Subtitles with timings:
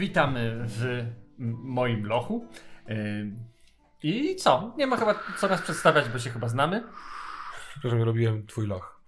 [0.00, 1.04] Witamy w
[1.64, 2.48] moim lochu.
[2.88, 3.32] Yy,
[4.02, 4.74] I co?
[4.76, 6.84] Nie ma chyba co nas przedstawiać, bo się chyba znamy.
[7.70, 9.00] Przepraszam, robiłem twój loch.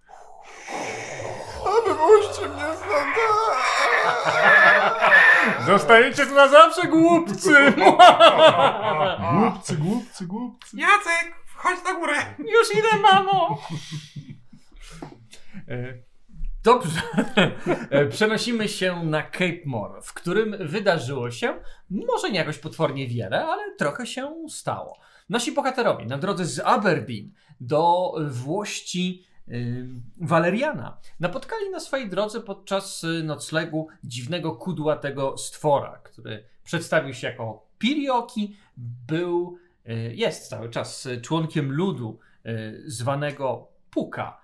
[1.66, 3.16] A wypuśćcie mnie stąd!
[5.66, 7.74] Zostajecie tu na zawsze, głupcy!
[9.32, 10.76] Głupcy, głupcy, głupcy.
[10.76, 12.14] Jacek, chodź na górę!
[12.38, 13.58] Już idę, mamo!
[16.64, 17.00] Dobrze.
[17.90, 21.54] E, Przenosimy się na Cape More, w którym wydarzyło się
[21.90, 24.98] może nie jakoś potwornie wiele, ale trochę się stało.
[25.28, 29.88] Nasi bohaterowie na drodze z Aberdeen do włości y,
[30.20, 37.66] Waleriana napotkali na swojej drodze podczas y, noclegu dziwnego kudłatego stwora, który przedstawił się jako
[37.78, 38.56] Pirioki,
[39.06, 44.42] był, y, jest cały czas y, członkiem ludu y, zwanego Puka.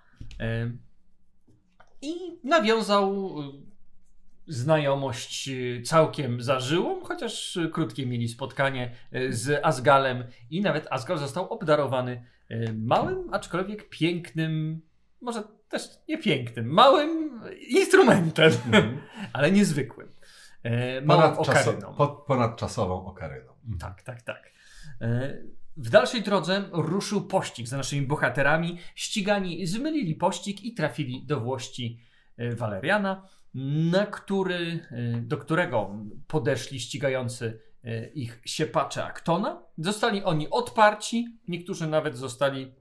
[2.03, 3.45] I nawiązał y,
[4.47, 8.95] znajomość y, całkiem zażyłą, chociaż y, krótkie mieli spotkanie
[9.31, 12.25] z Asgalem i nawet Asgal został obdarowany
[12.75, 14.81] małym, aczkolwiek pięknym,
[15.21, 18.53] może też nie pięknym, małym instrumentem,
[19.33, 20.09] ale niezwykłym.
[20.63, 21.95] E, Małą Ponadczaso- okaryną.
[21.95, 23.53] po, ponadczasową okaryną.
[23.81, 24.53] Tak, tak, tak.
[25.79, 28.79] W dalszej drodze ruszył pościg za naszymi bohaterami.
[28.95, 32.01] Ścigani zmylili pościg i trafili do włości
[32.37, 33.29] e, Waleriana,
[33.91, 35.91] na który, e, do którego
[36.27, 39.63] podeszli ścigający e, ich siepacze Aktona.
[39.79, 42.75] Zostali oni odparci, niektórzy nawet zostali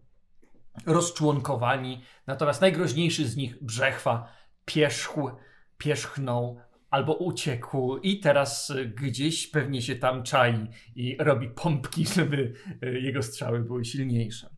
[0.86, 2.02] rozczłonkowani.
[2.28, 4.34] Natomiast najgroźniejszy z nich, Brzechwa,
[4.66, 5.30] pierzchł,
[5.78, 6.60] pierzchnął
[6.98, 13.00] albo uciekł i teraz y, gdzieś pewnie się tam czai i robi pompki, żeby y,
[13.00, 14.50] jego strzały były silniejsze.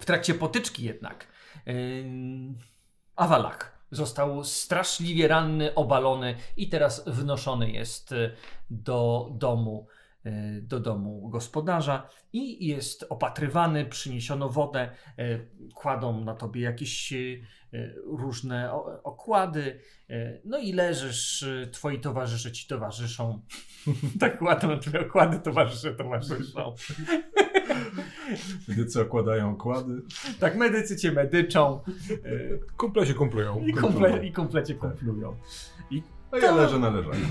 [0.00, 1.26] W trakcie potyczki jednak
[1.66, 1.74] yy,
[3.16, 8.30] Awalach został straszliwie ranny, obalony i teraz wnoszony jest y,
[8.70, 9.86] do domu,
[10.62, 17.42] do domu gospodarza i jest opatrywany, przyniesiono wodę, y, kładą na tobie jakieś y,
[18.04, 19.80] różne okłady,
[20.44, 23.40] no i leżysz, twoi towarzysze ci towarzyszą.
[24.20, 26.74] tak kładą na twoje okłady, towarzysze towarzyszą.
[28.68, 30.02] Gdy co okładają okłady.
[30.40, 31.80] tak, medycy cię medyczą
[32.76, 33.60] Kumple się kumplują.
[33.66, 35.36] i, komple, i komplecie kumplują.
[36.30, 37.26] A ja leżę na leżaniu.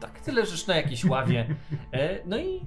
[0.00, 1.54] Tak, ty leżysz na jakiejś ławie,
[1.92, 2.60] e, no i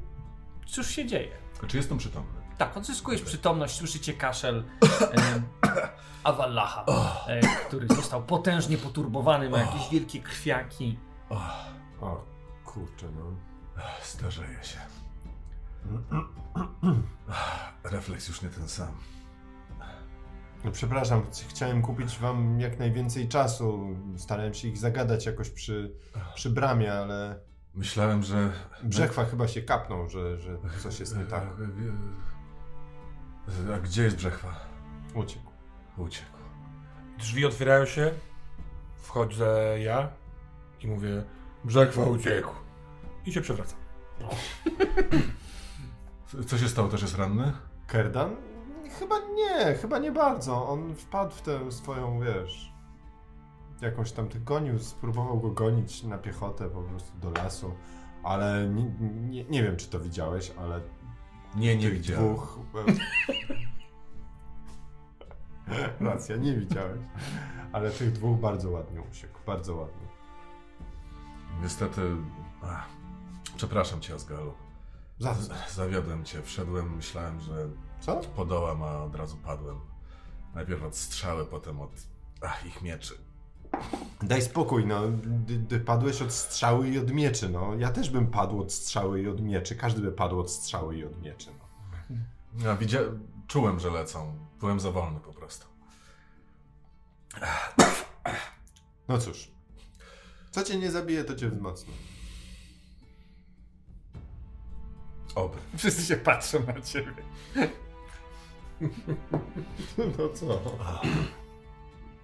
[0.65, 1.31] cóż się dzieje?
[1.67, 2.41] Czy jestem przytomny?
[2.57, 5.41] Tak, odzyskujesz przytomność, słyszycie kaszel e,
[6.23, 6.85] Awallaha,
[7.27, 10.99] e, który został potężnie poturbowany, ma jakieś wielkie krwiaki.
[12.01, 12.25] O,
[12.65, 13.23] kurczę, no.
[14.01, 14.77] starzeję się.
[17.91, 18.91] Refleks już nie ten sam.
[20.65, 23.95] No przepraszam, ch- chciałem kupić wam jak najwięcej czasu.
[24.17, 25.95] Starałem się ich zagadać jakoś przy,
[26.35, 27.39] przy bramie, ale
[27.75, 28.51] Myślałem, że...
[28.83, 31.43] Brzechwa chyba się kapnął, że, że coś jest nie tak.
[33.75, 34.59] A gdzie jest Brzechwa?
[35.15, 35.51] Uciekł.
[35.97, 36.29] Uciekł.
[37.19, 38.11] Drzwi otwierają się,
[38.97, 40.09] wchodzę ja
[40.81, 41.23] i mówię
[41.63, 42.49] Brzechwa uciekł.
[43.25, 43.79] I się przewracam.
[46.47, 46.87] Co się stało?
[46.87, 47.53] Też jest ranny?
[47.87, 48.35] Kerdan?
[48.99, 50.69] Chyba nie, chyba nie bardzo.
[50.69, 52.73] On wpadł w tę swoją, wiesz...
[53.81, 57.73] Jakąś tam tych gonił, spróbował go gonić na piechotę po prostu do lasu.
[58.23, 58.83] Ale nie,
[59.29, 60.81] nie, nie wiem, czy to widziałeś, ale
[61.55, 62.35] Nie, nie widziałem.
[62.35, 62.59] dwóch...
[65.99, 67.01] Racja, nie widziałeś.
[67.71, 70.07] Ale tych dwóch bardzo ładnie uciekł, bardzo ładnie.
[71.61, 72.01] Niestety...
[72.63, 72.87] Ach,
[73.55, 74.53] przepraszam cię, Asgalu.
[75.69, 76.41] Zawiodłem cię.
[76.41, 77.67] Wszedłem, myślałem, że
[78.05, 78.15] Co?
[78.15, 79.79] podołam, a od razu padłem.
[80.55, 81.91] Najpierw od strzały, potem od
[82.41, 83.13] ach, ich mieczy.
[84.23, 85.01] Daj spokój, no.
[85.47, 87.75] Ty, ty padłeś od strzały i od mieczy, no.
[87.75, 89.75] Ja też bym padł od strzały i od mieczy.
[89.75, 91.65] Każdy by padł od strzały i od mieczy, no.
[92.65, 92.99] Ja widzia...
[93.47, 94.33] Czułem, że lecą.
[94.59, 95.65] Byłem za wolny po prostu.
[99.07, 99.51] No cóż.
[100.51, 101.93] Co cię nie zabije, to cię wzmocni.
[105.35, 105.57] Oby.
[105.77, 107.23] Wszyscy się patrzą na ciebie.
[110.17, 110.61] No co?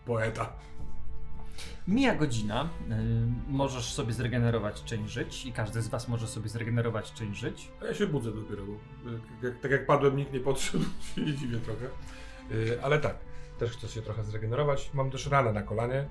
[0.06, 0.54] Poeta.
[1.88, 7.14] Mija godzina, y, możesz sobie zregenerować część żyć i każdy z was może sobie zregenerować
[7.14, 7.72] część żyć.
[7.82, 8.74] A ja się budzę dopiero, bo
[9.48, 10.86] jak, tak jak padłem, nikt nie podszedł,
[11.16, 11.86] się nie dziwię trochę.
[12.50, 13.18] Yy, ale tak,
[13.60, 14.94] też chcę się trochę zregenerować.
[14.94, 16.08] Mam też ranę na kolanie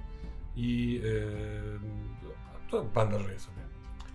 [0.57, 1.81] i yy,
[2.71, 3.63] to bandażuję sobie.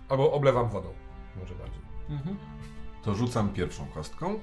[0.08, 0.88] Albo oblewam wodą,
[1.36, 1.82] może bardziej.
[2.10, 2.36] Mhm.
[3.02, 4.40] To rzucam pierwszą kostką.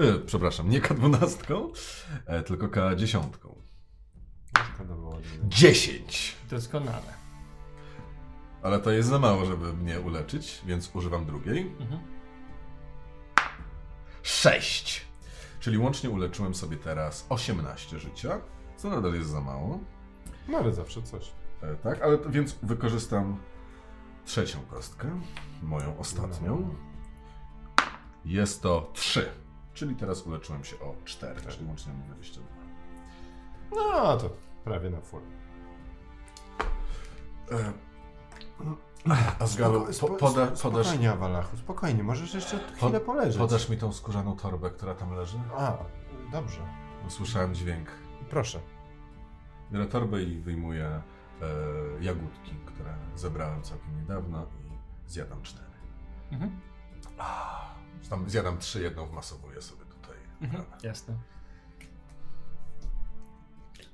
[0.00, 1.70] E, przepraszam, nie K12,
[2.26, 3.22] e, tylko K10.
[4.74, 5.16] Szkoda było.
[5.22, 6.36] że- 10!
[6.50, 7.20] Doskonale.
[8.62, 11.72] Ale to jest za mało, żeby mnie uleczyć, więc używam drugiej.
[11.80, 12.00] Mhm.
[14.22, 15.04] Sześć.
[15.60, 18.40] Czyli łącznie uleczyłem sobie teraz 18 życia,
[18.76, 19.78] co nadal jest za mało.
[20.48, 21.32] No ale zawsze coś.
[21.62, 23.36] E, tak, ale to, więc wykorzystam
[24.24, 25.20] trzecią kostkę,
[25.62, 26.74] moją ostatnią.
[28.24, 29.30] Jest to 3.
[29.80, 32.46] Czyli teraz uleczyłem się o 4, czyli łącznie mam 22.
[33.76, 34.30] No to
[34.64, 35.20] prawie na full.
[37.52, 37.72] E,
[39.38, 42.02] Asgalu, po, poda, podasz, Spokojnie, Awalachu, spokojnie.
[42.02, 43.36] Możesz jeszcze chwilę poleżeć.
[43.38, 45.38] podasz mi tą skórzaną torbę, która tam leży?
[45.56, 45.76] A,
[46.32, 46.60] dobrze.
[47.06, 47.88] Usłyszałem dźwięk.
[48.30, 48.60] Proszę.
[49.72, 51.02] Biorę torbę i wyjmuję e,
[52.00, 55.70] jagódki, które zebrałem całkiem niedawno i zjadam cztery.
[56.32, 56.60] Mhm.
[57.18, 57.79] Ah,
[58.10, 60.16] tam zjadam trzy, jedną wmasowuję sobie tutaj.
[60.40, 60.64] Mhm.
[60.82, 61.18] Jasne.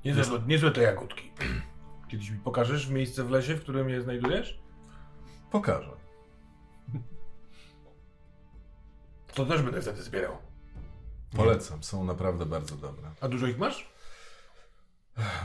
[0.04, 1.32] Niezłe, niezłe te jagódki.
[2.08, 4.60] Kiedyś mi pokażesz miejsce w lesie, w którym je znajdujesz?
[5.50, 5.90] Pokażę.
[9.34, 10.38] To też będę wtedy zbierał.
[11.36, 13.10] Polecam, są naprawdę bardzo dobre.
[13.20, 13.92] A dużo ich masz?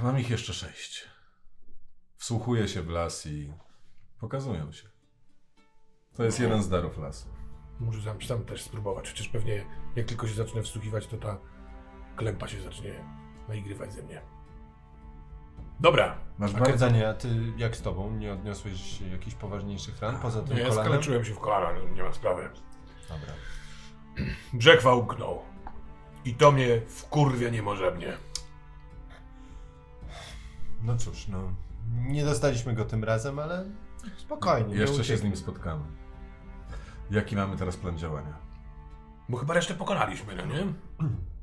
[0.04, 1.10] Mam ich jeszcze sześć.
[2.18, 3.54] Wsłuchuję się w las i
[4.20, 4.90] pokazują się.
[6.14, 7.28] To jest jeden z darów lasu.
[7.82, 11.38] Może sam, sam też spróbować, przecież pewnie jak tylko się zacznę wsłuchiwać, to ta
[12.16, 12.94] klempa się zacznie
[13.48, 14.22] naigrywać ze mnie.
[15.80, 16.18] Dobra.
[16.38, 16.70] Masz A bardzo...
[16.70, 18.12] Kardanie, a ty jak z tobą?
[18.12, 20.86] Nie odniosłeś jakichś poważniejszych ran poza tym ja kolanem?
[20.86, 22.50] skaleczyłem się w kolana, no nie ma sprawy.
[23.10, 23.34] Dobra.
[24.54, 25.42] Brzechwa umknął.
[26.26, 28.18] I to mnie wkurwia niemożebnie.
[30.84, 31.52] No cóż, no.
[32.08, 33.66] Nie dostaliśmy go tym razem, ale
[34.18, 34.74] spokojnie.
[34.74, 35.84] nie Jeszcze się z nim spotkamy.
[37.12, 38.34] Jaki mamy teraz plan działania?
[39.30, 40.66] Bo chyba resztę pokonaliśmy, no nie?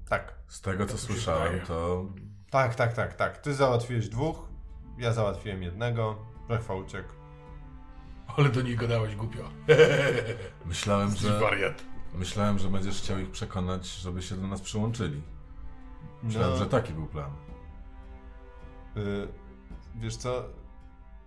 [0.08, 0.34] Tak.
[0.46, 1.66] Z tego co Tak słyszałem, wydaje.
[1.66, 2.04] to
[2.50, 3.38] Tak, tak, tak, tak.
[3.38, 4.48] Ty załatwiłeś dwóch,
[4.98, 6.16] ja załatwiłem jednego,
[6.48, 7.08] Brechwa uciekł.
[8.36, 9.42] Ale do nich gadałeś głupio.
[10.66, 11.82] myślałem, Jesteś że wariat.
[12.14, 15.22] myślałem, że będziesz chciał ich przekonać, żeby się do nas przyłączyli.
[16.22, 16.56] Myślałem, No.
[16.56, 17.30] że taki był plan.
[18.96, 19.28] Y,
[19.94, 20.30] wiesz co?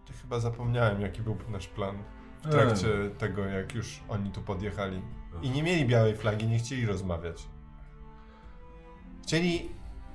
[0.06, 1.98] To chyba zapomniałem, jaki był nasz plan
[2.44, 5.02] w trakcie tego, jak już oni tu podjechali.
[5.42, 7.48] I nie mieli białej flagi, nie chcieli rozmawiać.
[9.24, 9.70] Chcieli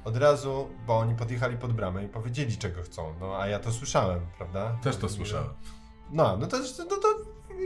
[0.05, 3.15] od razu, bo oni podjechali pod bramę i powiedzieli, czego chcą.
[3.21, 4.79] No, a ja to słyszałem, prawda?
[4.83, 5.49] Też to słyszałem.
[6.13, 7.09] No, no to, no to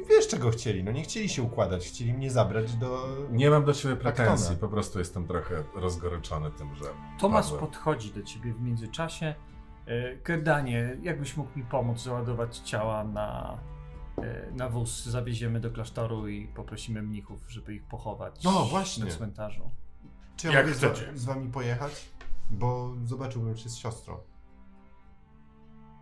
[0.08, 0.84] wiesz, czego chcieli.
[0.84, 3.08] No nie chcieli się układać, chcieli mnie zabrać do...
[3.30, 4.60] Nie mam do ciebie pretensji, Aktona.
[4.60, 6.84] po prostu jestem trochę rozgoryczony tym, że.
[7.18, 7.60] Tomasz padłem.
[7.60, 9.34] podchodzi do ciebie w międzyczasie.
[9.86, 13.58] E, Kerdanie, jakbyś mógł mi pomóc załadować ciała na,
[14.52, 15.04] na wóz?
[15.04, 19.04] Zawieziemy do klasztoru i poprosimy mnichów, żeby ich pochować No, właśnie.
[19.04, 19.70] na cmentarzu.
[20.36, 21.18] Czy ja Jak mogę chcecie.
[21.18, 22.10] Z, wami pojechać?
[22.50, 24.18] Bo zobaczyłbym się z siostrą.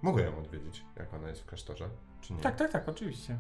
[0.03, 1.89] Mogę ją odwiedzić, jak ona jest w klasztorze,
[2.21, 2.41] czy nie?
[2.41, 3.39] Tak, tak, tak, oczywiście.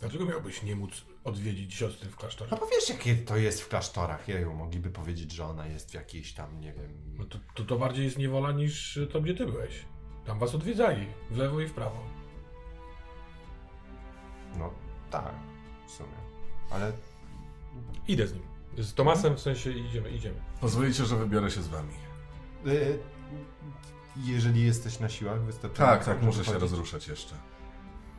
[0.00, 2.50] Dlaczego miałbyś nie móc odwiedzić siostry w klasztorze?
[2.50, 4.28] No bo wiesz, jakie to jest w klasztorach.
[4.28, 7.14] Jeju, mogliby powiedzieć, że ona jest w jakiejś tam, nie wiem...
[7.18, 9.84] No to, to, to bardziej jest niewola niż to, gdzie ty byłeś.
[10.26, 12.17] Tam was odwiedzali, w lewo i w prawo.
[14.58, 14.70] No,
[15.10, 15.34] tak,
[15.86, 16.08] w sumie.
[16.70, 16.92] Ale
[18.08, 18.42] Idę z nim.
[18.78, 20.40] Z Tomasem w sensie idziemy, idziemy.
[20.60, 21.94] Pozwolicie, że wybiorę się z wami.
[22.66, 22.98] y,
[24.16, 25.96] jeżeli jesteś na siłach wystarczająco...
[25.96, 27.34] Tak, tak, muszę się rozruszać jeszcze.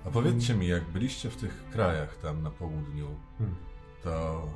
[0.06, 3.08] A powiedzcie mi, jak byliście w tych krajach tam na południu,
[3.38, 3.56] Hmm.
[4.04, 4.48] to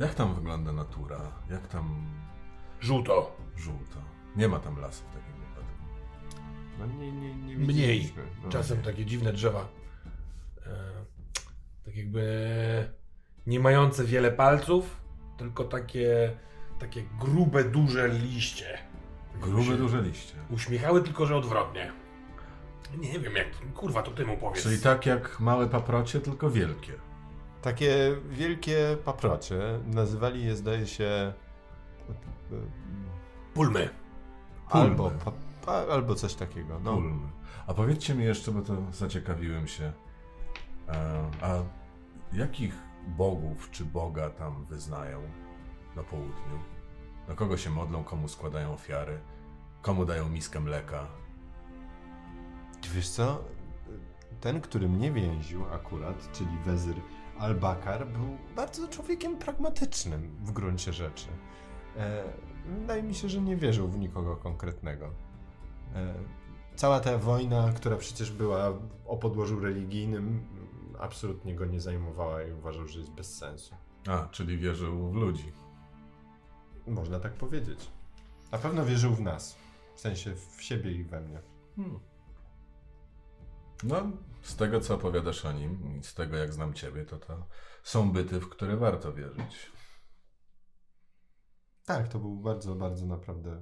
[0.00, 1.20] jak tam wygląda natura?
[1.50, 2.06] Jak tam
[2.80, 3.36] Żółto.
[3.56, 3.96] żółto?
[4.36, 5.84] Nie ma tam lasu w takim wypadku.
[6.78, 8.12] No nie, nie, nie Mniej.
[8.44, 8.48] No.
[8.48, 9.68] Czasem takie dziwne drzewa.
[10.66, 10.99] E,
[11.84, 12.24] tak jakby
[13.46, 15.00] nie mające wiele palców,
[15.36, 16.36] tylko takie,
[16.78, 18.78] takie grube, duże liście.
[19.40, 20.34] Grube, duże liście.
[20.50, 21.92] Uśmiechały tylko, że odwrotnie.
[22.98, 24.62] Nie wiem jak, kurwa, to ty mu powiedz.
[24.62, 26.92] Czyli tak jak małe paprocie, tylko wielkie.
[27.62, 31.32] Takie wielkie paprocie, nazywali je zdaje się
[32.50, 32.60] Pulmy.
[33.54, 33.88] Pulmy.
[34.68, 35.32] albo, pa,
[35.66, 36.80] pa, albo coś takiego.
[36.84, 36.94] No.
[36.94, 37.28] Ulmy.
[37.66, 39.92] A powiedzcie mi jeszcze, bo to zaciekawiłem się,
[41.42, 41.62] a
[42.32, 42.74] jakich
[43.06, 45.22] bogów czy Boga tam wyznają
[45.96, 46.58] na południu?
[47.28, 49.18] Na kogo się modlą, komu składają ofiary,
[49.82, 51.06] komu dają miskę mleka?
[52.94, 53.44] Wiesz co,
[54.40, 56.96] ten, który mnie więził akurat, czyli wezyr
[57.38, 61.28] Al-Bakar, był bardzo człowiekiem pragmatycznym w gruncie rzeczy.
[61.96, 62.24] E,
[62.80, 65.10] wydaje mi się, że nie wierzył w nikogo konkretnego.
[65.94, 66.14] E,
[66.76, 68.72] cała ta wojna, która przecież była
[69.06, 70.46] o podłożu religijnym,
[71.00, 73.74] absolutnie go nie zajmowała i uważał, że jest bez sensu.
[74.08, 75.52] A, czyli wierzył w ludzi.
[76.86, 77.90] Można tak powiedzieć.
[78.52, 79.56] Na pewno wierzył w nas.
[79.94, 81.42] W sensie w siebie i we mnie.
[81.76, 82.00] Hmm.
[83.82, 84.02] No,
[84.42, 87.46] Z tego, co opowiadasz o nim i z tego, jak znam ciebie, to to
[87.82, 89.72] są byty, w które warto wierzyć.
[91.84, 93.60] Tak, to był bardzo, bardzo naprawdę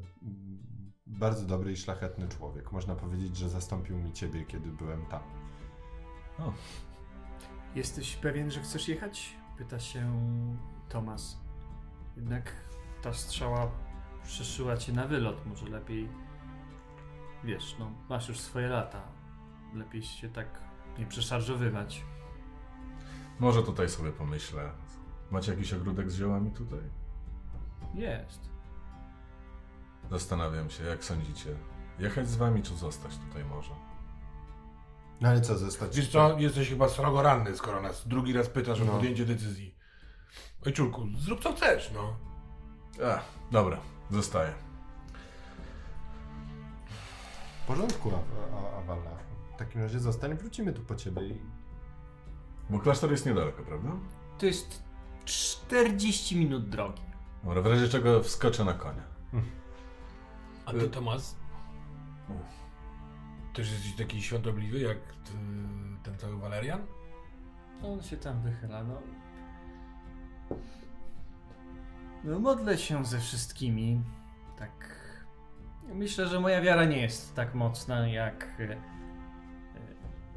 [1.09, 2.73] bardzo dobry i szlachetny człowiek.
[2.73, 5.23] Można powiedzieć, że zastąpił mi ciebie, kiedy byłem tam.
[7.78, 9.37] Jesteś pewien, że chcesz jechać?
[9.58, 10.12] Pyta się
[10.88, 11.38] Tomas.
[12.16, 12.52] Jednak
[13.02, 13.70] ta strzała
[14.25, 15.47] przeszyła cię na wylot.
[15.47, 16.08] Może lepiej.
[17.44, 19.02] Wiesz, no, masz już swoje lata.
[19.75, 20.61] Lepiej się tak
[20.99, 22.04] nie przeszarżowywać.
[23.38, 24.70] Może tutaj sobie pomyślę.
[25.30, 26.82] Macie jakiś ogródek z ziołami tutaj?
[27.94, 28.49] Jest.
[30.11, 31.54] Zastanawiam się, jak sądzicie.
[31.99, 33.88] Jechać z wami, czy zostać tutaj może?
[35.20, 35.96] No ale co, zostać?
[35.96, 38.92] Wiesz co, jesteś chyba srogo ranny, skoro nas drugi raz pytasz o No.
[38.92, 39.75] podjęcie decyzji.
[40.66, 42.16] Ojczulku, zrób co chcesz, no.
[43.06, 43.20] A,
[43.52, 43.78] dobra,
[44.10, 44.52] zostaję.
[47.64, 49.10] W porządku, a, a, Awalla.
[49.54, 51.40] W takim razie zostań, wrócimy tu po ciebie i...
[52.70, 53.88] Bo klasztor jest niedaleko, prawda?
[54.38, 54.82] To jest
[55.25, 57.02] 40 minut drogi.
[57.44, 59.02] Dobra, w razie czego wskoczę na konia.
[60.66, 61.37] A ty, Tomas?
[63.58, 65.32] Też jesteś taki świątobliwy jak ty,
[66.02, 66.80] ten cały Walerian?
[67.84, 69.02] On się tam wychyla, no.
[72.24, 74.02] No modlę się ze wszystkimi.
[74.58, 74.70] Tak.
[75.94, 78.78] Myślę, że moja wiara nie jest tak mocna jak e, e,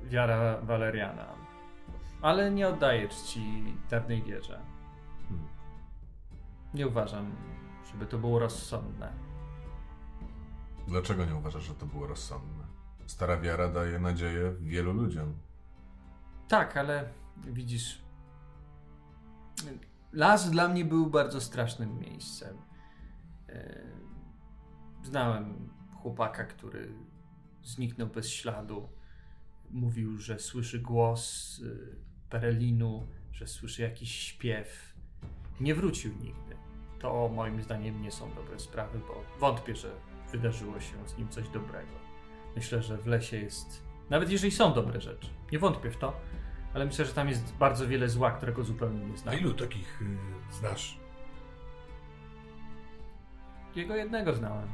[0.03, 1.27] wiara Waleriana.
[2.21, 4.61] Ale nie oddaję czci dawnej wierze.
[5.29, 5.47] Hmm.
[6.73, 7.35] Nie uważam,
[7.91, 9.13] żeby to było rozsądne.
[10.87, 12.60] Dlaczego nie uważasz, że to było rozsądne?
[13.05, 15.33] Stara wiara daje nadzieję wielu ludziom.
[16.47, 18.01] Tak, ale widzisz.
[20.13, 22.57] Las dla mnie był bardzo strasznym miejscem.
[23.49, 23.81] E,
[25.03, 25.69] Znałem
[26.01, 26.93] chłopaka, który
[27.63, 28.89] zniknął bez śladu.
[29.69, 31.95] Mówił, że słyszy głos y,
[32.29, 34.93] Perelinu, że słyszy jakiś śpiew.
[35.59, 36.55] Nie wrócił nigdy.
[36.99, 39.91] To moim zdaniem nie są dobre sprawy, bo wątpię, że
[40.31, 41.91] wydarzyło się z nim coś dobrego.
[42.55, 43.83] Myślę, że w lesie jest.
[44.09, 46.13] Nawet jeżeli są dobre rzeczy, nie wątpię w to,
[46.73, 49.39] ale myślę, że tam jest bardzo wiele zła, którego zupełnie nie A znam.
[49.39, 50.05] ilu takich y,
[50.53, 50.97] znasz?
[53.75, 54.67] Jego jednego znałem.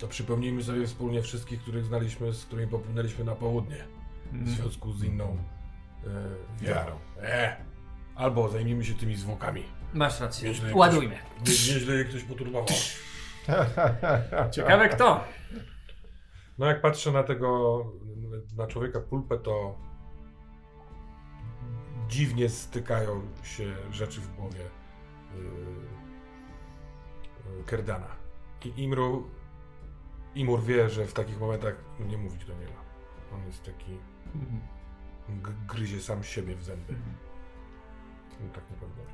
[0.00, 3.76] To przypomnijmy sobie wspólnie wszystkich, których znaliśmy, z którymi popłynęliśmy na południe.
[4.32, 5.36] W związku z inną
[6.60, 6.98] y, wiarą.
[7.22, 7.56] E.
[8.14, 9.62] Albo zajmijmy się tymi zwłokami.
[9.94, 10.48] Masz rację.
[10.48, 11.14] Nieźle Ładujmy.
[11.14, 12.66] Nie, nieźle je ktoś poturbował.
[14.50, 15.24] Ciekawe kto.
[16.60, 17.84] No jak patrzę na tego,
[18.56, 19.78] na człowieka pulpę, to
[22.08, 24.60] dziwnie stykają się rzeczy w głowie
[25.34, 25.40] yy,
[27.66, 28.06] Kerdana.
[28.64, 29.30] I Imru,
[30.34, 32.72] Imur wie, że w takich momentach nie mówić do niego.
[33.34, 33.98] On jest taki,
[35.28, 36.94] g- gryzie sam siebie w zęby.
[38.40, 38.64] No, tak.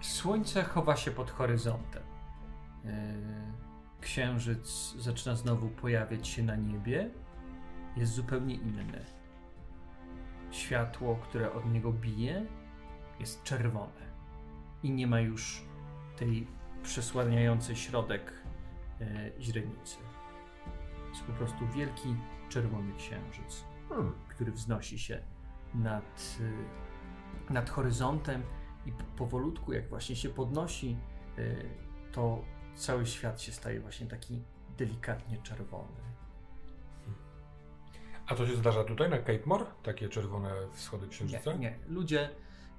[0.00, 2.02] Słońce chowa się pod horyzontem.
[2.84, 2.90] Yy,
[4.00, 7.10] Księżyc zaczyna znowu pojawiać się na niebie.
[7.96, 9.04] Jest zupełnie inny.
[10.50, 12.46] Światło, które od niego bije,
[13.20, 14.06] jest czerwone.
[14.82, 15.62] I nie ma już
[16.16, 16.46] tej
[16.82, 18.32] przesłaniającej środek
[19.00, 19.06] yy,
[19.40, 19.96] źrenicy.
[21.08, 22.16] Jest po prostu wielki
[22.48, 23.64] czerwony księżyc.
[23.88, 24.12] Hmm.
[24.28, 25.22] który wznosi się
[25.74, 26.38] nad,
[27.50, 28.42] y, nad horyzontem
[28.86, 30.96] i powolutku, jak właśnie się podnosi,
[31.38, 31.68] y,
[32.12, 34.42] to cały świat się staje właśnie taki
[34.78, 36.15] delikatnie czerwony.
[38.26, 39.64] A to się zdarza tutaj na Cape More?
[39.82, 41.52] Takie czerwone wschody Nie, księżyca?
[41.52, 41.78] nie.
[41.88, 42.30] Ludzie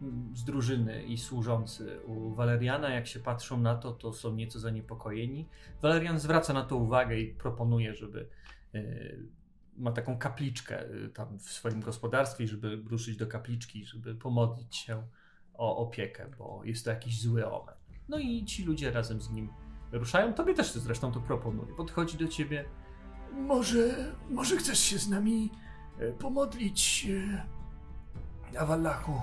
[0.01, 4.59] mm, z drużyny i służący u Waleriana, jak się patrzą na to, to są nieco
[4.59, 5.47] zaniepokojeni.
[5.81, 8.29] Walerian zwraca na to uwagę i proponuje, żeby
[8.75, 9.19] y,
[9.77, 15.03] ma taką kapliczkę y, tam w swoim gospodarstwie, żeby ruszyć do kapliczki, żeby pomodlić się
[15.53, 17.75] o opiekę, bo jest to jakiś zły omen.
[18.09, 19.49] No i ci ludzie razem z nim
[19.91, 20.33] ruszają.
[20.33, 21.75] Tobie też zresztą to proponuje.
[21.75, 22.65] Podchodzi do ciebie.
[23.37, 25.51] Może, może chcesz się z nami
[25.99, 29.21] e, pomodlić e, na Wallachu?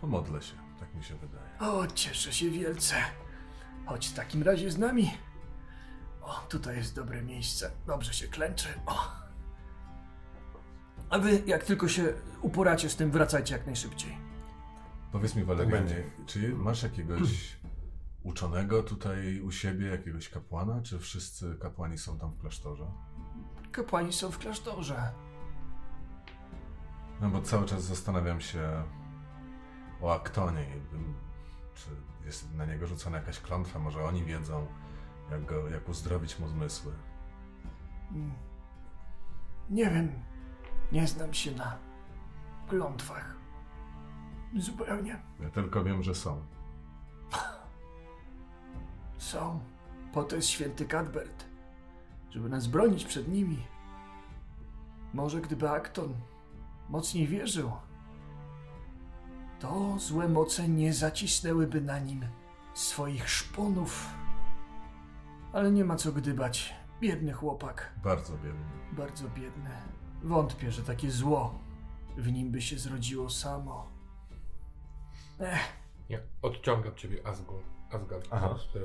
[0.00, 1.58] Pomodlę się, tak mi się wydaje.
[1.72, 2.94] O, cieszę się wielce.
[3.86, 5.10] Chodź w takim razie z nami.
[6.22, 7.70] O, tutaj jest dobre miejsce.
[7.86, 8.68] Dobrze się klęczy.
[8.86, 9.22] O.
[11.10, 14.18] A wy, jak tylko się uporacie z tym, wracajcie jak najszybciej.
[15.12, 16.04] Powiedz mi, Walerianie, będzie.
[16.26, 17.56] czy masz jakiegoś
[18.22, 22.84] uczonego tutaj u siebie, jakiegoś kapłana, czy wszyscy kapłani są tam w klasztorze?
[23.72, 25.12] Kapłani są w klasztorze.
[27.20, 28.82] No bo cały czas zastanawiam się
[30.00, 30.66] o Aktonie.
[31.74, 31.90] Czy
[32.24, 33.78] jest na niego rzucona jakaś klątwa?
[33.78, 34.66] Może oni wiedzą,
[35.30, 36.92] jak, go, jak uzdrowić mu zmysły.
[38.10, 38.32] Mm.
[39.70, 40.12] Nie wiem.
[40.92, 41.78] Nie znam się na
[42.68, 43.36] klątwach.
[44.58, 45.22] Zupełnie.
[45.40, 46.42] Ja tylko wiem, że są.
[49.22, 49.60] Są.
[50.12, 51.44] Po to jest święty Cadbert.
[52.30, 53.66] Żeby nas bronić przed nimi.
[55.14, 56.14] Może gdyby Akton
[56.88, 57.72] mocniej wierzył,
[59.60, 62.26] to złe moce nie zacisnęłyby na nim
[62.74, 64.08] swoich szponów.
[65.52, 66.74] Ale nie ma co gdybać.
[67.00, 67.92] Biedny chłopak.
[68.04, 68.64] Bardzo biedny.
[68.92, 69.70] Bardzo biedny.
[70.22, 71.58] Wątpię, że takie zło
[72.16, 73.86] w nim by się zrodziło samo.
[75.40, 75.60] Ech,
[76.10, 77.64] Nie, odciąga od ciebie Asgard.
[77.94, 78.54] Asgard Aha.
[78.72, 78.80] z- e,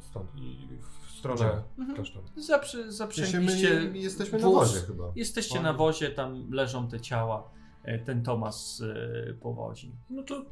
[0.00, 0.68] stąd i
[1.06, 1.62] w stronę
[1.94, 2.24] klasztoru.
[2.36, 5.12] Zaprzy, my zaprzęgliście nie, jesteśmy na wozie chyba.
[5.16, 7.50] Jesteście na wozie, tam leżą te ciała.
[7.84, 8.82] E, Ten Tomas
[9.30, 9.92] e, powozi.
[10.10, 10.44] No to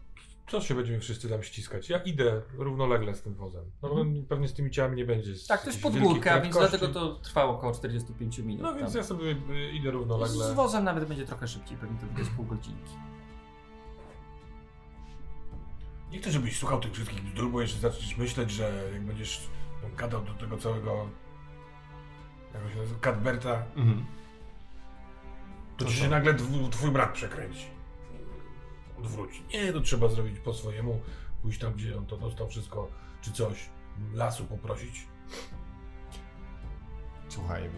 [0.50, 1.88] co się będziemy wszyscy tam ściskać?
[1.88, 3.64] Ja idę równolegle z tym wozem.
[3.82, 4.26] No Mhm.
[4.26, 5.36] pewnie z tymi ciałami nie będzie.
[5.36, 8.62] z- Tak, to jest pod górkę, a więc dlatego to trwało około 45 minut.
[8.62, 8.96] No więc tam.
[8.96, 10.48] ja sobie y, idę równolegle.
[10.48, 12.92] Z wozem nawet będzie trochę szybciej, pewnie to jest pół godzinki.
[16.12, 19.48] Nie chcę, żebyś słuchał tych wszystkich bzdur, bo jeszcze zaczniesz myśleć, że jak będziesz
[19.96, 21.08] gadał do tego całego
[22.54, 24.06] jak się nazywa, Cadberta, Mhm.
[25.76, 26.34] to ci się nagle
[26.70, 27.66] twój brat przekręci.
[28.98, 29.42] Odwróci.
[29.52, 31.00] Nie, to trzeba zrobić po swojemu,
[31.42, 32.88] pójść tam, gdzie on to dostał wszystko,
[33.20, 33.70] czy coś,
[34.12, 35.06] lasu poprosić.
[37.28, 37.70] Słuchaj,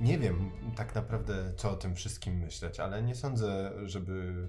[0.00, 4.48] nie wiem tak naprawdę, co o tym wszystkim myśleć, ale nie sądzę, żeby.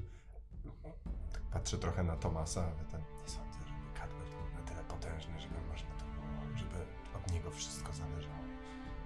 [1.58, 5.56] Patrzę trochę na Tomasa, ale ten, nie sądzę, żeby Cadbert był na tyle potężny, żeby
[5.70, 6.76] można to było, żeby
[7.18, 8.36] od niego wszystko zależało.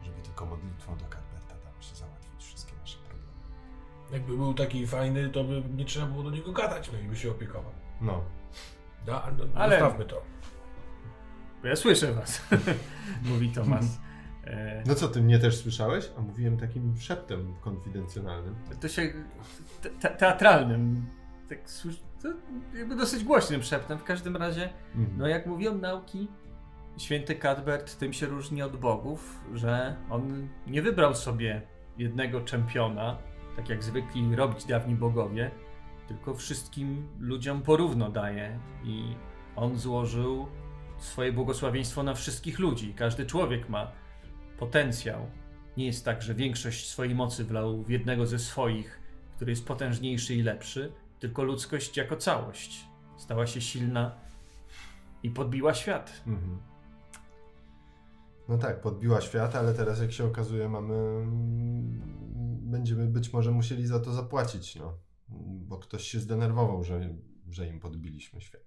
[0.04, 3.32] Żeby tylko modlitwą do Cadberta dało się załatwić wszystkie nasze problemy.
[4.12, 7.16] Jakby był taki fajny, to by nie trzeba było do niego gadać, no i by
[7.16, 7.72] się opiekował.
[8.02, 8.22] No.
[9.06, 10.22] Da, no, Ale- Zostawmy to.
[11.62, 12.42] Bo ja słyszę was,
[13.32, 13.86] mówi Tomas.
[14.44, 16.10] E, No co, ty mnie też słyszałeś?
[16.18, 18.56] A mówiłem takim szeptem konfidencjonalnym.
[18.82, 19.14] To się
[19.82, 21.06] te, te, teatralnym,
[21.56, 21.60] tak
[22.22, 22.30] to
[22.78, 23.98] jakby dosyć głośnym szeptem.
[24.00, 25.18] W każdym razie, Mhm.
[25.18, 26.28] no jak mówią nauki,
[26.98, 31.62] święty Cadbert tym się różni od bogów, że on nie wybrał sobie
[31.98, 33.18] jednego czempiona,
[33.56, 35.52] tak jak zwykli robić dawni bogowie,
[36.08, 39.16] tylko wszystkim ludziom porówno daje i
[39.56, 40.48] on złożył
[40.98, 42.94] swoje błogosławieństwo na wszystkich ludzi.
[42.94, 43.92] Każdy człowiek ma
[44.60, 45.26] potencjał.
[45.78, 49.00] Nie jest tak, że większość swojej mocy wlał w jednego ze swoich,
[49.36, 54.16] który jest potężniejszy i lepszy, tylko ludzkość jako całość stała się silna
[55.24, 56.24] i podbiła świat.
[56.28, 56.58] Mhm.
[58.50, 61.26] No tak, podbiła świat, ale teraz jak się okazuje mamy...
[62.62, 64.98] Będziemy być może musieli za to zapłacić, no.
[65.68, 67.16] Bo ktoś się zdenerwował, że,
[67.50, 68.62] że im podbiliśmy świat.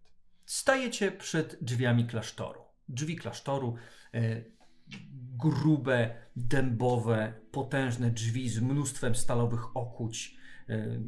[0.47, 2.61] Stajecie przed drzwiami klasztoru.
[2.89, 3.75] Drzwi klasztoru,
[4.15, 4.45] e,
[5.37, 10.37] grube, dębowe, potężne drzwi z mnóstwem stalowych okuć.
[10.69, 11.01] E,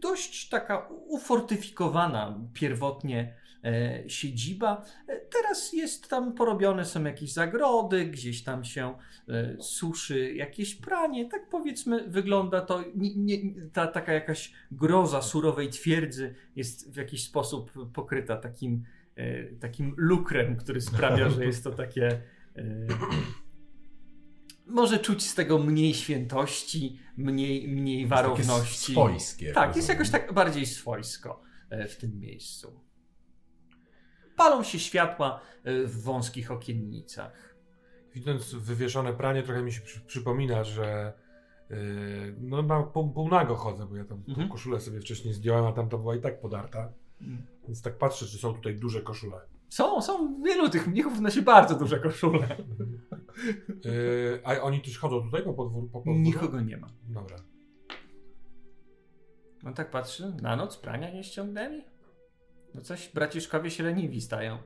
[0.00, 3.34] dość taka ufortyfikowana pierwotnie
[3.64, 4.84] e, siedziba.
[5.08, 8.94] E, teraz jest tam porobione, są jakieś zagrody, gdzieś tam się
[9.28, 11.28] e, suszy jakieś pranie.
[11.28, 13.36] Tak powiedzmy, wygląda to, nie, nie,
[13.72, 18.84] ta taka jakaś groza surowej twierdzy jest w jakiś sposób pokryta takim,
[19.60, 22.20] takim lukrem, który sprawia, że jest to takie.
[24.66, 28.92] Może czuć z tego mniej świętości, mniej, mniej warowności.
[28.92, 29.52] Swojskie.
[29.52, 29.94] Tak, jest rozumiem.
[29.98, 32.80] jakoś tak bardziej swojsko e, w tym miejscu.
[34.36, 37.54] Palą się światła e, w wąskich okiennicach.
[38.14, 41.12] Widząc wywieszone pranie, trochę mi się przy, przypomina, że
[41.70, 41.76] yy,
[42.40, 44.48] no mam pół, pół nago chodzę, bo ja tam Mhm.
[44.48, 46.92] tą koszulę sobie wcześniej zdjąłem, a tam to była i tak podarta.
[47.64, 49.40] Więc tak patrzę, czy są tutaj duże koszule.
[49.68, 52.56] Są, są wielu tych mnichów nosi bardzo duże koszule.
[53.84, 55.88] Yy, a oni też chodzą tutaj po podwórku?
[55.88, 56.20] Po podwórku?
[56.20, 56.88] Nikogo nie ma.
[57.08, 57.36] Dobra.
[59.62, 61.84] No tak patrzy, na noc prania nie ściągnęli?
[62.74, 64.58] No coś, braciszkowie się leniwi stają.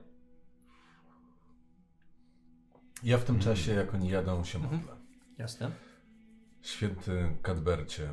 [3.03, 4.77] Ja w tym czasie, jak oni jadą, się Mhm.
[4.77, 4.95] modlę.
[5.37, 5.71] Jasne.
[6.61, 8.09] Święty Kadbercie,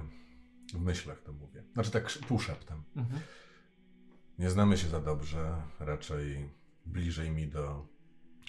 [0.74, 1.62] w myślach to mówię.
[1.74, 2.82] Znaczy tak sz- półszeptem.
[2.96, 3.20] Mhm.
[4.38, 6.50] Nie znamy się za dobrze, raczej
[6.86, 7.86] bliżej mi do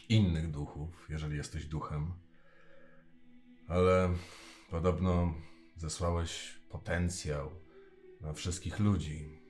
[0.09, 2.13] innych duchów, jeżeli jesteś duchem.
[3.67, 4.09] Ale
[4.69, 5.33] podobno
[5.75, 7.51] zesłałeś potencjał
[8.21, 9.41] na wszystkich ludzi.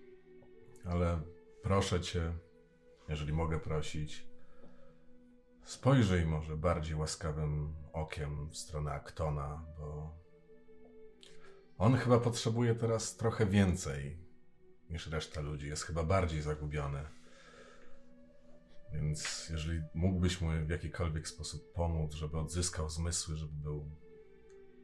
[0.86, 1.22] Ale
[1.64, 2.34] proszę cię,
[3.10, 4.28] jeżeli mogę prosić,
[5.64, 10.18] spojrzyj może bardziej łaskawym okiem w stronę Aktona, bo
[11.78, 14.18] on chyba potrzebuje teraz trochę więcej
[14.90, 15.68] niż reszta ludzi.
[15.68, 17.17] Jest chyba bardziej zagubiony.
[18.94, 23.92] Więc jeżeli mógłbyś mu w jakikolwiek sposób pomóc, żeby odzyskał zmysły, żeby był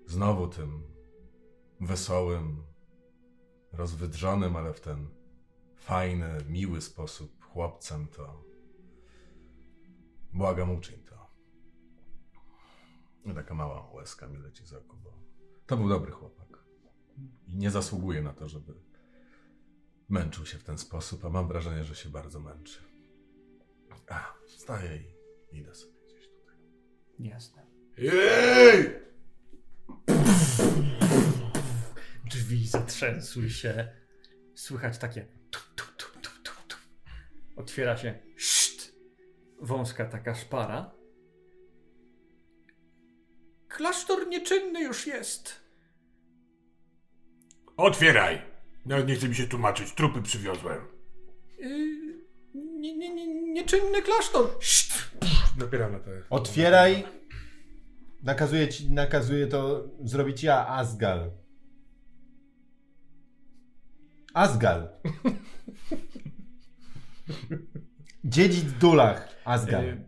[0.08, 0.84] znowu tym
[1.82, 2.64] wesołym,
[3.72, 5.10] rozwydrzonym, ale w ten
[5.76, 8.44] fajny, miły sposób chłopcem, to
[10.34, 11.32] błagam uczyń to.
[13.26, 15.14] I taka mała łezka mi leci z oku, bo
[15.66, 16.64] to był dobry chłopak.
[17.48, 18.74] I nie zasługuje na to, żeby
[20.10, 22.93] męczył się w ten sposób, a mam wrażenie, że się bardzo męczy.
[24.10, 25.00] A, wstaję
[25.52, 26.56] i idę sobie gdzieś tutaj.
[27.20, 27.66] Jasne.
[27.98, 29.04] Jej!
[32.26, 33.88] Drzwi zatrzęsły się.
[34.56, 35.28] Słychać takie.
[35.52, 36.78] Tu, tu, tu, tu, tu, tu.
[37.56, 38.20] Otwiera się.
[38.38, 38.96] Szt.
[39.62, 40.92] Wąska taka szpara.
[43.68, 45.64] Klasztor nieczynny już jest.
[47.78, 48.42] Otwieraj!
[48.86, 50.88] Nawet nie chce mi się tłumaczyć, trupy przywiozłem.
[51.58, 52.13] Yy,
[52.84, 54.50] nie, nie, nie, nieczynny klasztor.
[54.62, 54.94] Szt.
[55.58, 56.12] Napieram na te...
[56.30, 57.04] Otwieraj.
[58.24, 61.32] Nakazuję ci, nakazuję to zrobić ja, Asgal.
[64.34, 64.90] Asgal.
[68.24, 69.86] Dziedzic Dulach, Asgal.
[69.86, 70.04] Yy,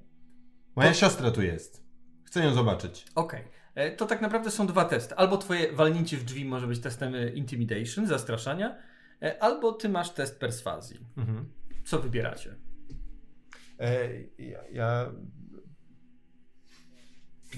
[0.75, 1.83] Moja siostra tu jest.
[2.23, 3.05] Chcę ją zobaczyć.
[3.15, 3.43] Okej.
[3.75, 5.15] E, To tak naprawdę są dwa testy.
[5.15, 8.77] Albo twoje walnięcie w drzwi może być testem e, intimidation, zastraszania,
[9.21, 10.99] e, albo ty masz test perswazji.
[11.17, 11.51] Mhm.
[11.85, 12.55] Co wybieracie?
[13.79, 15.11] E, ja, ja...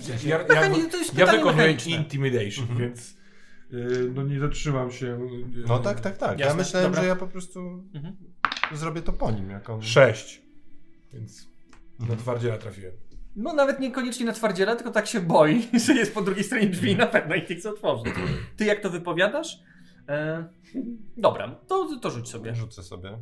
[0.08, 2.80] Ja, ja, ja pytanie wykonuję intimidation, Mhm.
[2.80, 3.18] więc
[3.74, 5.08] y, no nie zatrzymam się.
[5.56, 6.40] y, No tak, tak, tak.
[6.40, 7.02] Ja Jasne, myślałem, dobra.
[7.02, 7.60] że ja po prostu
[7.96, 8.16] Mhm.
[8.74, 9.82] zrobię to po nim, jak on...
[9.82, 10.42] Sześć.
[11.14, 11.48] Więc
[12.00, 12.20] na Mhm.
[12.20, 12.94] twardziela trafiłem.
[13.36, 16.92] No nawet niekoniecznie na twardziela, tylko tak się boi, że jest po drugiej stronie drzwi
[16.92, 18.14] i na pewno ich nie chce otworzyć.
[18.58, 19.60] Ty jak to wypowiadasz?
[20.10, 20.48] E,
[21.18, 22.56] dobra, to, to rzuć sobie.
[22.56, 23.18] Rzucę sobie.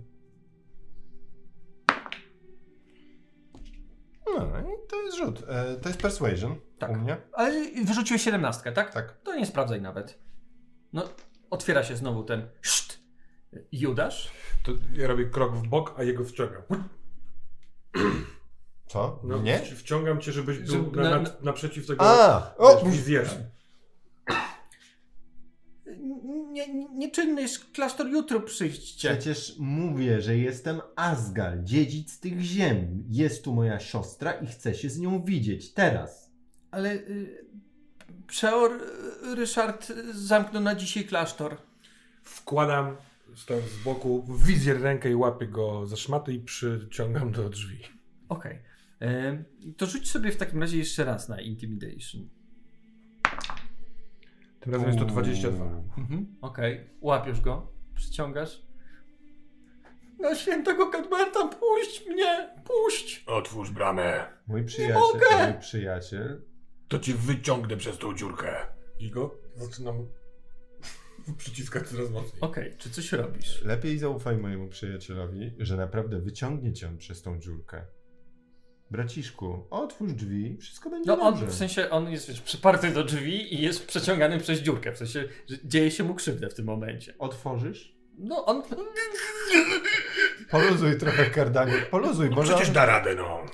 [4.28, 5.44] No i to jest rzut.
[5.48, 6.92] E, to jest persuasion Tak.
[6.92, 7.18] u mnie.
[7.34, 7.54] Ale
[7.86, 8.94] wyrzuciłeś siedemnastkę, tak?
[8.94, 9.18] Tak.
[9.24, 10.20] To nie sprawdzaj nawet.
[10.94, 11.04] No,
[11.50, 13.00] otwiera się znowu ten szt.
[13.72, 14.32] Judasz?
[14.64, 16.62] To ja robię krok w bok, a jego wciągam.
[18.88, 19.20] Co?
[19.24, 19.60] No, nie?
[19.60, 22.56] Wciągam cię, żebyś był na, na- na, naprzeciw tego A!
[22.58, 22.82] O!
[23.06, 23.30] wiesz.
[26.56, 29.10] Nie, nie, nieczynny jest klasztor jutro przyjście.
[29.10, 33.04] Przecież mówię, że jestem Asgal, dziedzic tych ziem.
[33.10, 35.74] Jest tu moja siostra i chcę się z nią widzieć.
[35.74, 36.32] Teraz.
[36.72, 37.46] Ale y,
[38.28, 41.58] przeor y, Ryszard zamknął na dzisiaj klasztor.
[42.24, 42.96] Wkładam,
[43.36, 47.80] stojąc z boku, w wizjer rękę i łapię go za szmaty i przyciągam do drzwi.
[48.30, 48.60] Okej.
[49.02, 52.30] Y, To rzuć sobie w takim razie jeszcze raz na Intimidation.
[54.66, 55.66] Tym razem jest to 22.
[55.98, 56.36] Mhm.
[56.42, 56.90] Okej.
[57.02, 58.62] Łapiesz go, przyciągasz.
[60.20, 62.50] Na świętego Cadberta, puść mnie!
[62.64, 63.24] Puść!
[63.28, 64.26] Otwórz bramę.
[64.48, 65.52] Mój przyjaciel, mogę!
[65.52, 66.42] mój przyjaciel.
[66.88, 68.56] To cię wyciągnę przez tą dziurkę.
[69.00, 70.08] I go zaczynam
[71.38, 72.42] przyciskać coraz mocniej.
[72.42, 73.62] Okej, czy coś robisz?
[73.62, 77.86] Lepiej zaufaj mojemu przyjacielowi, że naprawdę wyciągnie cię on przez tą dziurkę.
[78.92, 81.48] Braciszku, otwórz drzwi, wszystko będzie No on, dobrze.
[81.48, 84.92] w sensie, on jest wiesz, przyparty do drzwi i jest przeciągany przez dziurkę.
[84.92, 87.18] W sensie, że dzieje się mu krzywdę w tym momencie.
[87.20, 87.96] Otworzysz?
[88.18, 88.64] No on...
[90.52, 92.74] Poluzuj trochę kardanie, poluzuj, No może przecież on...
[92.76, 93.46] da radę, no.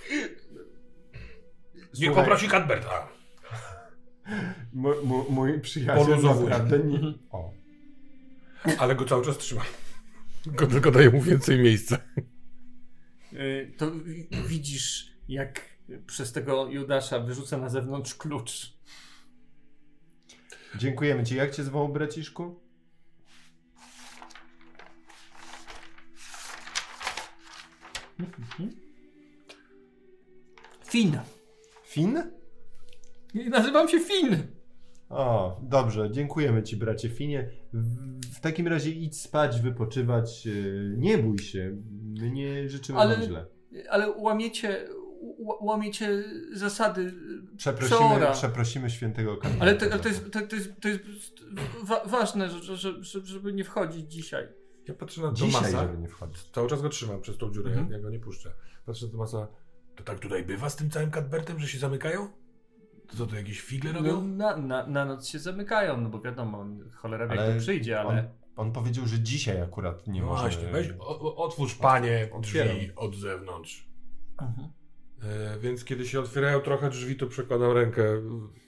[1.94, 3.08] Słuchaj, poprosi Cadberta.
[5.30, 6.50] Mój, przyjaciel Poluzowuj.
[6.50, 6.96] naprawdę nie...
[6.96, 7.14] Mhm.
[7.32, 7.52] O.
[8.78, 9.66] Ale go cały czas trzymam.
[10.44, 11.98] Tylko, tylko daję mu więcej miejsca.
[13.34, 15.62] y, to wi- widzisz, jak
[16.08, 18.74] przez tego Judasza wyrzuca na zewnątrz klucz.
[20.78, 21.36] Dziękujemy ci.
[21.36, 22.60] Jak cię zwoł, braciszku?
[30.86, 31.20] Fin.
[31.86, 32.24] Fin?
[33.50, 34.38] Nazywam się Fin.
[35.10, 37.50] O, dobrze, dziękujemy ci, bracie Finie.
[37.74, 40.48] W, takim razie idź spać, wypoczywać.
[40.98, 41.78] Nie bój się.
[42.20, 43.46] My nie życzymy Ale- wam źle.
[43.90, 44.86] Ale łamiecie,
[45.62, 47.14] łamiecie zasady
[47.58, 48.32] Przeprosimy, Przeora.
[48.32, 49.62] przeprosimy świętego Karmela.
[49.62, 51.04] Ale to, ale to, jest, to, to, jest, to jest
[51.84, 54.48] wa ważne, że, że, że, żeby nie wchodzić dzisiaj.
[54.88, 55.88] Ja patrzę na Dzisiaj, Tomasa.
[55.88, 56.44] żeby nie wchodzić.
[56.52, 57.92] Cały czas go trzymam przez tą dziurę, Mhm.
[57.92, 58.54] ja, go nie puszczę.
[58.86, 59.48] Patrzę na Tomasa.
[59.96, 62.28] To tak tutaj bywa z tym całym Cadbertem, że się zamykają?
[63.08, 64.22] To co, to jakieś figle No, robią?
[64.28, 67.62] na, na, na noc się zamykają, no bo wiadomo, on cholera wie, Ale jak to
[67.62, 68.10] przyjdzie, ale...
[68.56, 70.42] On, on powiedział, że dzisiaj akurat nie no może.
[70.42, 70.90] właśnie, weź,
[71.36, 72.76] otwórz panie Otwieram.
[72.78, 73.88] drzwi od zewnątrz.
[74.42, 74.70] Mhm.
[75.24, 78.04] E, więc kiedy się otwierają trochę drzwi, to przekładam rękę,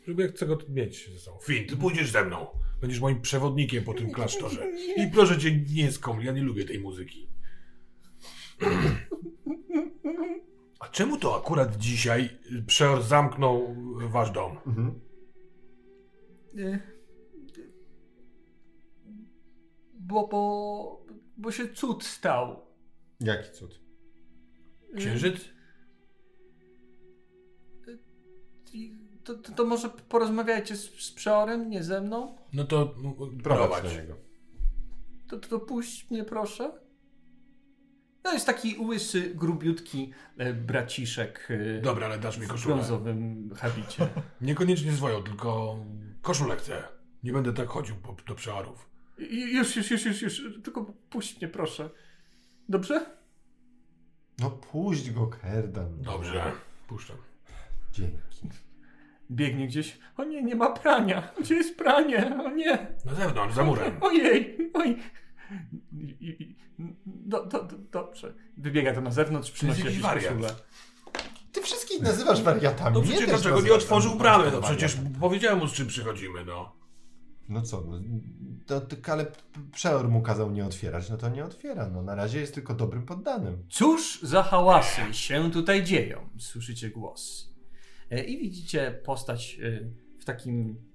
[0.07, 1.39] żeby jak chcę go mieć ze sobą.
[1.39, 2.47] Fin, ty pójdziesz ze mną.
[2.81, 4.67] Będziesz moim przewodnikiem po tym klasztorze.
[4.97, 7.29] I proszę cię, nie skoml, ja nie lubię tej muzyki.
[10.79, 12.29] A czemu to akurat dzisiaj
[12.67, 13.75] przeor zamknął
[14.09, 14.57] wasz dom?
[14.67, 14.99] Mhm.
[19.93, 21.05] Bo, bo,
[21.37, 22.65] bo się cud stał.
[23.19, 23.79] Jaki cud?
[24.93, 25.52] Y, Księżyc?
[29.23, 32.37] To, to, to może porozmawiajcie z, z przeorem, nie ze mną?
[32.53, 32.85] No to
[33.43, 33.83] Prowadź prowadź.
[33.83, 34.15] do niego.
[35.27, 36.71] To, to, to puść mnie proszę.
[38.23, 42.75] To jest taki łysy, grubiutki e, braciszek e, Dobra, ale dasz mi w koszulę.
[42.75, 44.07] brązowym habicie.
[44.41, 45.77] Niekoniecznie swoją, tylko
[46.21, 46.83] koszulę chcę.
[47.23, 48.89] Nie będę tak chodził po, do przeorów.
[49.17, 51.89] I- Już, już, już, już, już, tylko puść mnie proszę.
[52.69, 53.05] Dobrze?
[54.39, 56.01] No puść go, Kerdan.
[56.01, 56.51] Dobrze,
[56.87, 57.17] puszczam.
[57.93, 58.49] Dzięki.
[59.31, 59.99] Biegnie gdzieś.
[60.17, 61.33] O nie, nie ma prania.
[61.39, 62.37] Gdzie jest pranie?
[62.45, 62.87] O nie.
[63.05, 63.97] Na zewnątrz, za murem.
[64.01, 64.97] Ojej, oj.
[67.05, 68.33] Do, do, do, dobrze.
[68.57, 70.49] Wybiega to na zewnątrz, przynosi jakiś koszulę.
[71.51, 72.95] Ty wszystkich nazywasz wariatami.
[72.95, 74.51] No przecież dlaczego nie otworzył bramy?
[74.51, 76.75] No przecież powiedziałem mu z czym przychodzimy, no.
[77.49, 77.99] No co, no,
[78.65, 78.95] to, to,
[79.71, 81.89] przeor mu kazał nie otwierać, no to nie otwiera.
[81.89, 83.65] No na razie jest tylko dobrym poddanym.
[83.69, 86.29] Cóż za hałasy się tutaj dzieją?
[86.39, 87.52] Słyszycie głos.
[88.13, 89.79] E, I widzicie postać e,
[90.19, 90.85] w takim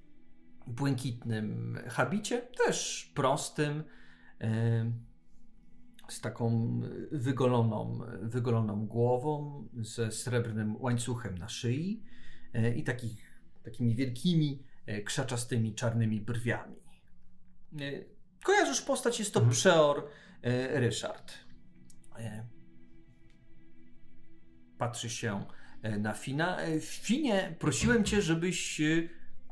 [0.66, 3.84] błękitnym habicie, też prostym,
[4.40, 4.92] e,
[6.08, 6.80] z taką
[7.12, 12.02] wygoloną, wygoloną głową, ze srebrnym łańcuchem na szyi
[12.76, 14.62] i takich, takimi wielkimi,
[15.04, 16.76] krzaczastymi, czarnymi brwiami.
[18.44, 19.54] Kojarzysz postać, jest to Mhm.
[19.56, 20.08] przeor
[20.72, 21.32] Ryszard.
[24.78, 25.44] Patrzy się
[25.82, 26.60] na Fina.
[26.60, 29.08] E, Finie, prosiłem cię, żebyś e,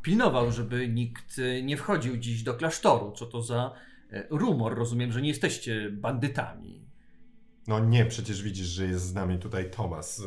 [0.07, 3.13] pilnował, żeby nikt e, nie wchodził dziś do klasztoru.
[3.13, 3.73] Co to za
[4.13, 4.79] e, rumor?
[4.79, 6.87] Rozumiem, że nie jesteście bandytami.
[7.67, 10.23] No nie, przecież widzisz, że jest z nami tutaj Tomas,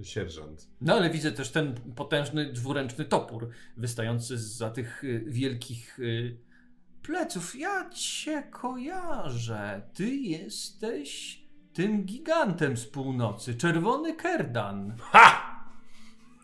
[0.00, 0.68] e, sierżant.
[0.80, 5.98] No ale widzę też ten potężny dwuręczny topór wystający za tych wielkich
[7.02, 7.58] pleców.
[7.58, 9.82] Ja cię kojarzę.
[9.94, 11.37] Ty jesteś
[11.78, 14.96] tym gigantem z północy, czerwony Kerdan.
[15.00, 15.60] Ha!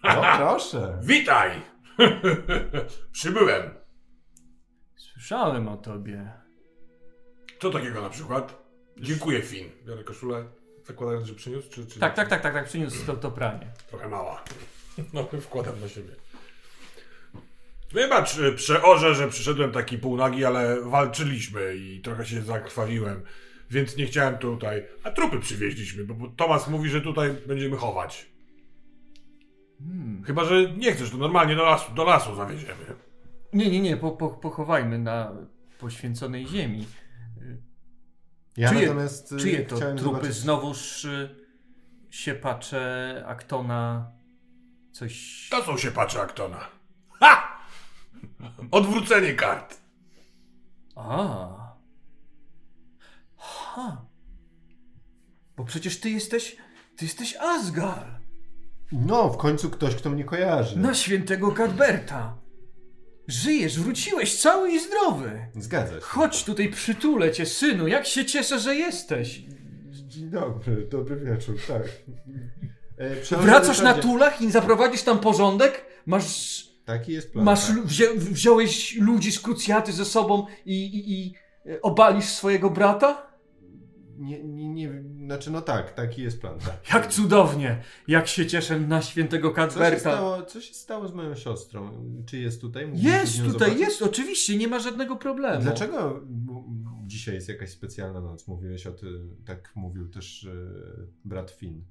[0.04, 0.98] No proszę.
[1.02, 1.62] Witaj!
[3.12, 3.62] Przybyłem.
[4.96, 6.32] Słyszałem o tobie.
[7.60, 8.64] Co takiego na przykład?
[8.98, 9.70] Dziękuję, Fin.
[9.86, 10.44] Biorę koszulę,
[10.84, 11.86] zakładając, że przyniósł, czy...
[11.86, 13.66] czy Tak, tak, tak, tak, tak, przyniósł to, to pranie.
[13.88, 14.44] Trochę mała.
[15.14, 16.14] No, wkładam na siebie.
[17.92, 23.24] Wybacz, y, przeorze, że przyszedłem taki półnagi, ale walczyliśmy i trochę się zakrwawiłem,
[23.70, 24.84] więc nie chciałem tutaj...
[25.04, 28.26] A trupy przywieźliśmy, bo, bo Tomas mówi, że tutaj będziemy chować.
[29.78, 30.22] Hmm.
[30.24, 32.84] Chyba, że nie chcesz, to normalnie do lasu, do lasu zawieziemy.
[33.52, 35.32] Nie, nie, nie, po, po, pochowajmy na
[35.78, 36.86] poświęconej ziemi.
[38.56, 39.98] Ja Czyje- natomiast e, Czyje to trupy?
[39.98, 40.34] zobaczyć...
[40.34, 41.28] Znowuż y,
[42.10, 44.12] siepacze Aktona
[44.92, 45.48] coś...
[45.50, 46.68] To są się patrzy Aktona.
[47.20, 47.58] Ha!
[48.70, 49.80] Odwrócenie kart.
[50.96, 51.63] A.
[53.74, 54.06] Ha.
[55.56, 56.56] Bo przecież ty jesteś.
[56.96, 58.20] Ty jesteś Asgar.
[58.92, 60.78] No, w końcu ktoś, kto mnie kojarzy.
[60.78, 62.38] Na świętego Cadberta.
[63.28, 65.46] Żyjesz, wróciłeś cały i zdrowy.
[65.56, 66.00] Zgadza się.
[66.00, 67.88] Chodź tutaj, przytulę cię, synu.
[67.88, 69.42] Jak się cieszę, że jesteś.
[69.90, 71.82] Dzień dobry, dobry wieczór, tak.
[72.98, 75.84] E, Wracasz na tulach i zaprowadzisz tam porządek?
[76.06, 76.64] Masz.
[76.84, 77.44] Taki jest plan.
[77.44, 77.76] Masz tak.
[78.16, 81.34] wziąłeś ludzi z krucjaty ze sobą i, i, i
[81.82, 83.33] obalisz swojego brata?
[84.18, 86.76] Nie, nie, nie, znaczy no tak, taki jest plan, tak.
[86.94, 87.82] Jak cudownie!
[88.08, 91.90] Jak się cieszę na świętego Co się, stało, co się stało z moją siostrą?
[92.26, 92.90] Czy jest tutaj?
[92.94, 93.78] Jest tutaj, zobaczyć?
[93.78, 95.62] jest, oczywiście, nie ma żadnego problemu.
[95.62, 96.20] Dlaczego
[97.06, 98.48] dzisiaj jest jakaś specjalna noc?
[98.48, 100.50] Mówiłeś o tym, tak mówił też e,
[101.24, 101.84] brat Finn,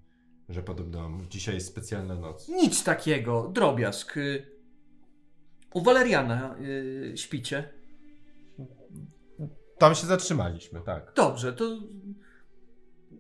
[0.49, 2.49] że podobno dzisiaj jest specjalna noc.
[2.49, 4.17] Nic takiego, drobiazg.
[4.17, 4.45] Y,
[5.73, 7.69] U Waleriana y, śpicie.
[9.77, 11.11] Tam się zatrzymaliśmy, tak.
[11.15, 11.77] Dobrze, to.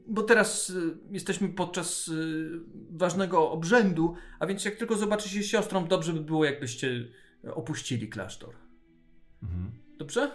[0.07, 2.49] Bo teraz y, jesteśmy podczas y,
[2.91, 7.07] ważnego obrzędu, a więc jak tylko zobaczy się z siostrą, dobrze by było, jakbyście
[7.53, 8.55] opuścili klasztor.
[9.43, 9.71] Mhm.
[9.97, 10.31] Dobrze?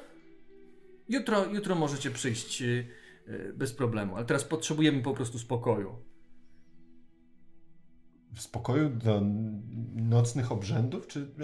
[1.09, 2.87] Jutro, jutro możecie przyjść y,
[3.29, 5.97] y, bez problemu, ale teraz potrzebujemy po prostu spokoju.
[8.35, 9.23] W spokoju do
[9.95, 11.07] nocnych obrzędów?
[11.07, 11.35] Czy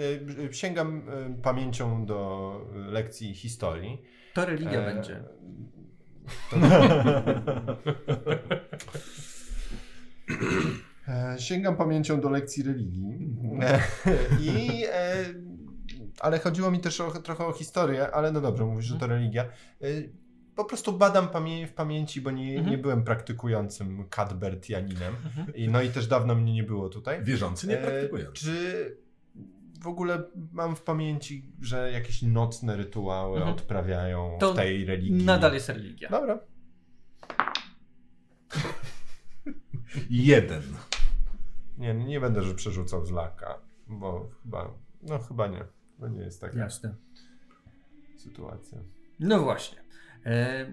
[0.51, 1.03] sięgam
[1.43, 4.01] pamięcią do lekcji historii?
[4.33, 5.23] To religia E, będzie.
[11.07, 13.03] E, Sięgam pamięcią do lekcji religii.
[13.61, 13.79] E,
[14.41, 15.25] I, e,
[16.19, 19.45] ale chodziło mi też o, trochę o historię, ale no dobrze, mówisz, że to religia.
[20.55, 22.69] Po prostu badam pamię w pamięci, bo nie, Mhm.
[22.69, 25.15] nie byłem praktykującym Cadbertianinem.
[25.55, 27.23] I, no i też dawno mnie nie było tutaj.
[27.23, 28.31] Wierzący nie praktykują.
[28.31, 28.97] czy
[29.85, 33.55] w ogóle mam w pamięci, że jakieś nocne rytuały Mhm.
[33.55, 35.23] odprawiają To w tej religii?
[35.23, 36.09] Nadal jest religia.
[36.09, 36.39] Dobra.
[40.09, 40.61] Jeden.
[41.77, 45.65] Nie, nie będę, że przerzucał z laka, bo chyba, no chyba nie.
[45.99, 46.95] To nie jest taka Jasne.
[48.17, 48.77] sytuacja.
[49.19, 49.77] No właśnie.
[50.25, 50.65] E,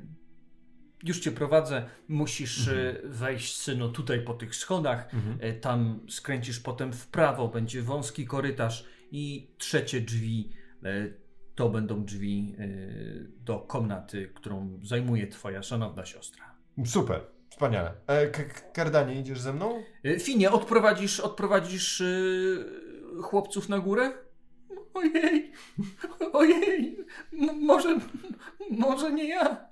[1.03, 1.89] już cię prowadzę.
[2.09, 5.15] Musisz e, wejść, synu, tutaj po tych schodach.
[5.15, 5.39] Mhm.
[5.41, 10.53] E, tam skręcisz potem w prawo, będzie wąski korytarz i trzecie drzwi.
[10.85, 10.89] E,
[11.55, 12.67] to będą drzwi e,
[13.45, 16.55] do komnaty, którą zajmuje twoja szanowna siostra.
[16.87, 17.21] Super,
[17.51, 17.95] wspaniale.
[18.07, 18.27] E,
[18.73, 19.83] Kardanie, idziesz ze mną?
[20.05, 22.03] E, Finie, odprowadzisz, odprowadzisz
[23.23, 24.13] chłopców na górę?
[24.95, 25.53] Ojej,
[26.33, 27.99] ojej, M- może,
[28.71, 29.69] może nie ja.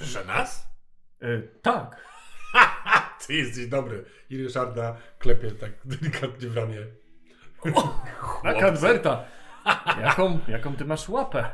[0.00, 0.66] Że nas?
[1.20, 2.06] E, tak.
[3.26, 4.04] Ty jesteś dobry.
[4.30, 6.86] I Ryszarda klepie tak delikatnie w ramię.
[8.44, 9.24] Na Cadberta.
[10.02, 11.50] Jaką, jaką ty masz łapę?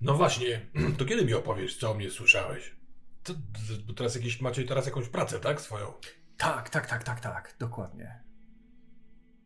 [0.00, 0.66] No właśnie,
[0.98, 2.76] to kiedy mi opowiesz, co o mnie słyszałeś?
[3.24, 3.32] To,
[3.86, 5.60] bo teraz jakieś, macie teraz jakąś pracę, tak?
[5.60, 5.92] Swoją.
[6.36, 8.22] Tak, tak, tak, tak, tak, dokładnie.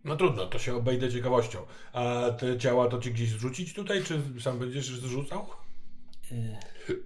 [0.05, 1.67] No trudno, to się obejdę ciekawością.
[1.93, 5.47] A te ciała to ci gdzieś zrzucić tutaj, czy sam będziesz zrzucał?
[6.33, 6.59] E,
[6.89, 6.97] F-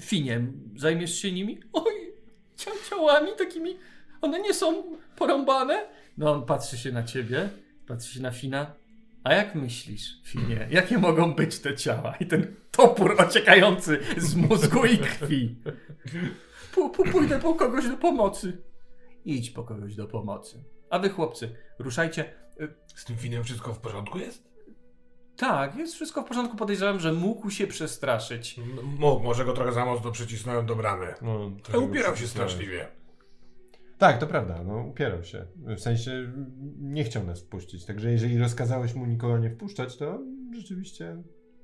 [0.00, 0.40] Finie,
[0.76, 1.60] zajmiesz się nimi?
[1.72, 1.92] Oj,
[2.56, 3.78] cia- ciałami takimi,
[4.20, 5.88] one nie są porąbane?
[6.18, 7.48] No on patrzy się na ciebie,
[7.86, 8.74] patrzy się na Fina.
[9.24, 12.14] A jak myślisz, Finie, jakie mogą być te ciała?
[12.20, 15.56] I ten topór ociekający z mózgu i krwi.
[16.74, 18.62] P- p- pójdę po kogoś do pomocy.
[19.24, 20.64] Idź po kogoś do pomocy.
[20.90, 22.24] A wy chłopcy, ruszajcie.
[22.60, 24.52] E, Z tym finem wszystko w porządku jest?
[25.36, 26.56] Tak, jest wszystko w porządku.
[26.56, 28.58] Podejrzewam, że mógł się przestraszyć.
[28.58, 31.14] M- Mógł, może go trochę za mocno przycisnąłem do bramy.
[31.22, 32.88] No, Ale upierał się straszliwie.
[34.02, 35.46] Tak, to prawda, no upierał się.
[35.56, 36.32] W sensie
[36.78, 40.22] nie chciał nas wpuścić, także jeżeli rozkazałeś mu nikogo nie wpuszczać, to
[40.54, 41.22] rzeczywiście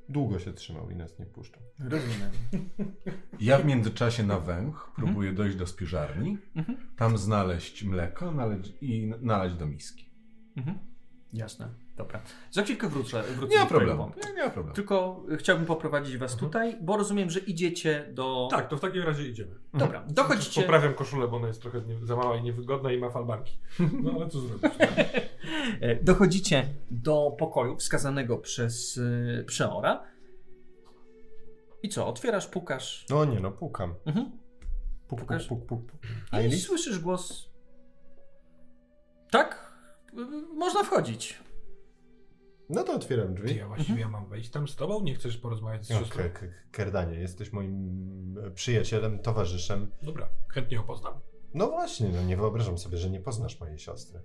[0.08, 1.62] długo się trzymał i nas nie wpuszczał.
[1.78, 2.30] Rozumiem.
[3.40, 6.78] Ja w międzyczasie na węch próbuję dojść do spiżarni, Mhm.
[6.96, 10.10] tam znaleźć mleko naleć, i nalać do miski.
[10.56, 10.78] Mhm.
[11.32, 11.68] Jasne,
[11.98, 12.20] dobra.
[12.50, 13.22] Za chwilkę wrócę.
[13.22, 14.10] wrócę Nie ma problemu.
[14.36, 14.74] Nie, ma problemu.
[14.74, 18.48] Tylko y, chciałbym poprowadzić was tutaj, bo rozumiem, że idziecie do...
[18.50, 19.54] Tak, to w takim razie idziemy.
[19.74, 20.60] Dobra, dochodzicie...
[20.62, 23.58] Poprawiam koszulę, bo ona jest trochę nie, za mała i niewygodna i ma falbanki.
[24.02, 24.72] No ale co zrobić?
[25.80, 30.02] E, Dochodzicie do pokoju wskazanego przez y, przeora.
[31.82, 33.06] I co, otwierasz, pukasz.
[33.10, 33.94] No nie, no pukam.
[34.06, 34.26] Mhm.
[34.26, 34.38] Puk,
[35.08, 35.46] puk, Pukasz?
[35.46, 36.00] puk, puk, puk.
[36.32, 36.58] I Aileen?
[36.58, 37.48] słyszysz głos.
[39.30, 39.72] Tak?
[40.54, 41.38] Można wchodzić.
[42.70, 43.56] No to otwieram Ty, drzwi.
[43.56, 45.02] ja właściwie ja mam wejść tam z tobą?
[45.02, 46.22] Nie chcesz porozmawiać z siostrą?
[46.34, 49.90] K- Kerdanie, jesteś moim e, przyjacielem, towarzyszem.
[50.02, 51.20] Dobra, chętnie ją poznam.
[51.54, 54.20] No właśnie, no nie wyobrażam sobie, że nie poznasz mojej siostry.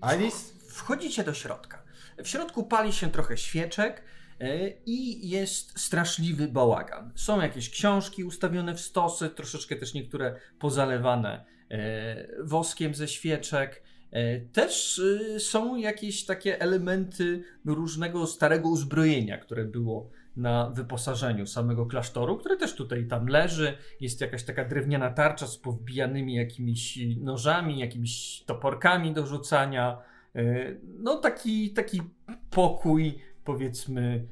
[0.00, 0.54] Alice?
[0.68, 1.82] Wchodzicie do środka.
[2.24, 4.02] W środku pali się trochę świeczek
[4.40, 7.12] e, i jest straszliwy bałagan.
[7.16, 13.82] Są jakieś książki ustawione w stosy, troszeczkę też niektóre pozalewane e, woskiem ze świeczek.
[14.12, 15.02] E, Też
[15.34, 22.56] e, są jakieś takie elementy różnego starego uzbrojenia, które było na wyposażeniu samego klasztoru, które
[22.56, 23.76] też tutaj tam leży.
[24.00, 29.98] Jest jakaś taka drewniana tarcza z powbijanymi jakimiś nożami, jakimiś toporkami do rzucania.
[30.36, 32.02] E, No taki, taki
[32.50, 34.26] pokój, powiedzmy,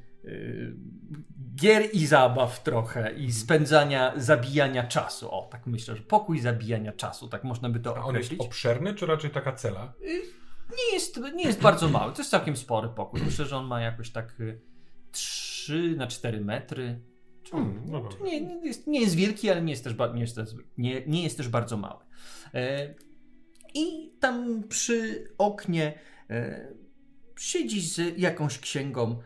[1.56, 5.30] gier i zabaw trochę i spędzania, zabijania czasu.
[5.30, 8.40] O, tak myślę, że pokój zabijania czasu, tak można by to A on jest określić.
[8.40, 9.92] obszerny, czy raczej taka cela?
[10.76, 13.20] Nie jest, nie jest bardzo mały, to jest całkiem spory pokój.
[13.22, 14.60] Myślę, że on ma jakoś tak y,
[15.12, 17.00] 3 na 4 metry.
[17.50, 20.50] Hmm, No nie, nie, jest, nie jest wielki, ale nie jest też, nie jest też,
[20.78, 22.04] nie, nie jest też bardzo mały.
[22.54, 22.94] E,
[23.74, 25.98] I tam przy oknie
[26.30, 26.68] e,
[27.38, 29.18] siedzi z jakąś księgą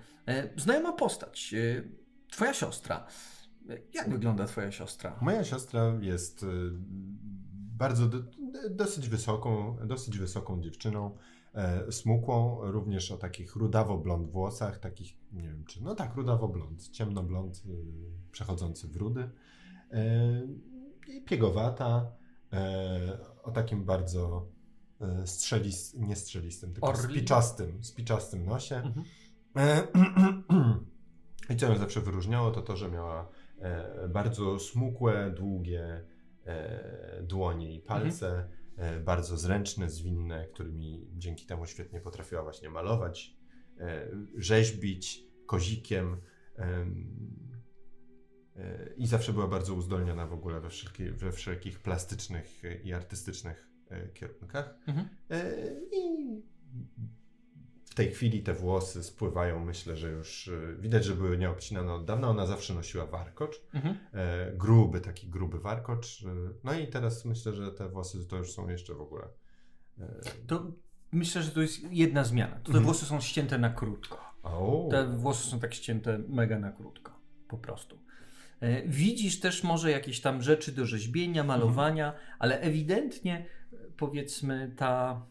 [0.57, 1.55] znajoma postać.
[1.55, 1.83] E,
[2.31, 3.07] twoja siostra.
[3.71, 5.19] E, Jak wygląda twoja siostra?
[5.23, 6.47] Moja siostra jest
[7.79, 8.19] bardzo do,
[8.71, 11.17] dosyć wysoką, dosyć wysoką dziewczyną,
[11.55, 17.63] e, smukłą, również o takich rudawo-blond włosach, takich, nie wiem czy, no tak, rudawo-blond, ciemno-blond,
[18.33, 19.31] przechodzący w rudy.
[19.91, 20.43] E,
[21.09, 22.13] i piegowata,
[22.53, 24.47] e, o takim bardzo
[25.01, 27.03] e, strzelis, nie strzelistym, tylko Orli.
[27.17, 28.77] spiczastym, spiczastym nosie.
[28.77, 29.05] Mhm.
[29.57, 29.87] E,
[31.51, 33.29] I co ją zawsze wyróżniało, to to, że miała
[33.59, 36.05] e, bardzo smukłe, długie
[36.47, 43.37] e, dłonie i palce, e, bardzo zręczne, zwinne, którymi dzięki temu świetnie potrafiła właśnie malować,
[44.37, 46.17] rzeźbić kozikiem,
[46.57, 47.07] Em,
[48.97, 53.69] I zawsze była bardzo uzdolniona w ogóle we, wszelki, we wszelkich plastycznych i artystycznych
[54.15, 54.75] kierunkach.
[54.87, 55.09] Mhm.
[55.93, 56.43] I
[57.93, 62.05] w tej chwili te włosy spływają, myślę, że już e, widać, że były nieobcinane od
[62.05, 62.29] dawna.
[62.29, 63.97] Ona zawsze nosiła warkocz, Mhm.
[64.13, 66.23] e, gruby, taki gruby warkocz.
[66.23, 66.27] e,
[66.65, 69.25] No i teraz myślę, że te włosy to już są jeszcze w ogóle.
[70.01, 70.07] e,
[70.47, 70.73] To
[71.13, 72.55] myślę, że to jest jedna zmiana.
[72.55, 72.85] Te Mhm.
[72.85, 74.19] włosy są ścięte na krótko.
[74.43, 77.13] O, Te włosy są tak ścięte mega na krótko.
[77.49, 77.99] Po prostu.
[78.61, 83.47] E, Widzisz też może jakieś tam rzeczy do rzeźbienia, malowania, ale ewidentnie
[83.97, 85.27] powiedzmy ta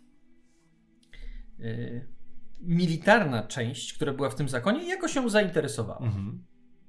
[2.61, 6.05] militarna część, która była w tym zakonie, jakoś ją zainteresowała.
[6.05, 6.43] Mhm.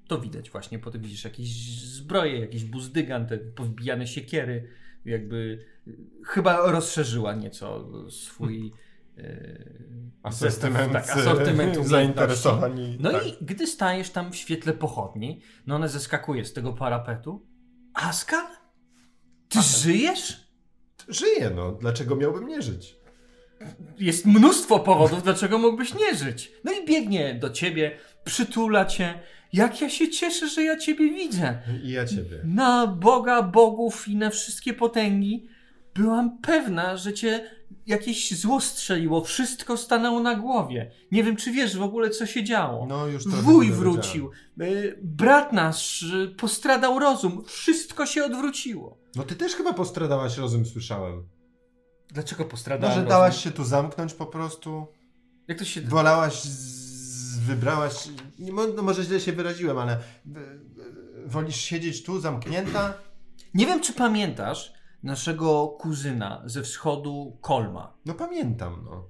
[0.09, 1.49] To widać właśnie, potem widzisz jakieś
[1.81, 4.69] zbroje, jakiś buzdygan, te powbijane siekiery,
[5.05, 5.59] jakby
[5.89, 5.97] y,
[6.27, 8.73] chyba rozszerzyła nieco swój
[9.19, 11.91] y, Asortyment, tak, asortyment umiejętności.
[11.91, 12.79] zainteresowań.
[12.81, 13.27] i- No tak.
[13.27, 17.47] i gdy stajesz tam w świetle pochodni, no ona zeskakuje z tego parapetu.
[17.95, 18.47] Askan?
[19.49, 20.53] Ty żyjesz?
[21.09, 21.73] Żyję, no.
[21.73, 22.97] Dlaczego miałbym nie żyć?
[23.99, 26.53] Jest mnóstwo powodów, dlaczego mógłbyś nie żyć.
[26.65, 29.21] No i biegnie do ciebie, przytula cię.
[29.53, 31.59] Jak ja się cieszę, że ja ciebie widzę.
[31.85, 32.41] I ja ciebie.
[32.45, 35.47] Na Boga bogów i na wszystkie potęgi
[35.95, 37.51] byłam pewna, że cię
[37.87, 39.25] jakieś zło strzeliło.
[39.25, 40.91] Wszystko stanęło na głowie.
[41.13, 42.87] Nie wiem, czy wiesz w ogóle, co się działo.
[42.87, 44.31] No już Wuj wrócił.
[44.63, 47.45] y, Brat nasz y, postradał rozum.
[47.47, 48.99] Wszystko się odwróciło.
[49.17, 51.23] No ty też chyba postradałaś rozum, słyszałem.
[52.13, 53.09] Dlaczego No, postradałem że rozum?
[53.11, 54.87] dałaś się tu zamknąć po prostu.
[55.49, 55.81] Jak to się...
[55.83, 58.09] Wolałaś, z, wybrałaś.
[58.77, 59.97] No może źle się wyraziłem, ale.
[59.97, 60.01] y,
[60.39, 62.95] y, Wolisz siedzieć tu zamknięta?
[63.55, 67.93] Nie wiem, czy pamiętasz naszego kuzyna ze wschodu Kolma.
[68.07, 69.05] No pamiętam, no.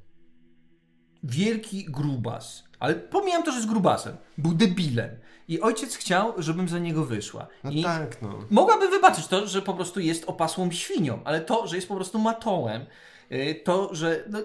[1.22, 2.64] Wielki grubas.
[2.78, 4.16] Ale pomijam to, że jest grubasem.
[4.38, 5.10] Był debilem.
[5.48, 7.46] I ojciec chciał, żebym za niego wyszła.
[7.64, 8.38] No I tak, no.
[8.50, 12.18] mogłaby wybaczyć to, że po prostu jest opasłą świnią, ale to, że jest po prostu
[12.18, 12.86] matołem,
[13.32, 14.24] y, to, że...
[14.30, 14.38] No,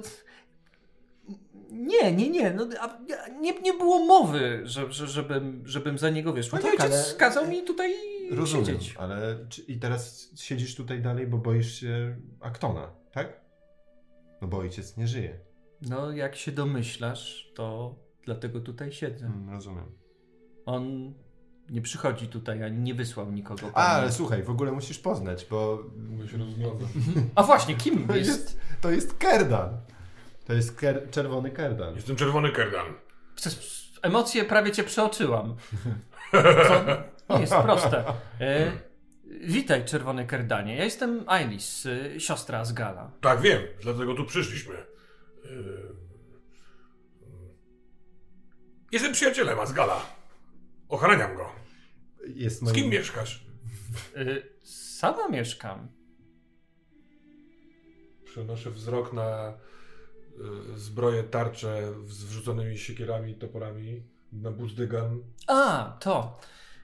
[1.71, 2.67] nie, nie, nie, no,
[3.41, 6.59] nie, nie było mowy, że, że, żebym, żebym za niego wyszła.
[6.63, 7.93] No I tak, ojciec ale- kazał mi tutaj
[8.31, 8.95] Rozumiem, siedzieć.
[8.99, 13.41] ale czy, i teraz siedzisz tutaj dalej, bo boisz się Aktona, tak?
[14.41, 15.39] No bo ojciec nie żyje.
[15.81, 19.25] No, jak się domyślasz, to dlatego tutaj siedzę.
[19.25, 19.91] Mm, rozumiem.
[20.65, 21.13] On
[21.69, 23.71] nie przychodzi tutaj, ani nie wysłał nikogo.
[23.73, 25.83] A, ale słuchaj, w ogóle musisz poznać, bo
[26.31, 26.85] się rozgląda.
[27.35, 28.29] A właśnie, kim to jest?
[28.29, 29.77] jest, to jest Kerdan.
[30.45, 31.95] To jest ker, czerwony Kerdan.
[31.95, 32.85] Jestem czerwony Kerdan.
[33.35, 35.55] Przez emocje prawie cię przeoczyłam.
[37.27, 38.03] Co nie jest proste.
[38.41, 38.71] E,
[39.41, 40.75] witaj, czerwony kerdanie.
[40.75, 43.11] Ja jestem Ailis, e, siostra Asgala.
[43.21, 44.75] Tak, wiem, dlatego tu przyszliśmy.
[45.43, 45.95] Yy...
[48.91, 50.05] Jestem przyjacielem Asgala.
[50.89, 51.51] Ochraniam go.
[52.27, 52.75] Jest Z moim...
[52.75, 53.45] kim mieszkasz?
[54.15, 54.25] E,
[54.63, 55.87] sama mieszkam.
[58.23, 59.53] Przenoszę wzrok na
[60.73, 65.23] y, zbroję, tarcze z wrzuconymi siekierami, toporami, na buzdygan.
[65.47, 66.39] A, to.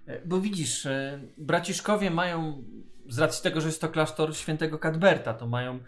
[0.06, 2.64] E, Bo widzisz, e, braciszkowie mają,
[3.10, 5.80] z racji tego, że jest to klasztor świętego Cadberta, to mają e,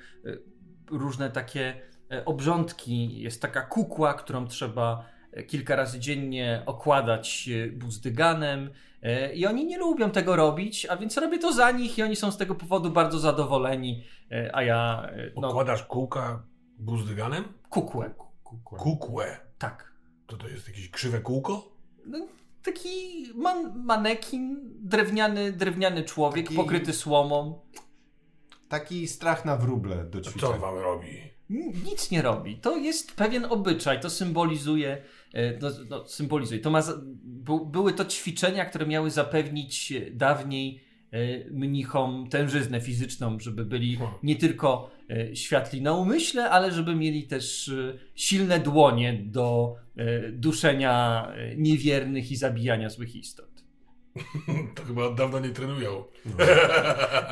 [0.91, 1.81] różne takie
[2.25, 3.21] obrządki.
[3.21, 8.69] Jest taka kukła, którą trzeba e, kilka razy dziennie okładać e, buzdyganem.
[9.01, 12.15] E, I oni nie lubią tego robić, a więc robię to za nich i oni
[12.15, 14.03] są z tego powodu bardzo zadowoleni.
[14.31, 16.43] E, A ja, e, no, Okładasz kółka
[16.79, 17.43] buzdyganem?
[17.69, 18.13] kukłę.
[18.43, 18.79] Kukła.
[18.79, 19.37] Kukłę.
[19.57, 19.91] Tak.
[20.27, 21.71] To to jest jakieś krzywe kółko?
[22.05, 22.27] No,
[22.63, 22.87] taki
[23.35, 27.59] man, manekin, drewniany, drewniany człowiek Taki- pokryty słomą.
[28.69, 31.34] Taki strach na wróble do A co wam robi?
[31.49, 32.55] Nic nie robi.
[32.57, 35.01] To jest pewien obyczaj, to symbolizuje.
[35.33, 36.59] e, No, no, symbolizuje.
[36.61, 36.81] To ma,
[37.65, 41.17] były to ćwiczenia, które miały zapewnić dawniej e,
[41.51, 47.71] mnichom tężyznę fizyczną, żeby byli nie tylko e, światli na umyśle, ale żeby mieli też
[48.15, 49.75] silne dłonie do
[50.31, 51.27] duszenia
[51.57, 53.49] niewiernych i zabijania złych istot.
[54.75, 56.03] To chyba od dawna nie trenują.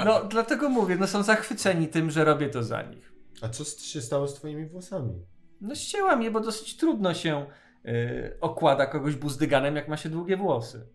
[0.06, 3.13] No, dlatego mówię, no są zachwyceni tym, że robię to za nich.
[3.42, 5.26] A co z- się stało z twoimi włosami?
[5.62, 7.46] No ścięłam je, bo dosyć trudno się
[7.86, 10.88] y, okłada kogoś buzdyganem, jak ma się długie włosy.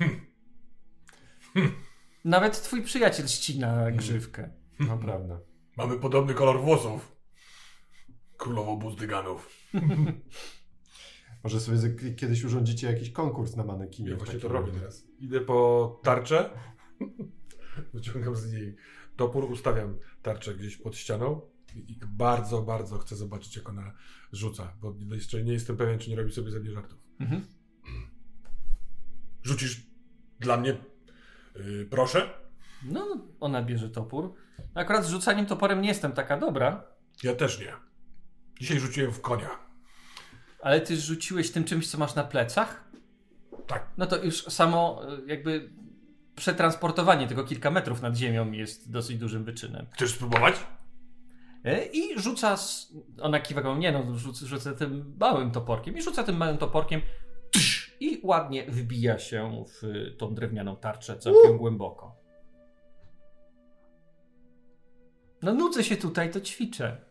[2.24, 4.50] Nawet twój przyjaciel ścina grzywkę.
[4.80, 5.40] No prawda.
[5.76, 7.16] Mamy podobny kolor włosów.
[8.36, 9.50] Królowo buzdyganów.
[11.44, 14.10] Może sobie kiedyś urządzicie jakiś konkurs na manekinie.
[14.10, 15.06] Ja właśnie to robię teraz.
[15.18, 16.50] Idę po tarczę.
[17.94, 18.76] Wyciągam z niej
[19.16, 21.40] topór, ustawiam tarczę gdzieś pod ścianą
[21.76, 23.92] i bardzo, bardzo chcę zobaczyć, jak ona
[24.32, 26.98] rzuca, bo jeszcze nie jestem pewien, czy nie robi sobie ze mnie żartów.
[27.20, 27.46] Mhm.
[29.42, 29.82] Rzucisz
[30.40, 30.76] dla mnie,
[31.54, 32.30] yy, proszę?
[32.84, 34.34] No, ona bierze topór.
[34.74, 36.84] Akurat z rzucaniem toporem nie jestem taka dobra,
[37.22, 37.72] Ja też nie.
[38.60, 39.50] Dzisiaj rzuciłem w konia.
[40.62, 42.84] ale ty rzuciłeś tym czymś, co masz na plecach?
[43.66, 43.88] Tak.
[43.96, 45.70] No to już samo y, jakby
[46.36, 49.86] przetransportowanie tego kilka metrów nad ziemią jest dosyć dużym wyczynem.
[49.92, 50.54] Chcesz spróbować?
[51.64, 52.56] E, I rzuca,
[53.20, 57.02] ona kiwa głową, nie no, rzucę, rzucę tym małym toporkiem i rzuca tym małym toporkiem
[57.50, 62.16] tsz, i ładnie wbija się w y, tą drewnianą tarczę całkiem głęboko.
[65.42, 67.06] No nudzę się tutaj, to ćwiczę.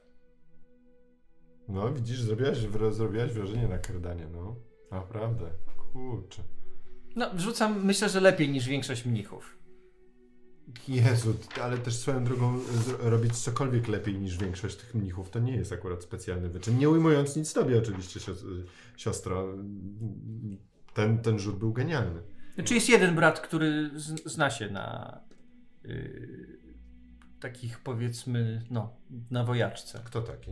[1.68, 2.58] No widzisz, zrobiłaś,
[2.92, 4.56] zrobiłaś wrażenie na kardanie, no.
[4.92, 5.52] Naprawdę.
[5.94, 6.44] Kurczę.
[7.16, 9.57] No, rzucam, myślę, że lepiej niż większość mnichów.
[10.88, 15.55] Jezu, ale też swoją drogą z- robić cokolwiek lepiej niż większość tych mnichów to nie
[15.55, 16.78] jest akurat specjalny wyczyn.
[16.78, 18.45] Nie ujmując nic tobie oczywiście, sios-
[18.97, 19.53] siostro.
[20.93, 22.22] Ten, ten rzut był genialny.
[22.55, 23.91] Znaczy jest jeden brat, który
[24.26, 25.20] zna się na
[25.86, 26.59] y,
[27.39, 28.95] takich powiedzmy, no,
[29.32, 30.01] na wojaczce.
[30.05, 30.51] Kto taki?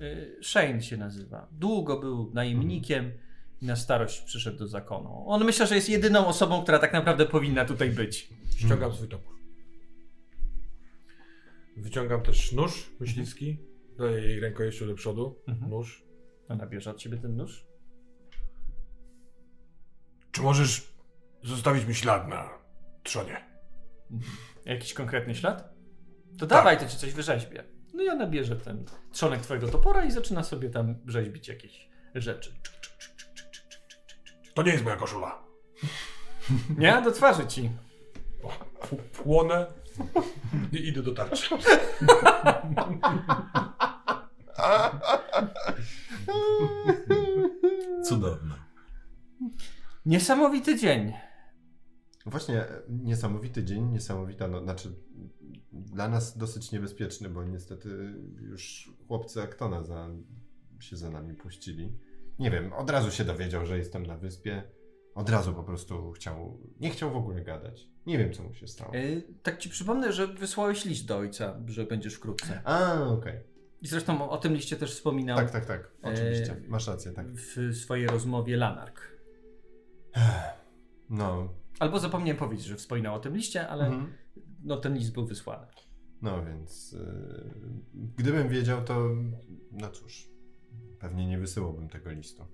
[0.00, 1.48] Y, Shane się nazywa.
[1.52, 3.12] Długo był najemnikiem i
[3.62, 5.24] na starość przyszedł do zakonu.
[5.26, 8.28] On myślę, że jest jedyną osobą, która tak naprawdę powinna tutaj być.
[8.56, 9.34] Ściągam swój topór.
[11.76, 13.58] Wyciągam też nóż myśliwski.
[13.98, 15.42] Daję jej rękojeścią do przodu.
[15.48, 15.70] Mhm.
[15.70, 16.04] Nóż.
[16.48, 17.66] Ona bierze od ciebie ten nóż?
[20.32, 20.92] Czy możesz
[21.42, 22.50] zostawić mi ślad na
[23.02, 23.44] trzonie?
[24.64, 25.74] Jakiś konkretny ślad?
[26.38, 27.64] To dawaj, to ci coś wyrzeźbię.
[27.94, 32.54] No i ona bierze ten trzonek twojego topora i zaczyna sobie tam rzeźbić jakieś rzeczy.
[34.54, 35.42] To nie jest moja koszula.
[36.78, 37.02] Nie?
[37.04, 37.70] Do twarzy ci.
[38.42, 38.48] O,
[38.80, 39.66] pu- Płonę
[40.72, 41.48] i idę do tarczy.
[48.04, 48.54] Cudowne.
[50.06, 51.12] Niesamowity dzień.
[52.26, 54.94] Właśnie e, niesamowity dzień, niesamowita, no, znaczy
[55.72, 57.88] dla nas dosyć niebezpieczny, bo niestety
[58.40, 60.08] już chłopcy Aktona za,
[60.80, 61.92] się za nami puścili.
[62.38, 64.62] Nie wiem, od razu się dowiedział, że jestem na wyspie.
[65.14, 67.88] Od razu po prostu chciał, nie chciał w ogóle gadać.
[68.06, 68.94] Nie wiem, co mu się stało.
[68.94, 72.60] Y, tak ci przypomnę, że wysłałeś list do ojca, że będziesz wkrótce.
[72.64, 73.40] A, okej.
[73.82, 75.90] I zresztą o, tym liście też wspominał Tak, tak, tak.
[76.02, 76.52] Oczywiście.
[76.52, 77.26] E, Masz rację, tak.
[77.32, 79.00] w swojej rozmowie Lanark.
[81.10, 81.48] No.
[81.78, 84.12] Albo zapomniałem powiedzieć, że wspominał o tym liście, ale Mhm.
[84.64, 85.66] no, ten list był wysłany.
[86.22, 87.50] No więc yy,
[88.16, 89.08] gdybym wiedział, to
[89.72, 90.28] no cóż,
[91.02, 92.46] pewnie nie wysyłałbym tego listu.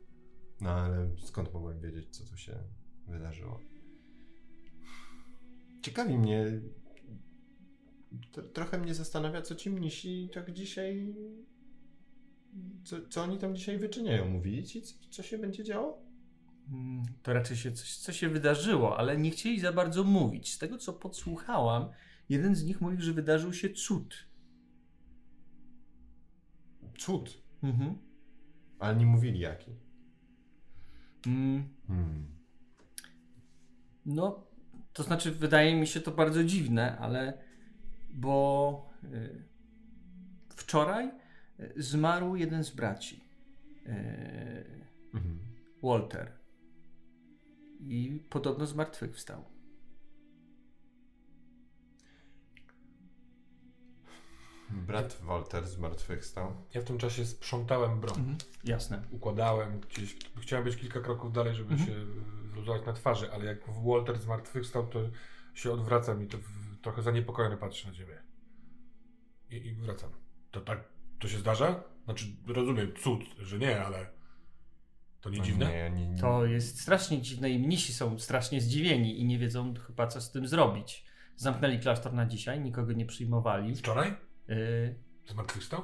[0.60, 2.58] No ale skąd mogłem wiedzieć, co tu się
[3.06, 3.60] wydarzyło?
[5.82, 6.60] Ciekawi mnie,
[8.52, 11.14] trochę mnie zastanawia, co ci mnisi tak dzisiaj,
[12.84, 14.28] co, co oni tam dzisiaj wyczyniają.
[14.28, 16.02] Mówili ci, co, co się będzie działo?
[16.72, 20.52] Mm, To raczej się coś, co się wydarzyło, ale nie chcieli za bardzo mówić.
[20.54, 21.88] Z tego, co podsłuchałam,
[22.28, 24.28] jeden z nich mówił, że wydarzył się cud.
[26.98, 28.07] Cud, Mhm.
[28.78, 29.70] Ale nie mówili jaki.
[31.26, 32.26] Mm, Hmm.
[34.06, 34.46] No,
[34.92, 37.38] to znaczy, wydaje mi się to bardzo dziwne, ale
[38.10, 39.42] bo y,
[40.56, 41.10] wczoraj
[41.60, 43.20] y, zmarł jeden z braci,
[43.86, 44.78] y,
[45.14, 45.38] Mhm.
[45.82, 46.32] Walter,
[47.80, 49.44] i podobno zmartwychwstał.
[54.70, 56.52] Brat Walter zmartwychwstał.
[56.74, 58.18] Ja w tym czasie sprzątałem broń.
[58.18, 58.36] Mhm.
[58.64, 59.02] Jasne.
[59.10, 60.16] Układałem gdzieś.
[60.40, 61.88] Chciałem być kilka kroków dalej, żeby Mhm.
[61.90, 61.94] się
[62.52, 65.00] zluzować na twarzy, ale jak Walter zmartwychwstał, to
[65.54, 68.22] się odwracam i to w, trochę zaniepokojony patrzę na ciebie.
[69.50, 70.10] I, I wracam.
[70.50, 70.84] To tak,
[71.18, 71.82] to się zdarza?
[72.04, 74.06] Znaczy, rozumiem, cud, że nie, ale
[75.20, 75.66] to nie dziwne?
[75.66, 76.20] Nie, nie, nie.
[76.20, 80.30] To jest strasznie dziwne i mnisi są strasznie zdziwieni i nie wiedzą chyba co z
[80.30, 81.04] tym zrobić.
[81.36, 83.76] Zamknęli klasztor na dzisiaj, nikogo nie przyjmowali.
[83.76, 84.16] Wczoraj?
[84.50, 84.94] Y,
[85.26, 85.82] Zmartwychwstał?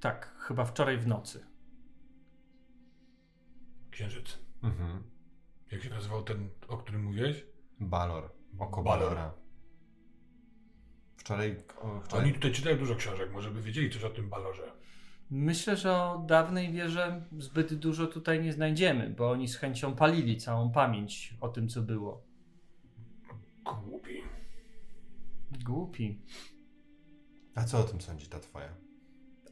[0.00, 1.46] tak, chyba wczoraj w nocy.
[3.90, 4.38] Księżyc.
[4.62, 5.02] Mhm.
[5.70, 7.44] Jak się nazywał ten, o którym mówiłeś?
[7.80, 8.32] Balor.
[8.58, 9.08] Oko Balor.
[9.08, 9.34] Balora.
[11.16, 14.72] Wczoraj, o, wczoraj Oni tutaj czytają dużo książek, może by wiedzieli coś o tym balorze.
[15.30, 20.36] Myślę, że o dawnej wierze zbyt dużo tutaj nie znajdziemy, bo oni z chęcią palili
[20.36, 22.24] całą pamięć o tym, co było.
[23.64, 24.22] Głupi.
[25.64, 26.20] Głupi.
[27.56, 28.68] A co o tym sądzi ta twoja?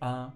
[0.01, 0.31] A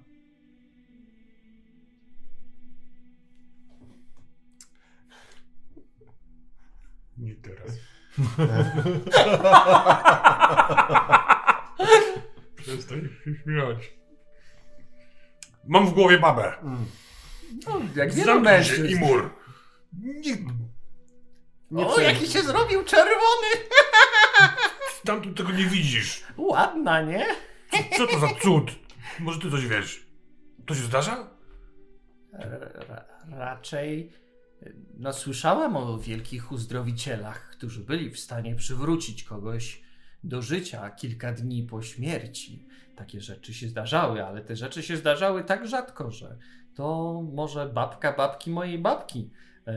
[7.19, 7.73] Nie teraz.
[12.57, 13.93] Przestań się śmiać.
[15.65, 16.53] Mam w głowie babę.
[17.67, 18.87] no, jak wielu mężczyzn.
[18.87, 19.31] i mur.
[19.93, 20.37] Nie...
[21.71, 23.47] Nie o, jaki się zrobił czerwony!
[25.05, 26.23] Tam tu tego nie widzisz.
[26.37, 27.27] Ładna, nie?
[27.97, 28.71] Co to za cud?
[29.21, 30.07] Może ty coś wiesz?
[30.67, 31.31] To się zdarza?
[32.33, 34.13] Ra- raczej.
[34.99, 39.83] No, słyszałem o wielkich uzdrowicielach, którzy byli w stanie przywrócić kogoś
[40.25, 42.67] do życia kilka dni po śmierci.
[42.97, 46.39] Takie rzeczy się zdarzały, ale te rzeczy się zdarzały tak rzadko, że
[46.75, 49.31] to może babka babki mojej babki
[49.67, 49.73] e,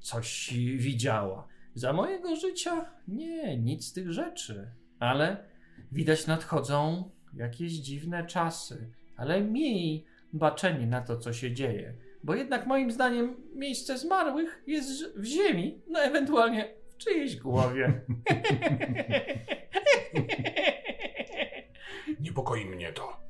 [0.00, 1.46] coś widziała.
[1.74, 4.70] Za mojego życia nie, nic z tych rzeczy.
[4.98, 5.44] Ale
[5.92, 8.90] widać nadchodzą jakieś dziwne czasy.
[9.16, 11.94] Ale miej baczenie na to, co się dzieje.
[12.24, 18.00] Bo jednak moim zdaniem miejsce zmarłych jest w ziemi, no ewentualnie w czyjejś głowie.
[22.20, 23.20] Niepokoi mnie to.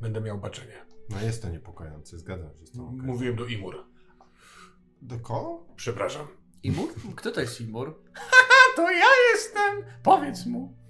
[0.00, 0.86] Będę miał baczenie.
[1.10, 3.84] No jest to niepokojące, zgadzam się z tą Mówiłem do Imur.
[5.02, 5.66] Do kogo?
[5.76, 6.26] Przepraszam.
[6.62, 6.88] Imur?
[7.16, 8.02] Kto to jest Imur?
[8.76, 9.84] to ja jestem!
[10.02, 10.85] Powiedz mu.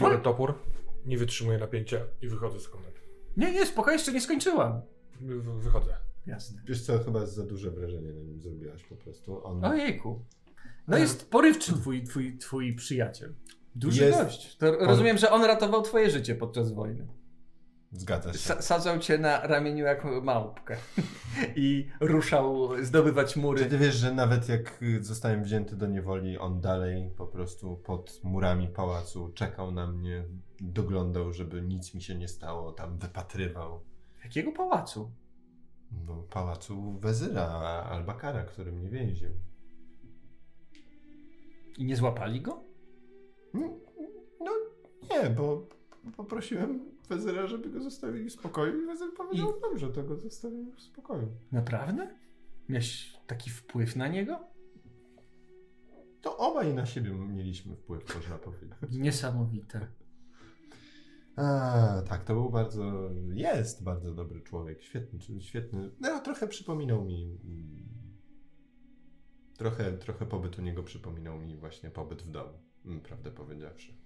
[0.00, 0.54] Biorę topór,
[1.06, 3.00] nie wytrzymuję napięcia i wychodzę z komnaty.
[3.36, 4.80] Nie, nie, spokojnie, jeszcze nie skończyłam.
[5.20, 5.96] Wy- wy- Wychodzę.
[6.26, 6.62] Jasne.
[6.66, 9.46] Wiesz co, chyba za duże wrażenie na nim zrobiłaś po prostu.
[9.46, 9.64] On...
[9.64, 10.24] Ojejku.
[10.88, 13.34] No jest porywczy twój, twój, twój przyjaciel.
[13.74, 14.56] Duży Jest- gość.
[14.56, 17.06] To rozumiem, że on ratował twoje życie podczas wojny.
[17.96, 18.38] Zgadza się.
[18.38, 20.76] Sa- sadzał cię na ramieniu jak małpkę
[21.56, 23.66] i ruszał zdobywać Czy mury.
[23.66, 28.68] ty wiesz, że nawet jak zostałem wzięty do niewoli, on dalej po prostu pod murami
[28.68, 30.24] pałacu czekał na mnie,
[30.60, 33.80] doglądał, żeby nic mi się nie stało, tam wypatrywał.
[34.24, 35.10] Jakiego pałacu?
[36.06, 37.44] No, pałacu wezyra
[37.90, 39.30] Albakara, który mnie więził.
[41.78, 42.62] I nie złapali go?
[44.40, 44.50] No
[45.10, 45.66] nie, bo
[46.16, 50.80] poprosiłem wezyra, żeby go zostawili w spokoju i wezyr powiedział, dobrze, to go zostawimy w
[50.80, 51.28] spokoju.
[51.52, 52.14] Naprawdę?
[52.68, 54.40] Miałeś taki wpływ na niego?
[56.20, 58.78] To obaj na siebie mieliśmy wpływ, można powiedzieć.
[59.04, 59.86] Niesamowite.
[61.36, 65.90] A, tak, to był bardzo, jest bardzo dobry człowiek, świetny, świetny.
[66.00, 67.38] No, trochę przypominał mi,
[69.56, 72.58] trochę, trochę pobyt u niego przypominał mi właśnie pobyt w domu,
[73.02, 74.03] prawdę powiedziawszy.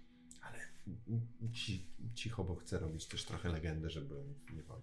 [2.14, 4.82] Cicho, bo chcę robić też trochę legendę, że byłem w niewoli.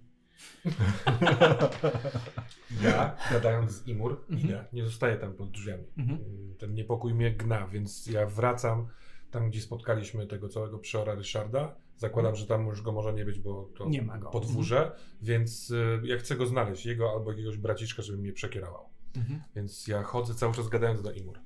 [2.83, 4.39] Ja, gadając z Imur, Mhm.
[4.39, 4.65] idę.
[4.73, 5.83] Nie zostaję tam pod drzwiami.
[5.97, 6.19] Mhm.
[6.59, 8.87] Ten niepokój mnie gna, więc ja wracam
[9.31, 11.75] tam, gdzie spotkaliśmy tego całego przeora Ryszarda.
[11.97, 14.29] Zakładam, że tam już go może nie być, bo to Nie ma go.
[14.29, 14.91] podwórze,
[15.21, 18.89] więc y, ja chcę go znaleźć, jego albo jakiegoś braciszka, żeby mnie przekierował.
[19.15, 19.41] Mhm.
[19.55, 21.39] Więc ja chodzę cały czas gadając do Imur.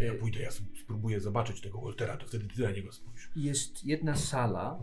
[0.00, 3.30] Ja, ja pójdę, ja sp- spróbuję zobaczyć tego Waltera, to wtedy ty na niego spójrz.
[3.36, 4.78] Jest jedna sala,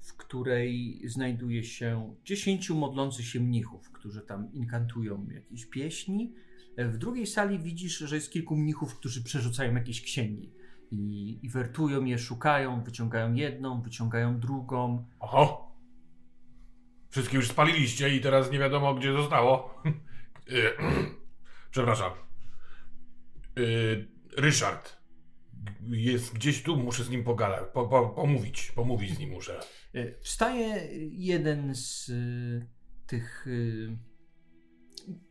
[0.00, 6.34] w której znajduje się dziesięciu modlących się mnichów, którzy tam inkantują jakieś pieśni.
[6.78, 10.52] W drugiej sali widzisz, że jest kilku mnichów, którzy przerzucają jakieś księgi
[10.90, 15.06] i, i wertują je, szukają, wyciągają jedną, wyciągają drugą.
[15.20, 15.72] Oho!
[17.08, 19.82] Wszystkie już spaliliście i teraz nie wiadomo, gdzie zostało.
[20.50, 20.72] Y,
[21.70, 22.12] Przepraszam.
[23.58, 24.96] Y, Ryszard.
[25.88, 29.60] Jest gdzieś tu, muszę z nim pogadać, po, po, pomówić, pomówić z nim muszę.
[29.94, 32.66] E, Wstaje jeden z y,
[33.06, 33.46] tych.
[33.46, 33.96] y,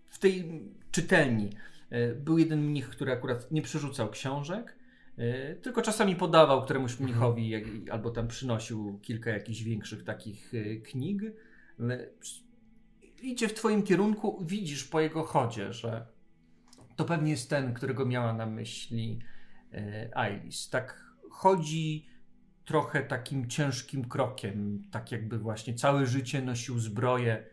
[0.09, 1.49] W tej czytelni
[1.89, 4.77] e, był jeden mnich, który akurat nie przerzucał książek,
[5.17, 10.75] e, tylko czasami podawał któremuś mnichowi jak, albo tam przynosił kilka jakichś większych takich e,
[10.75, 11.21] knig.
[13.21, 16.14] Idzie w twoim kierunku, widzisz po jego chodzie, że
[16.95, 19.19] to pewnie jest ten, którego miała na myśli
[19.73, 20.69] e, Ailis.
[20.69, 22.05] Tak chodzi
[22.65, 27.45] trochę takim ciężkim krokiem, tak jakby właśnie całe życie nosił zbroję.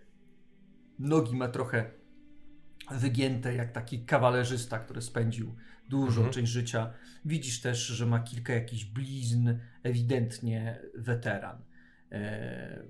[0.98, 1.90] Nogi ma trochę
[2.90, 5.54] wygięte, jak taki kawalerzysta, który spędził
[5.88, 6.32] dużą Mhm.
[6.34, 6.92] część życia.
[7.24, 9.48] Widzisz też, że ma kilka jakichś blizn,
[9.82, 11.62] ewidentnie weteran.
[12.12, 12.82] E,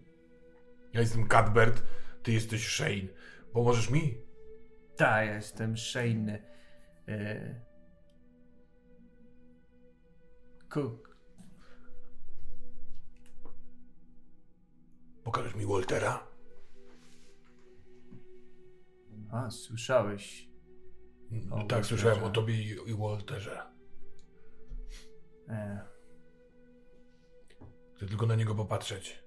[0.93, 1.83] Ja jestem Cadbert,
[2.23, 3.09] ty jesteś Shane.
[3.53, 4.15] Pomożesz mi?
[4.97, 6.39] Tak, ja jestem Shane.
[7.09, 7.55] E,
[10.71, 10.99] ku,
[15.25, 16.27] Pokażesz mi Waltera?
[19.31, 20.49] a, słyszałeś.
[21.31, 21.85] No, O, tak, Walterze.
[21.89, 23.63] słyszałem o tobie i, i Walterze.
[25.49, 25.81] E,
[27.97, 29.23] Chcę tylko na niego popatrzeć.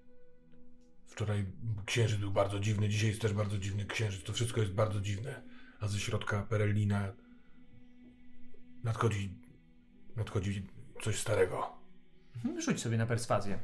[1.08, 1.46] Wczoraj
[1.86, 4.24] księżyc był bardzo dziwny, dzisiaj jest też bardzo dziwny księżyc.
[4.24, 5.55] To wszystko jest bardzo dziwne.
[5.86, 7.14] A ze środka Perelina
[8.84, 9.30] nadchodzi,
[10.16, 10.68] nadchodzi
[11.02, 11.78] coś starego.
[12.36, 13.60] mhm, rzuć sobie na perswazję.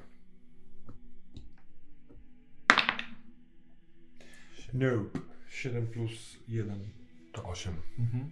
[4.74, 5.20] Nope.
[5.50, 6.90] 7 plus 1
[7.32, 7.74] to 8.
[8.00, 8.30] Mhm.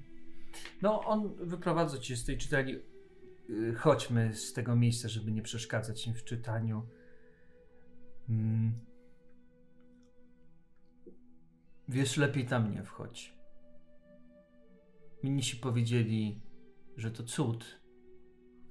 [0.82, 2.76] No, on wyprowadza cię z tej czytelni.
[3.50, 6.88] Y, Chodźmy z tego miejsca, żeby nie przeszkadzać im w czytaniu.
[8.30, 8.74] Mm.
[11.88, 13.39] Wiesz, lepiej tam nie wchodź.
[15.24, 16.42] Inni się powiedzieli,
[16.98, 17.82] że to cud,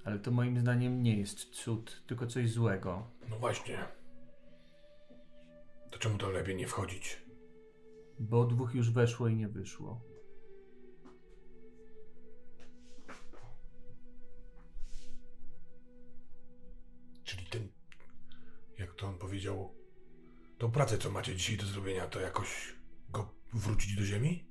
[0.03, 3.11] ale to moim zdaniem nie jest cud, tylko coś złego.
[3.29, 3.85] No właśnie.
[5.91, 7.21] To czemu to lepiej nie wchodzić?
[8.19, 10.01] Bo dwóch już weszło i nie wyszło.
[17.23, 17.67] Czyli ten,
[18.77, 19.75] jak to on powiedział,
[20.57, 22.75] tą pracę, co macie dzisiaj do zrobienia, to jakoś
[23.09, 24.48] go wrócić do ziemi?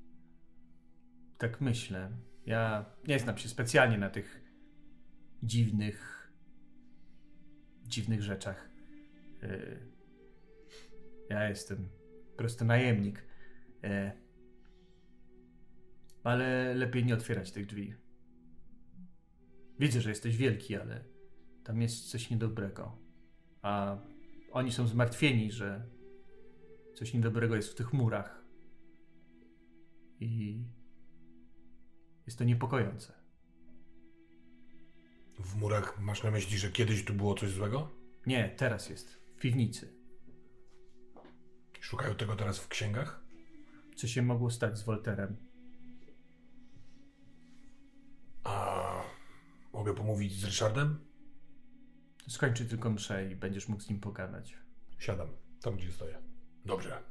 [1.39, 2.11] Tak myślę.
[2.47, 4.41] Ja nie znam się specjalnie na tych
[5.43, 6.31] dziwnych,
[7.85, 8.71] dziwnych rzeczach.
[9.43, 9.79] Yy,
[11.31, 11.89] Ja jestem
[12.31, 13.25] po prostu najemnik.
[13.83, 14.13] Yy,
[16.25, 17.95] Ale lepiej nie otwierać tych drzwi.
[19.79, 21.05] Widzę, że jesteś wielki, ale
[21.65, 22.99] tam jest coś niedobrego.
[23.63, 23.99] A
[24.53, 25.87] oni są zmartwieni, że
[26.95, 28.45] coś niedobrego jest w tych murach.
[30.21, 30.65] I
[32.29, 33.13] jest to niepokojące.
[35.39, 37.91] W murach masz na myśli, że kiedyś tu było coś złego?
[38.27, 39.13] Nie, teraz jest.
[39.13, 39.95] W piwnicy.
[41.81, 43.21] Szukają tego teraz w księgach?
[43.97, 45.37] Co się mogło stać z Wolterem?
[48.45, 49.03] A
[49.73, 50.99] mogę pomówić z Ryszardem?
[52.29, 54.59] Skończy tylko mszę i będziesz mógł z nim pogadać.
[54.99, 55.29] Siadam,
[55.63, 56.23] tam gdzie stoję.
[56.65, 57.03] Dobrze.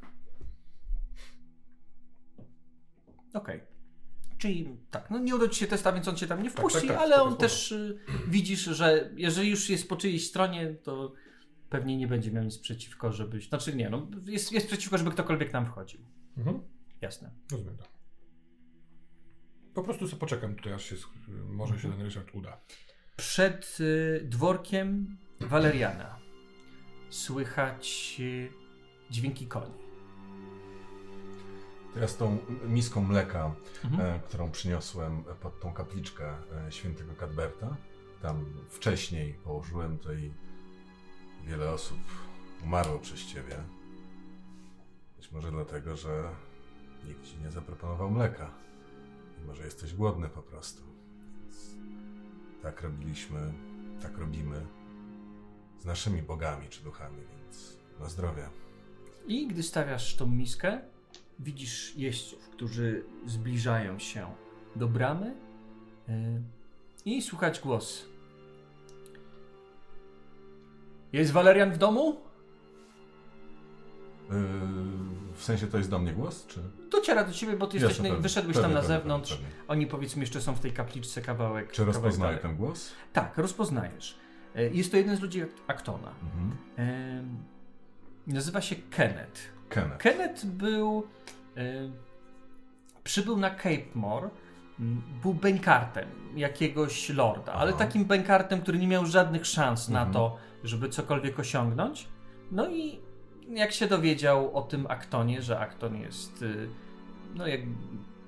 [3.33, 3.76] Okej.
[4.47, 6.87] Czyli tak, no nie uda ci się testa, więc on cię tam nie tak, wpuści,
[6.87, 11.13] tak, ale on też y, widzisz, że jeżeli już jest po czyjejś stronie, to
[11.69, 13.49] pewnie nie będzie miał nic przeciwko, żebyś.
[13.49, 15.99] Znaczy nie, no jest, jest przeciwko, żeby ktokolwiek tam wchodził.
[16.37, 16.61] Mhm.
[17.01, 17.31] Jasne.
[17.51, 17.83] Rozumiem to.
[19.73, 20.95] Po prostu sobie poczekam tutaj, aż się,
[21.49, 22.61] może się ten Ryszard uda.
[23.15, 26.19] Przed y, dworkiem Waleriana
[27.09, 28.49] słychać y,
[29.09, 29.86] dźwięki koni.
[31.97, 32.37] Teraz tą
[32.67, 34.01] miską mleka, Mhm.
[34.15, 36.35] e, którą przyniosłem pod tą kapliczkę
[36.67, 37.75] e, świętego Cadberta,
[38.21, 40.33] tam wcześniej położyłem to i
[41.45, 41.97] wiele osób
[42.63, 43.55] umarło przez ciebie.
[45.17, 46.29] Być może dlatego, że
[47.05, 48.51] nikt ci nie zaproponował mleka.
[49.43, 50.81] I może jesteś głodny po prostu.
[51.41, 51.75] Więc
[52.63, 53.53] tak robiliśmy,
[54.01, 54.65] tak robimy
[55.79, 58.49] z naszymi bogami czy duchami, więc na zdrowie.
[59.27, 60.81] I gdy stawiasz tą miskę,
[61.39, 64.27] widzisz jeźdźców, którzy zbliżają się
[64.75, 65.35] do bramy
[66.09, 66.13] y,
[67.05, 68.05] i słychać głos.
[71.13, 72.21] Jest Walerian w domu?
[74.29, 74.35] Yy,
[75.33, 76.59] w sensie to jest do mnie głos, czy?
[76.91, 79.41] Dociera do ciebie, bo ty jesteś, pewnie, wyszedłeś pewnie, tam na pewnie, zewnątrz.
[79.67, 81.71] Oni powiedzmy jeszcze są w tej kapliczce kawałek.
[81.71, 82.41] Czy kawałek rozpoznaję dalej.
[82.41, 82.93] ten głos?
[83.13, 84.17] Tak, rozpoznajesz.
[84.57, 86.13] Y, Jest to jeden z ludzi Ak- Aktona.
[86.23, 86.57] Mhm.
[87.19, 87.37] Ym,
[88.27, 89.39] Nazywa się Kenneth.
[89.69, 89.97] Kenneth.
[89.97, 91.03] Kenneth był.
[91.57, 91.91] y,
[93.03, 94.29] przybył na Cape More.
[95.23, 97.79] Był bękartem jakiegoś lorda, ale Aha.
[97.79, 100.13] takim bękartem, który nie miał żadnych szans na Mhm.
[100.13, 102.07] to, żeby cokolwiek osiągnąć.
[102.51, 102.99] No i
[103.49, 106.69] jak się dowiedział o tym Aktonie, że Akton jest y,
[107.35, 107.61] no jak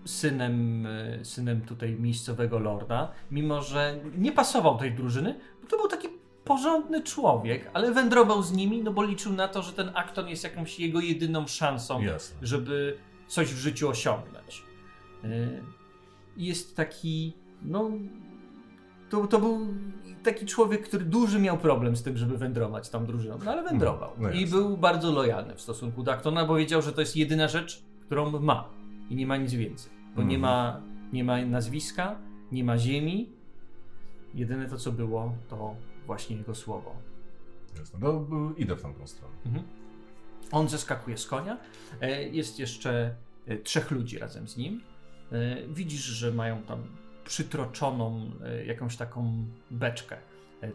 [0.05, 6.07] synem, y, synem tutaj miejscowego lorda, mimo że nie pasował tej drużyny, to był taki
[6.53, 10.43] porządny człowiek, ale wędrował z nimi, no bo liczył na to, że ten Akton jest
[10.43, 12.37] jakąś jego jedyną szansą, Jasne.
[12.41, 12.97] żeby
[13.27, 14.63] coś w życiu osiągnąć.
[15.23, 15.63] Y,
[16.37, 17.91] Jest taki, no,
[19.09, 19.67] to, to był
[20.23, 24.09] taki człowiek, który duży miał problem z tym, żeby wędrować tą drużyną, no ale wędrował.
[24.17, 27.15] No, no I był bardzo lojalny w stosunku do Aktona, bo wiedział, że to jest
[27.15, 28.69] jedyna rzecz, którą ma
[29.09, 30.41] i nie ma nic więcej, bo nie, Mhm.
[30.41, 30.81] ma,
[31.13, 32.15] nie ma nazwiska,
[32.51, 33.29] nie ma ziemi.
[34.35, 35.75] Jedyne to, co było, to
[36.09, 36.95] właśnie jego słowo.
[37.79, 37.99] Jasne.
[38.01, 38.25] No,
[38.57, 39.35] idę w tamtą stronę.
[39.45, 39.63] Mhm.
[40.51, 41.57] On zeskakuje z konia.
[42.01, 43.15] E, Jest jeszcze
[43.47, 44.81] e, trzech ludzi razem z nim.
[45.31, 46.83] E, Widzisz, że mają tam
[47.25, 48.31] przytroczoną
[48.65, 50.17] jakąś taką beczkę.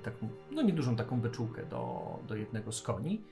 [0.03, 3.25] Taką, no niedużą taką beczułkę do, do jednego z koni.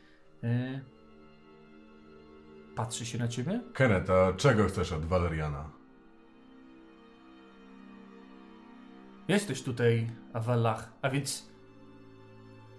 [2.76, 3.61] Patrzy się na ciebie.
[3.74, 5.70] Kenneth, a czego chcesz od Waleriana?
[9.28, 11.51] Jesteś tutaj, Avalach, a więc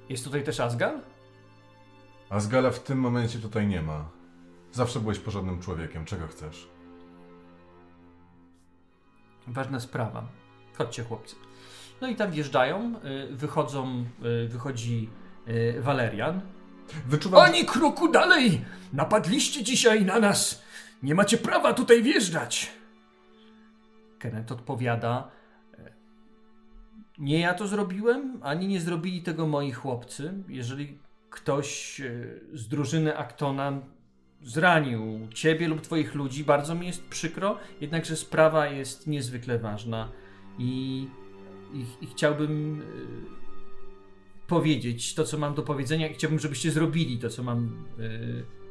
[0.10, 1.02] jest tutaj też Asgal?
[2.30, 4.06] A Zgala w tym momencie tutaj nie ma.
[4.72, 6.06] Zawsze byłeś porządnym człowiekiem.
[6.06, 6.68] Czego chcesz?
[9.48, 10.28] Ważna sprawa.
[10.78, 11.36] Chodźcie, chłopcy.
[12.02, 12.94] No i tam wjeżdżają,
[13.32, 14.06] y, wychodzą,
[14.46, 15.10] y, wychodzi
[15.48, 16.42] y, Walerian.
[17.08, 17.42] Wyczuwam...
[17.42, 18.66] Ani kroku dalej!
[18.94, 20.64] Napadliście dzisiaj na nas!
[21.04, 22.72] Nie macie prawa tutaj wjeżdżać!
[24.20, 25.32] Kenneth odpowiada:
[27.18, 30.34] Nie ja to zrobiłem, ani nie zrobili tego moi chłopcy.
[30.48, 30.98] Jeżeli
[31.30, 32.12] ktoś e,
[32.54, 33.82] z drużyny Aktona
[34.42, 40.10] zranił ciebie lub twoich ludzi, bardzo mi jest przykro, jednakże sprawa jest niezwykle ważna
[40.60, 41.08] i,
[41.74, 47.30] i, i chciałbym e, powiedzieć to, co mam do powiedzenia i chciałbym, żebyście zrobili to,
[47.30, 47.86] co mam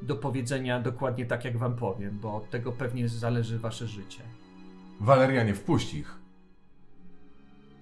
[0.03, 4.21] e, do powiedzenia dokładnie tak, jak wam powiem, bo od tego pewnie zależy wasze życie.
[5.01, 6.22] Walerianie, wpuść ich.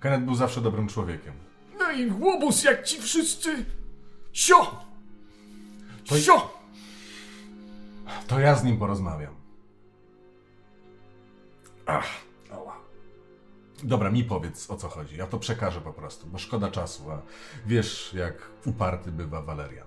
[0.00, 1.32] Kenneth był zawsze dobrym człowiekiem.
[1.78, 3.64] No i łobuz jak ci wszyscy.
[4.32, 4.84] Sio!
[6.08, 6.60] To- Sio!
[8.26, 9.34] To ja z nim porozmawiam.
[11.86, 12.06] Ach,
[13.82, 15.16] Dobra, mi powiedz o co chodzi.
[15.16, 17.22] Ja to przekażę po prostu, bo szkoda czasu, a
[17.66, 18.34] wiesz jak
[18.66, 19.86] uparty bywa Walerian.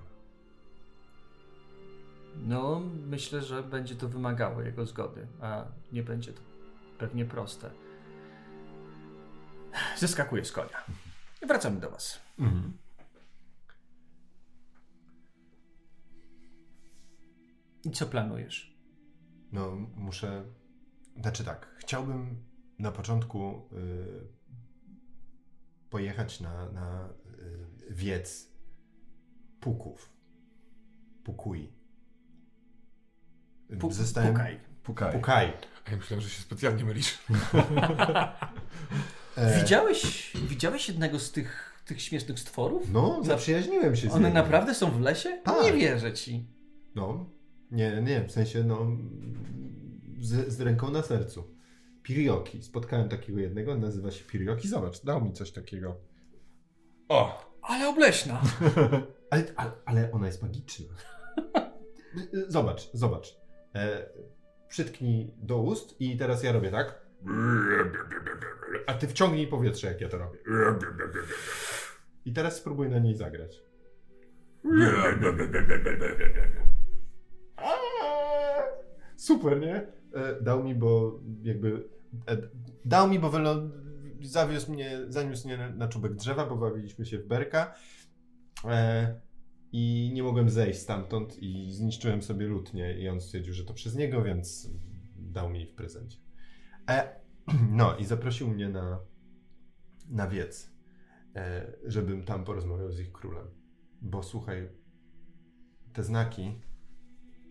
[2.45, 6.41] No, myślę, że będzie to wymagało jego zgody, a nie będzie to
[6.97, 7.69] pewnie proste.
[9.97, 10.83] Zeskakuję z konia.
[11.43, 12.19] I wracamy do was.
[12.39, 12.77] Mhm.
[17.83, 18.77] I co planujesz?
[19.51, 20.45] No, muszę.
[21.21, 22.43] Znaczy tak, chciałbym
[22.79, 24.27] na początku y,
[25.89, 27.09] pojechać na, na
[27.89, 28.49] y, wiec
[29.59, 30.09] puków.
[31.23, 31.73] Pukui.
[33.69, 34.59] Pu- Zostałem- Pukaj.
[34.83, 35.13] Pukaj.
[35.13, 35.53] Pukaj.
[35.87, 37.19] a ja myślałem, że się specjalnie mylisz.
[39.37, 42.91] E, Widziałeś, widziałeś jednego z tych, tych śmiesznych stworów?
[42.91, 45.41] No, zaprzyjaźniłem się z One naprawdę są w lesie?
[45.43, 45.63] Tak.
[45.63, 46.47] Nie wierzę ci.
[46.95, 47.29] No,
[47.71, 48.87] nie, nie, w sensie, no,
[50.19, 51.53] z, z ręką na sercu.
[52.03, 52.63] Pirioki.
[52.63, 54.67] Spotkałem takiego jednego, nazywa się Pirioki.
[54.67, 55.95] Zobacz, dał mi coś takiego.
[57.09, 57.53] O!
[57.61, 58.41] Ale obleśna.
[59.29, 60.85] Ale, ale, ale ona jest magiczna.
[62.47, 63.37] Zobacz, zobacz.
[63.75, 64.05] E,
[64.67, 67.01] przytknij do ust i teraz ja robię tak.
[68.87, 70.39] A ty wciągnij powietrze, jak ja to robię.
[72.25, 73.63] I teraz spróbuj na niej zagrać.
[79.15, 79.75] Super, nie?
[80.13, 81.89] E, dał mi, bo jakby.
[82.27, 82.37] E,
[82.85, 83.55] dał mi, bo wylo,
[84.21, 87.75] zawiózł mnie, zaniósł mnie na, czubek drzewa, bo bawiliśmy się w berka.
[88.65, 89.15] E,
[89.71, 92.99] I nie mogłem zejść stamtąd i zniszczyłem sobie lutnię.
[92.99, 94.69] I on stwierdził, że to przez niego, więc
[95.15, 96.22] dał mi w prezencie.
[96.89, 97.21] E,
[97.69, 98.99] no i zaprosił mnie na,
[100.09, 100.71] na wiec,
[101.35, 103.47] e, żebym tam porozmawiał z ich królem.
[104.01, 104.69] Bo słuchaj,
[105.93, 106.61] te znaki,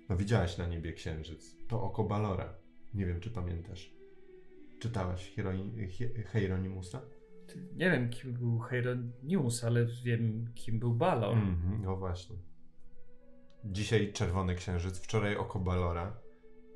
[0.08, 2.54] no widziałaś na niebie księżyc, to oko Balora.
[2.94, 3.94] Nie wiem, czy pamiętasz.
[4.80, 7.00] Czytałaś Hieroni- Hi- Hieronimusa?
[7.74, 11.38] Nie wiem, kim był Hieronymus, ale wiem, kim był Balor.
[11.38, 12.36] Mhm, no właśnie.
[13.64, 16.16] Dzisiaj czerwony księżyc, wczoraj oko Balora.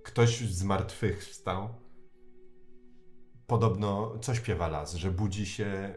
[0.02, 1.68] Ktoś z martwych wstał.
[3.47, 5.94] Podobno co śpiewa las, że budzi się,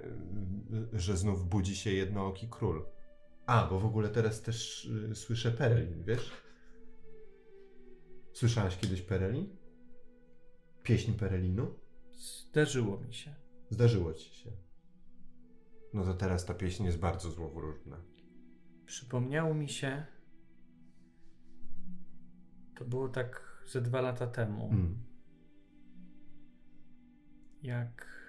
[0.94, 2.86] że znów budzi się jednooki król.
[3.46, 6.32] A, bo w ogóle teraz też y, słyszę Perelin, wiesz?
[8.34, 9.58] Słyszałaś kiedyś Perelin?
[10.84, 11.74] Pieśń Perelinu?
[12.12, 13.36] Zdarzyło mi się.
[13.70, 14.52] Zdarzyło ci się.
[15.94, 17.98] No to teraz ta pieśń jest bardzo złowróżna.
[18.86, 20.06] Przypomniało mi się.
[22.76, 24.70] To było tak ze dwa lata temu.
[24.72, 25.09] Mm.
[27.64, 28.20] Jak.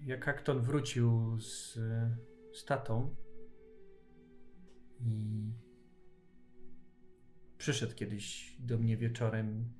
[0.00, 1.78] Jak Akton wrócił z,
[2.52, 3.14] z tatą
[5.00, 5.52] i
[7.58, 9.72] przyszedł kiedyś do mnie wieczorem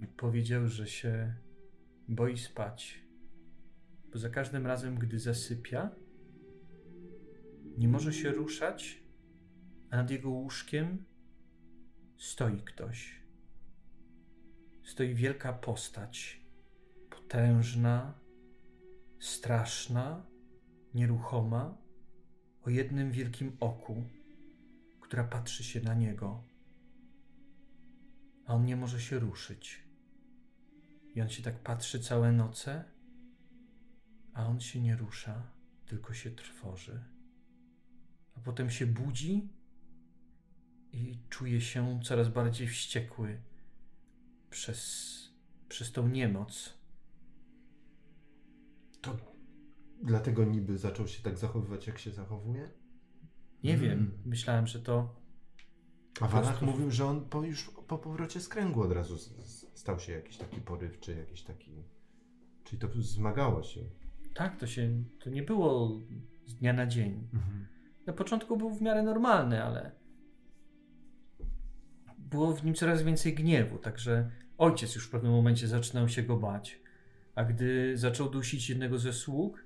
[0.00, 1.34] i powiedział, że się
[2.08, 3.04] boi spać,
[4.12, 5.90] bo za każdym razem, gdy zasypia,
[7.78, 9.02] nie może się ruszać,
[9.90, 11.04] a nad jego łóżkiem
[12.16, 13.25] stoi ktoś.
[14.86, 16.40] Stoi wielka postać,
[17.10, 18.14] potężna,
[19.18, 20.26] straszna,
[20.94, 21.76] nieruchoma,
[22.62, 24.04] o jednym wielkim oku,
[25.00, 26.44] która patrzy się na niego.
[28.44, 29.82] A on nie może się ruszyć.
[31.14, 32.84] I on się tak patrzy całe noce,
[34.34, 35.42] a on się nie rusza,
[35.86, 37.04] tylko się trwoży.
[38.36, 39.48] A potem się budzi
[40.92, 43.40] i czuje się coraz bardziej wściekły
[44.60, 44.80] przez,
[45.68, 46.74] przez tą niemoc.
[49.00, 49.16] To
[50.02, 52.70] dlatego niby zaczął się tak zachowywać, jak się zachowuje?
[53.64, 53.86] Nie Mm.
[53.86, 55.14] wiem, myślałem, że to
[56.20, 59.16] A Walach prostu- mówił, że on po, już po powrocie z kręgu od razu
[59.74, 61.84] stał się jakiś taki porywczy, jakiś taki...
[62.64, 63.80] Czyli to zmagało się.
[64.34, 66.00] tak, to się, to nie było
[66.46, 67.28] z dnia na dzień.
[68.06, 69.92] Na początku był w miarę normalny, ale
[72.18, 76.36] było w nim coraz więcej gniewu, także Ojciec już w pewnym momencie zaczynał się go
[76.36, 76.80] bać,
[77.34, 79.64] a gdy zaczął dusić jednego ze sług,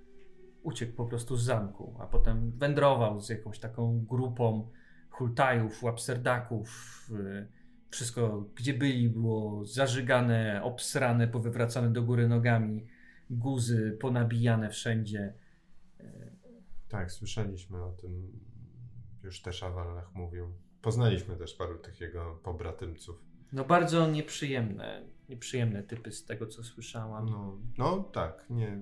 [0.63, 4.71] uciekł po prostu z zamku, a potem wędrował z jakąś taką grupą
[5.11, 6.71] hultajów, łapserdaków.
[7.11, 7.61] y,
[7.91, 12.87] Wszystko, gdzie byli, było zażygane, obsrane, powywracane do góry nogami,
[13.31, 15.35] guzy ponabijane wszędzie.
[16.89, 18.41] Tak, słyszeliśmy o tym.
[19.23, 20.53] Już też Awallach mówił.
[20.83, 23.30] Poznaliśmy też paru tych jego pobratymców.
[23.53, 27.27] No bardzo nieprzyjemne, nieprzyjemne typy z tego, co słyszałam.
[27.27, 28.79] No, no tak, nie,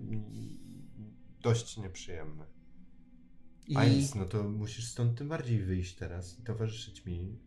[1.40, 2.46] dość nieprzyjemne.
[3.66, 7.38] I Ailis, no to musisz stąd tym bardziej wyjść teraz i towarzyszyć mi.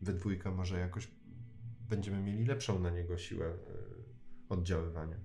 [0.00, 1.08] We dwójkę może jakoś
[1.88, 3.56] będziemy mieli lepszą na niego siłę y,
[4.48, 5.16] oddziaływania.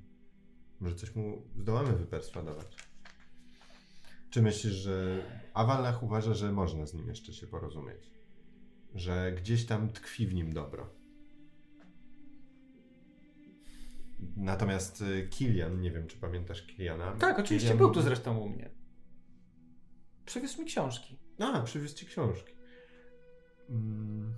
[0.79, 2.75] Może coś mu zdołamy wyperswadować.
[4.29, 8.11] Czy myślisz, że Awalach uważa, że można z nim jeszcze się porozumieć?
[8.95, 10.89] Że gdzieś tam tkwi w nim dobro.
[14.37, 17.11] Natomiast y, Kilian, nie wiem czy pamiętasz Kiliana.
[17.11, 18.69] tak, oczywiście Kilian był tu zresztą u mnie.
[20.25, 21.17] Przywiózł mi książki.
[21.39, 22.53] A, przywiózł ci książki.
[23.69, 24.33] Mm,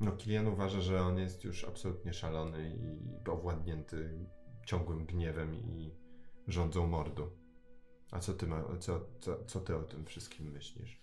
[0.00, 4.26] No, Kilian uważa, że on jest już absolutnie szalony i owładnięty
[4.66, 5.94] ciągłym gniewem i
[6.48, 7.30] rządzą mordu.
[8.10, 11.00] A co ty, ma, co, co, co ty o tym wszystkim myślisz?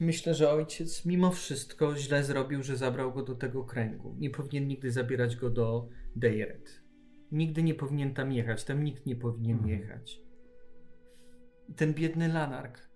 [0.00, 4.14] Myślę, że ojciec mimo wszystko źle zrobił, że zabrał go do tego kręgu.
[4.18, 6.82] Nie powinien nigdy zabierać go do Dejret.
[7.32, 8.64] Nigdy nie powinien tam jechać.
[8.64, 9.80] Tam nikt nie powinien Mhm.
[9.80, 10.20] jechać.
[11.68, 12.88] I ten biedny Lanark.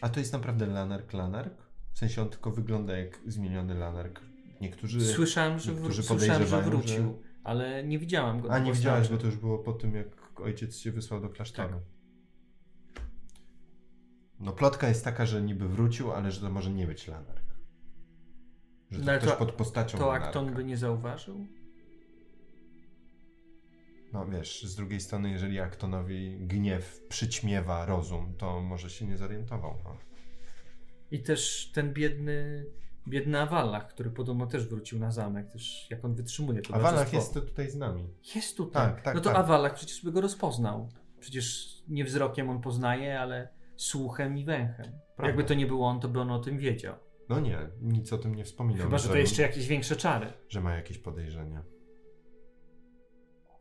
[0.00, 1.54] A to jest naprawdę Lanark Lanark?
[1.92, 4.20] W sensie on tylko wygląda jak zmieniony Lanark.
[4.60, 5.00] Niektórzy...
[5.00, 8.50] Słyszałem, że, niektórzy wró- słyszałem, że wrócił, ale nie widziałam go.
[8.52, 9.16] A nie widziałeś, postaci.
[9.16, 11.68] bo to już było po tym, jak ojciec się wysłał do klasztoru.
[11.74, 11.97] Tak.
[14.40, 17.42] No plotka jest taka, że niby wrócił, ale że to może nie być Lanark.
[18.90, 20.26] Że to No ktoś to- pod postacią To Lanarka.
[20.26, 21.46] Akton by nie zauważył?
[24.12, 29.74] No wiesz, z drugiej strony, jeżeli Aktonowi gniew przyćmiewa rozum, to może się nie zorientował.
[29.84, 29.96] No.
[31.10, 32.66] I też ten biedny,
[33.08, 35.50] biedny Awallach, który podobno też wrócił na zamek.
[35.50, 37.16] Też jak on wytrzymuje to A Walach towarzystwo.
[37.16, 38.08] jest to tutaj z nami.
[38.34, 38.86] Jest tutaj.
[38.92, 39.38] Tak, tak, no to tak.
[39.38, 40.88] Awallach przecież by go rozpoznał.
[41.20, 43.48] Przecież nie wzrokiem on poznaje, ale
[43.78, 44.86] słuchem i węchem.
[45.16, 45.26] Prawda.
[45.26, 46.94] Jakby to nie było on, to by on o tym wiedział.
[47.28, 48.86] No nie, nic o tym nie wspominał.
[48.86, 50.32] Chyba, że to jeszcze jakieś większe czary.
[50.48, 51.64] że ma jakieś podejrzenia.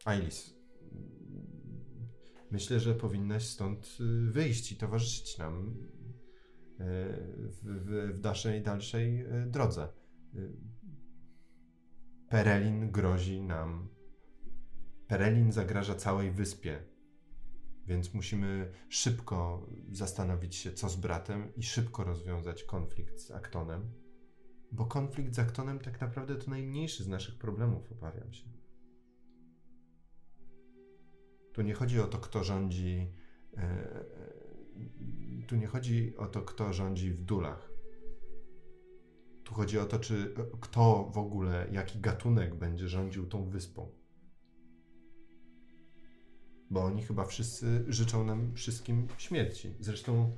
[0.06, 0.58] Ailis,
[2.52, 6.84] myślę, że powinnaś stąd y, wyjść i towarzyszyć nam y,
[7.40, 9.88] w, w, w naszej dalszej y, drodze.
[12.30, 13.90] Perelin grozi nam.
[15.08, 16.84] Perelin zagraża całej wyspie,
[17.88, 23.92] więc musimy szybko zastanowić się, co z bratem i szybko rozwiązać konflikt z Aktonem.
[24.72, 28.46] Bo konflikt z Aktonem tak naprawdę to najmniejszy z naszych problemów, obawiam się.
[31.54, 33.14] Tu nie chodzi o to, kto rządzi.
[33.58, 34.18] e, e,
[35.48, 37.72] tu nie chodzi o to, kto rządzi w dulach.
[39.44, 43.97] Tu chodzi o to, czy e, kto w ogóle, jaki gatunek będzie rządził tą wyspą.
[46.70, 49.74] Bo oni chyba wszyscy życzą nam wszystkim śmierci.
[49.80, 50.32] Zresztą.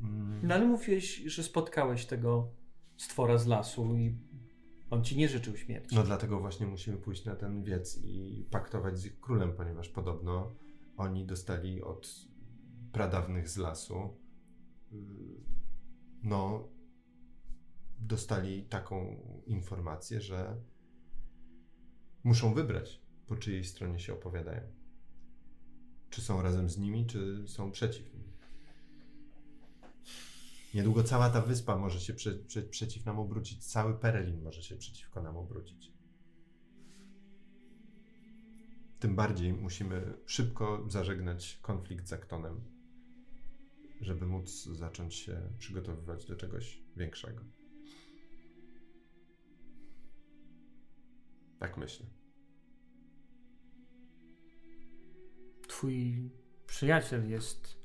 [0.00, 2.50] mm, No ale mówiłeś, że spotkałeś tego
[2.96, 4.16] stwora z lasu i
[4.90, 5.96] on ci nie życzył śmierci.
[5.96, 10.54] No dlatego właśnie musimy pójść na ten wiec i paktować z ich królem, ponieważ podobno
[10.96, 12.14] oni dostali od
[12.92, 14.16] pradawnych z lasu
[14.92, 14.98] yy,
[16.22, 16.68] no
[17.98, 19.16] dostali taką
[19.46, 20.56] informację, że
[22.24, 24.77] muszą wybrać, po czyjej stronie się opowiadają.
[26.10, 28.28] Czy są razem z nimi, czy są przeciw nim.
[30.74, 33.64] Niedługo cała ta wyspa może się prze, prze, przeciw nam obrócić.
[33.66, 35.92] Cały Perelin może się przeciwko nam obrócić.
[38.98, 42.60] Tym bardziej musimy szybko zażegnać konflikt z Aktonem,
[44.00, 47.44] żeby móc zacząć się przygotowywać do czegoś większego.
[51.58, 52.06] Tak myślę.
[55.78, 56.30] Twój
[56.66, 57.76] przyjaciel jest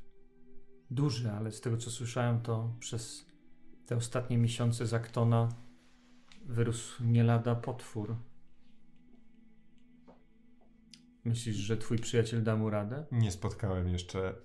[0.91, 3.26] duży, ale z tego co słyszałem, to przez
[3.86, 5.50] te ostatnie miesiące z Aktona
[6.46, 8.16] wyrósł nie lada potwór.
[11.26, 13.06] Myślisz, że twój przyjaciel da mu radę?
[13.12, 14.36] Nie spotkałem jeszcze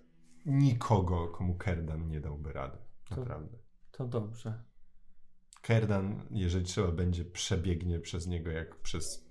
[0.46, 2.78] nikogo, komu Kerdan nie dałby rady.
[3.04, 3.58] To- Naprawdę.
[3.90, 4.64] To dobrze.
[5.62, 9.27] Kerdan, jeżeli trzeba będzie, przebiegnie przez niego jak przez.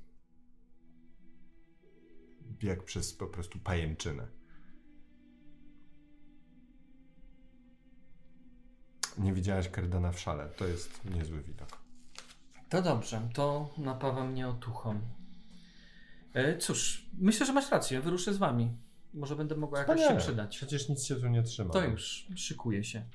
[2.63, 4.27] Jak przez po prostu pajęczynę.
[9.17, 10.49] Nie widziałaś Kerdana w szale.
[10.49, 11.77] To jest niezły widok.
[12.69, 15.01] To dobrze, to napawa mnie otuchą.
[16.33, 18.77] E, cóż, myślę, że masz rację, wyruszę z wami.
[19.13, 20.57] Może będę mogła jakoś się przydać.
[20.57, 21.73] Przecież nic się tu nie trzyma.
[21.73, 23.05] To już, szykuję się.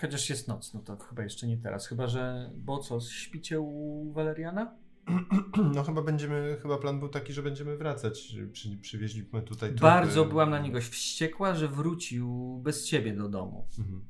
[0.00, 1.86] Chociaż jest noc, no to chyba jeszcze nie teraz.
[1.86, 2.50] Chyba, że.
[2.54, 4.76] Bo co, śpicie u Waleriana?
[5.74, 8.36] No chyba będziemy, chyba plan był taki, że będziemy wracać.
[8.52, 9.82] Przy, przywieźliśmy tutaj trupy.
[9.82, 13.66] Bardzo byłam na niego wściekła, że wrócił bez ciebie do domu.
[13.78, 14.04] Mhm.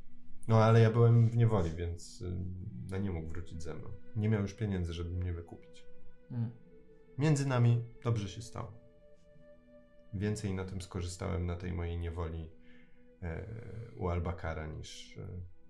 [0.49, 2.37] No ale ja byłem w niewoli, więc y,
[2.91, 3.89] no, nie mógł wrócić ze mną.
[4.17, 5.87] Nie miał już pieniędzy, żeby mnie wykupić.
[6.31, 6.51] Mm.
[7.19, 8.73] Między nami dobrze się stało.
[10.15, 12.51] Więcej na tym skorzystałem, na tej mojej niewoli
[13.23, 13.47] e,
[13.97, 15.29] u Albakara, niż, e,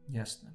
[0.08, 0.54] Jasne.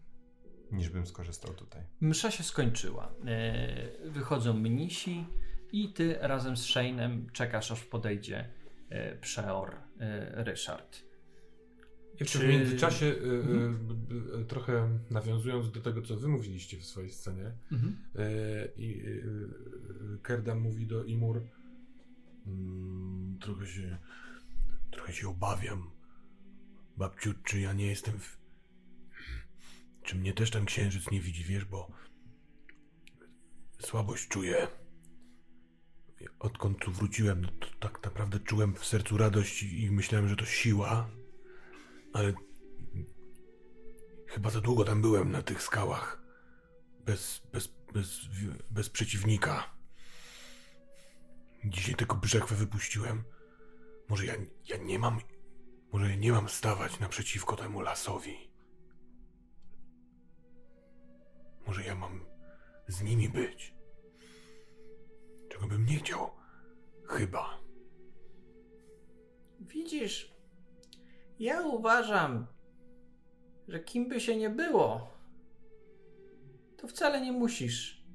[0.75, 1.81] Niż bym skorzystał tutaj.
[2.01, 3.11] Msza się skończyła.
[3.25, 5.25] E, wychodzą mnisi
[5.71, 8.49] i ty razem z Shane'em czekasz, aż podejdzie
[8.89, 11.03] e, przeor e, Ryszard.
[12.19, 13.97] Jeszcze Czy- w międzyczasie, y, y, Mhm.
[14.41, 17.97] y, trochę nawiązując do tego, co wy mówiliście w swojej scenie, Mhm.
[18.77, 19.03] i
[20.23, 21.41] Kerda mówi do Imur,
[22.47, 23.97] mm, trochę się,
[24.91, 25.91] trochę się obawiam,
[26.97, 28.37] babciu, czy ja nie jestem w...
[30.05, 31.91] Czy mnie też ten księżyc nie widzi, wiesz, bo
[33.79, 34.67] słabość czuję.
[36.39, 40.45] Odkąd tu wróciłem, no to tak naprawdę czułem w sercu radość i myślałem, że to
[40.45, 41.09] siła,
[42.13, 42.33] ale
[44.27, 46.21] chyba za długo tam byłem na tych skałach.
[47.05, 48.19] Bez, bez, bez,
[48.71, 49.75] bez przeciwnika.
[51.65, 53.23] Dzisiaj tylko brzechwę wypuściłem.
[54.09, 54.33] Może ja,
[54.65, 55.19] ja nie mam.
[55.91, 58.44] Może ja nie mam stawać naprzeciwko temu lasowi.
[61.67, 62.25] Może ja mam
[62.87, 63.75] z nimi być.
[65.49, 66.29] Czego bym nie chciał.
[67.03, 67.59] Chyba.
[69.59, 70.35] Widzisz,
[71.39, 72.47] ja uważam,
[73.67, 75.15] że kim by się nie było,
[76.77, 78.05] to wcale nie musisz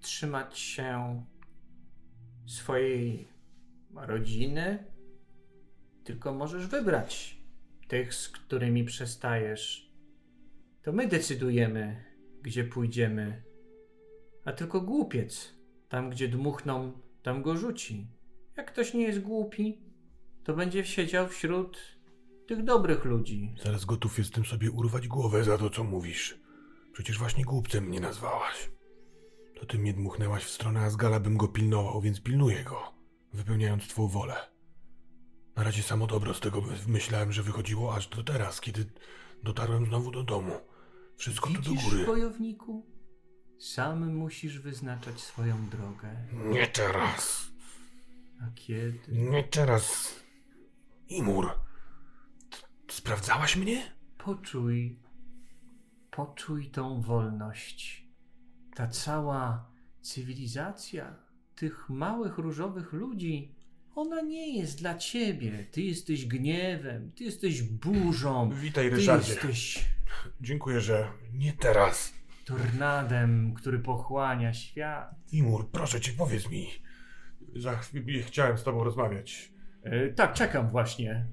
[0.00, 1.24] trzymać się
[2.46, 3.28] swojej
[3.94, 4.84] rodziny,
[6.04, 7.38] tylko możesz wybrać
[7.88, 9.92] tych, z którymi przestajesz.
[10.82, 12.04] To my decydujemy,
[12.44, 13.42] gdzie pójdziemy,
[14.44, 15.54] a tylko głupiec,
[15.88, 16.92] tam gdzie dmuchną,
[17.22, 18.08] tam go rzuci.
[18.56, 19.78] Jak ktoś nie jest głupi,
[20.44, 21.98] to będzie siedział wśród
[22.46, 23.54] tych dobrych ludzi.
[23.64, 26.40] Zaraz gotów jestem sobie urwać głowę za to, co mówisz.
[26.92, 28.70] Przecież właśnie głupcem mnie nazwałaś.
[29.60, 32.94] To ty mnie dmuchnęłaś w stronę Asgala, bym go pilnował, więc pilnuję go,
[33.32, 34.34] wypełniając twą wolę.
[35.56, 38.84] Na razie samo dobro z tego myślałem, że wychodziło aż do teraz, kiedy
[39.42, 40.52] dotarłem znowu do domu.
[41.16, 42.04] Wszystko tu do Widzisz, góry.
[42.06, 42.86] wojowniku?
[43.58, 46.16] Sam musisz wyznaczać swoją drogę.
[46.32, 47.46] Nie teraz.
[48.40, 48.98] A kiedy?
[49.12, 50.14] Nie teraz.
[51.08, 51.50] Imur.
[52.90, 53.82] Sprawdzałaś mnie?
[54.18, 54.98] Poczuj,
[56.10, 58.04] poczuj tą wolność.
[58.74, 61.16] Ta cała cywilizacja
[61.54, 63.54] tych małych różowych ludzi,
[63.94, 65.66] ona nie jest dla ciebie.
[65.70, 69.32] Ty jesteś gniewem, ty jesteś burzą, Witaj, ty Ryszardzie.
[69.32, 69.84] jesteś
[70.40, 72.14] Dziękuję, że nie teraz.
[72.44, 75.14] tornadem, który pochłania świat.
[75.32, 76.68] Imur, proszę cię, powiedz mi.
[77.56, 79.52] Za chwilę chciałem z tobą rozmawiać.
[79.82, 81.26] E, tak, czekam właśnie.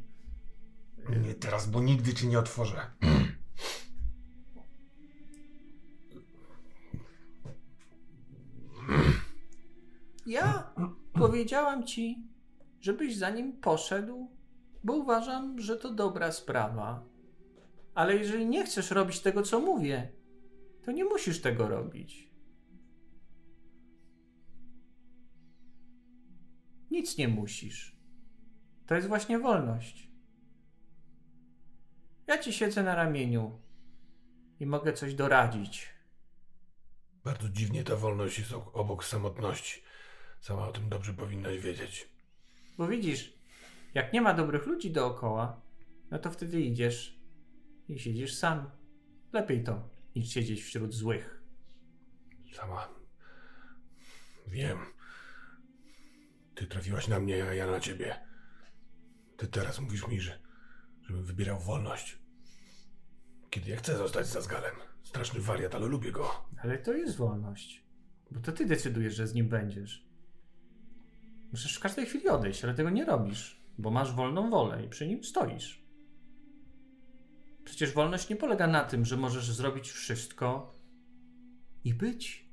[1.09, 2.91] Nie teraz, bo nigdy ci nie otworzę.
[10.25, 10.73] Ja
[11.13, 12.27] powiedziałam ci,
[12.81, 14.31] żebyś za nim poszedł,
[14.83, 17.03] bo uważam, że to dobra sprawa.
[17.93, 20.11] Ale jeżeli nie chcesz robić tego, co mówię,
[20.85, 22.31] to nie musisz tego robić.
[26.91, 27.95] Nic nie musisz.
[28.87, 30.11] To jest właśnie wolność.
[32.27, 33.59] Ja ci siedzę na ramieniu
[34.59, 35.89] i mogę coś doradzić.
[37.23, 39.81] Bardzo dziwnie ta wolność jest obok samotności.
[40.39, 42.09] Sama o tym dobrze powinnaś wiedzieć.
[42.77, 43.33] Bo widzisz,
[43.93, 45.61] jak nie ma dobrych ludzi dookoła,
[46.11, 47.20] no to wtedy idziesz
[47.87, 48.71] i siedzisz sam.
[49.33, 51.41] Lepiej to, niż siedzieć wśród złych.
[52.53, 52.89] Sama.
[54.47, 54.77] Wiem.
[56.55, 58.15] Ty trafiłaś na mnie, a ja na ciebie.
[59.37, 60.39] Ty teraz mówisz mi, że
[61.01, 62.17] żebym wybierał wolność.
[63.49, 64.75] Kiedy ja chcę zostać za zgalem.
[65.03, 66.45] Straszny wariat, ale lubię go.
[66.63, 67.83] Ale to jest wolność.
[68.31, 70.05] Bo to ty decydujesz, że z nim będziesz.
[71.51, 75.07] Możesz w każdej chwili odejść, ale tego nie robisz, bo masz wolną wolę i przy
[75.07, 75.80] nim stoisz.
[77.63, 80.79] Przecież wolność nie polega na tym, że możesz zrobić wszystko
[81.83, 82.51] i być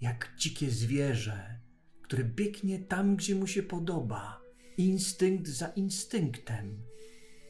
[0.00, 1.60] jak dzikie zwierzę,
[2.02, 4.40] które biegnie tam, gdzie mu się podoba,
[4.76, 6.82] instynkt za instynktem.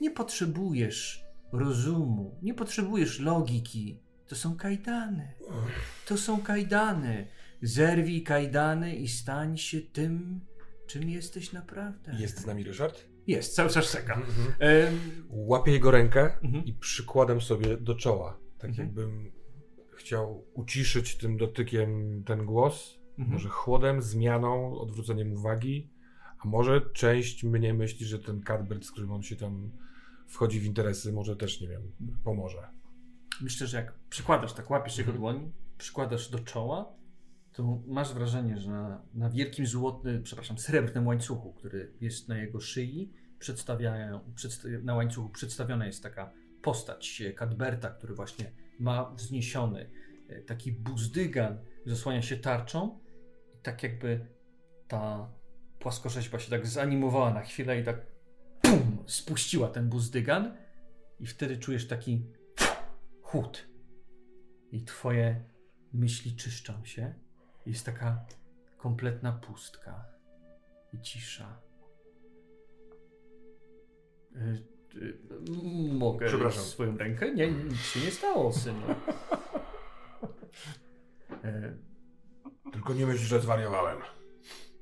[0.00, 4.02] Nie potrzebujesz rozumu, nie potrzebujesz logiki.
[4.26, 5.34] To są kajdany.
[6.06, 7.26] To są kajdany.
[7.62, 10.40] Zerwij kajdany i stań się tym,
[10.86, 12.16] czym jesteś naprawdę.
[12.18, 13.09] Jest z nami Ryszard?
[13.30, 14.14] Jest, cały czas czeka.
[14.14, 14.54] Mhm.
[14.58, 16.64] Em, Łapię jego rękę Mhm.
[16.64, 18.38] i przykładam sobie do czoła.
[18.58, 18.88] Tak Mhm.
[18.88, 19.32] jakbym
[19.96, 23.00] chciał uciszyć tym dotykiem ten głos.
[23.18, 23.32] Mhm.
[23.32, 25.90] Może chłodem, zmianą, odwróceniem uwagi.
[26.44, 29.70] A może część mnie myśli, że ten Cadbert, z którym on się tam
[30.26, 31.82] wchodzi w interesy, może też, nie wiem,
[32.24, 32.68] pomoże.
[33.40, 36.92] Myślę, że jak przykładasz, tak łapiesz jego dłoń, przykładasz do czoła,
[37.52, 42.60] to masz wrażenie, że na, na wielkim złotym, przepraszam, srebrnym łańcuchu, który jest na jego
[42.60, 49.90] szyi, przedstawiają, przedsta na łańcuchu przedstawiona jest taka postać e, Cadberta, który właśnie ma wzniesiony
[50.28, 52.98] e, taki buzdygan, zasłania się tarczą
[53.54, 54.26] i tak jakby
[54.88, 55.30] ta
[55.78, 58.06] płaskorzeźba się tak zanimowała na chwilę i tak
[58.62, 60.56] pum, spuściła ten buzdygan
[61.20, 62.26] i wtedy czujesz taki
[63.22, 63.68] chłód.
[64.72, 65.44] I twoje
[65.92, 67.14] myśli czyszczą się.
[67.66, 68.24] Jest taka
[68.76, 70.04] kompletna pustka
[70.92, 71.69] i cisza.
[74.36, 74.62] Y,
[75.92, 76.62] Mogę Przepraszam.
[76.64, 77.34] swoją rękę?
[77.34, 78.82] Nie, nic się nie stało, synu.
[81.44, 81.74] E,
[82.72, 83.98] Tylko nie myśl, że zwariowałem.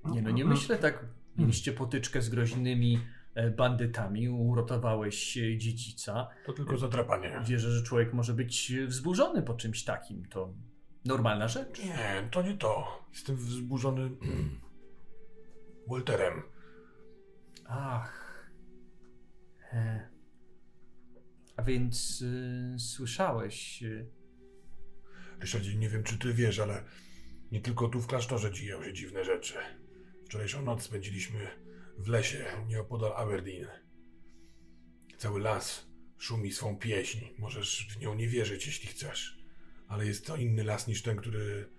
[0.05, 1.05] Nie no, nie myślę tak.
[1.37, 2.99] Mieliście potyczkę z groźnymi
[3.35, 6.29] e, bandytami, uratowałeś e, dziedzica.
[6.47, 7.41] To tylko zatrapanie.
[7.47, 10.25] Wierzę, że człowiek może być wzburzony po czymś takim.
[10.29, 10.53] To
[11.05, 11.85] normalna rzecz.
[11.85, 13.03] Nie, to nie to.
[13.13, 14.11] Jestem wzburzony
[15.91, 16.43] Walterem.
[17.69, 18.28] Ach.
[19.73, 20.09] E.
[21.57, 23.83] A więc y, słyszałeś.
[23.83, 24.11] Y,
[25.41, 26.85] Ryszardzie, nie wiem, czy ty wiesz, ale
[27.53, 29.55] nie tylko tu w klasztorze dzieją się dziwne rzeczy.
[30.25, 31.49] Wczorajszą noc spędziliśmy
[31.99, 33.69] w lesie nieopodal Aberdeen.
[35.19, 35.87] Cały las
[36.19, 37.19] szumi swą pieśń.
[37.39, 39.39] Możesz w nią nie wierzyć, jeśli chcesz.
[39.89, 41.71] Ale jest to inny las niż ten, który...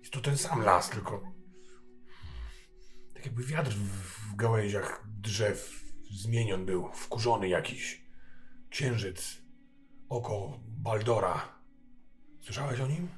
[0.00, 1.34] Jest to ten sam las, tylko...
[3.14, 8.02] Tak jakby wiatr w, w gałęziach drzew zmienion był, wkurzony jakiś.
[8.70, 9.42] Księżyc,
[10.08, 11.48] oko Baldora.
[12.40, 13.08] Słyszałeś o nim?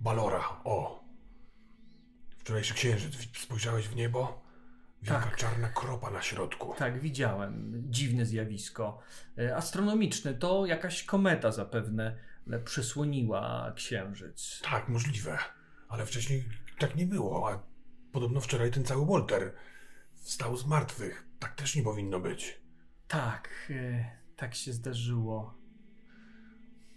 [0.00, 1.04] Balora, o.
[2.38, 4.42] Wczorajszy księżyc, spojrzałeś w niebo?
[5.02, 5.36] Wielka Tak.
[5.36, 6.74] czarna kropa na środku.
[6.78, 7.82] tak, widziałem.
[7.90, 8.98] Dziwne zjawisko.
[9.38, 10.34] E, astronomiczne.
[10.34, 12.18] To jakaś kometa zapewne
[12.50, 14.60] e, przesłoniła księżyc.
[14.64, 15.38] Tak, możliwe.
[15.88, 16.44] Ale wcześniej
[16.78, 17.62] tak nie było, a
[18.12, 19.52] podobno wczoraj ten cały Walter
[20.14, 21.25] wstał z martwych.
[21.38, 22.60] Tak też nie powinno być.
[23.08, 25.54] Tak, e, tak się zdarzyło.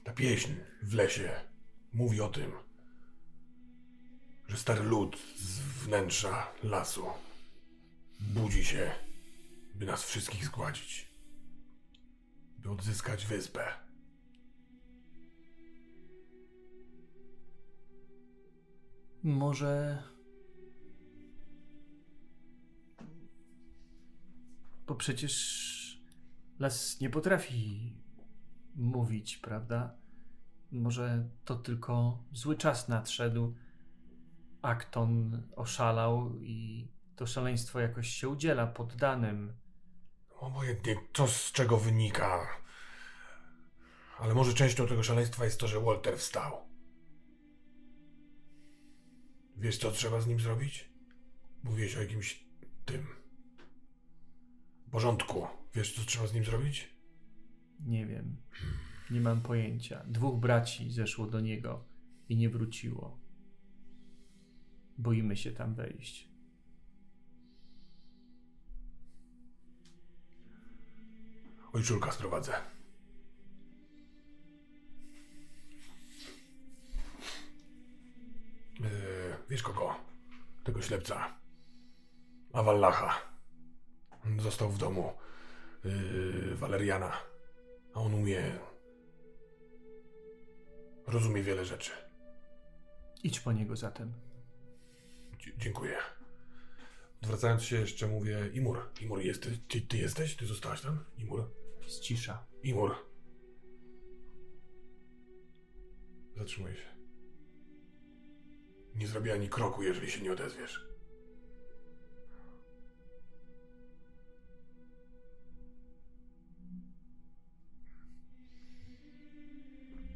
[0.03, 0.51] Ta pieśń
[0.83, 1.31] w lesie
[1.93, 2.51] mówi o tym,
[4.47, 7.05] że stary lud z wnętrza lasu
[8.19, 8.91] budzi się,
[9.75, 11.11] by nas wszystkich zgładzić,
[12.57, 13.67] by odzyskać wyspę.
[19.23, 20.03] Może.
[24.89, 26.01] Bo przecież
[26.59, 27.93] las nie potrafi
[28.75, 29.95] mówić, prawda?
[30.71, 33.55] Może to tylko zły czas nadszedł.
[34.61, 39.53] Akton oszalał i to szaleństwo jakoś się udziela poddanym.
[40.29, 42.47] Obojętnie to z czego wynika.
[44.19, 46.69] Ale może częścią tego szaleństwa jest to, że Walter wstał.
[49.57, 50.89] Wiesz, co trzeba z nim zrobić?
[51.63, 52.43] Mówiłeś o jakimś
[52.85, 53.18] tym.
[54.91, 55.47] Porządku.
[55.73, 56.89] Wiesz, co trzeba z nim zrobić?
[57.85, 58.37] Nie wiem.
[59.11, 60.03] Nie mam pojęcia.
[60.07, 61.85] Dwóch braci zeszło do niego
[62.29, 63.19] i nie wróciło.
[64.97, 66.29] Boimy się tam wejść.
[71.73, 72.53] Ojczulka sprowadzę.
[78.79, 78.87] Yy,
[79.49, 79.95] wiesz kogo?
[80.63, 81.39] Tego ślepca.
[82.53, 83.28] Awallacha.
[84.37, 85.13] Został w domu
[85.83, 87.13] yy, Waleriana.
[87.93, 88.59] A on umie...
[91.07, 91.91] Rozumie wiele rzeczy.
[93.23, 94.13] Idź po niego zatem.
[95.39, 95.97] Dzie- dziękuję.
[97.23, 98.79] Odwracając się jeszcze mówię Imur.
[99.01, 99.57] Imur, jesteś?
[99.67, 100.35] Ty, ty jesteś?
[100.35, 101.05] Ty zostałaś tam?
[101.17, 101.51] Imur?
[101.83, 102.45] Jest cisza.
[102.63, 102.95] Imur.
[106.35, 106.89] Zatrzymuj się.
[108.95, 110.88] Nie zrobię ani kroku, jeżeli się nie odezwiesz.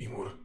[0.03, 0.37] Imur.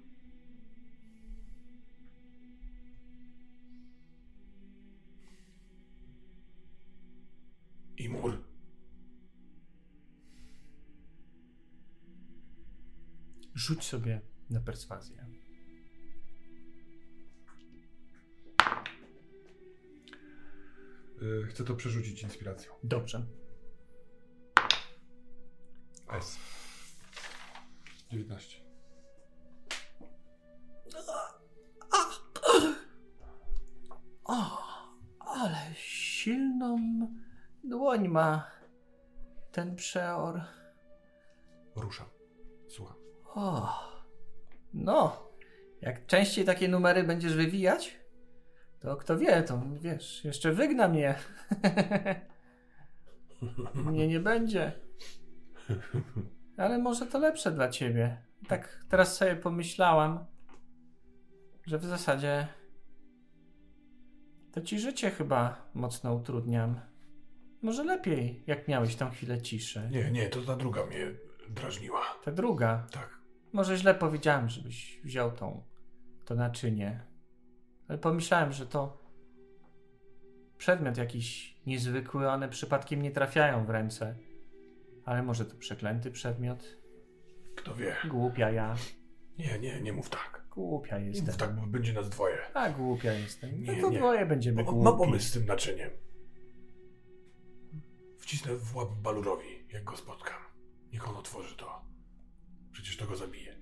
[7.96, 8.44] Imur.
[13.54, 14.20] Rzuć sobie
[14.50, 15.26] na perswazję.
[21.22, 22.72] Y, chcę to przerzucić inspiracją.
[22.84, 23.26] Dobrze.
[26.08, 26.38] S.
[28.10, 28.67] 19.
[34.28, 34.62] O,
[35.20, 36.78] ale silną
[37.64, 38.50] dłoń ma
[39.52, 40.40] ten przeor.
[41.76, 42.06] Ruszam.
[42.68, 42.96] Słucham.
[43.24, 43.68] O,
[44.74, 45.28] no,
[45.80, 47.98] jak częściej takie numery będziesz wywijać,
[48.80, 51.14] to kto wie, to wiesz, jeszcze wygna mnie.
[53.74, 54.72] mnie nie będzie.
[56.56, 58.22] Ale może to lepsze dla ciebie.
[58.48, 60.24] Tak teraz sobie pomyślałam,
[61.66, 62.48] że w zasadzie
[64.52, 66.80] to ci życie chyba mocno utrudniam.
[67.62, 69.88] Może lepiej, jak miałeś tą chwilę ciszy.
[69.90, 71.06] Nie, nie, to ta druga mnie
[71.50, 72.02] drażniła.
[72.24, 72.86] Ta druga.
[72.90, 73.18] Tak.
[73.52, 75.62] Może źle powiedziałem, żebyś wziął tą,
[76.24, 77.00] to naczynie.
[77.88, 79.08] Ale pomyślałem, że to
[80.58, 84.14] przedmiot jakiś niezwykły, one przypadkiem nie trafiają w ręce.
[85.04, 86.64] Ale może to przeklęty przedmiot?
[87.56, 87.96] Kto wie.
[88.04, 88.76] Głupia ja.
[89.38, 90.37] Nie, nie, nie mów tak.
[90.66, 91.34] Głupia jestem.
[91.34, 92.38] tak, bo będzie nas dwoje.
[92.54, 93.50] A głupia jestem.
[93.64, 93.98] No Nie, to nie.
[93.98, 94.84] dwoje będziemy głupi.
[94.84, 95.90] ma pomysł z tym naczyniem.
[98.18, 100.36] Wcisnę w łap Balurowi, jak go spotkam.
[100.92, 101.84] Niech on otworzy to.
[102.72, 103.54] Przecież to go zabije.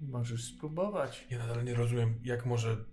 [0.00, 1.26] Możesz spróbować.
[1.30, 2.84] Ja nadal nie rozumiem, jak może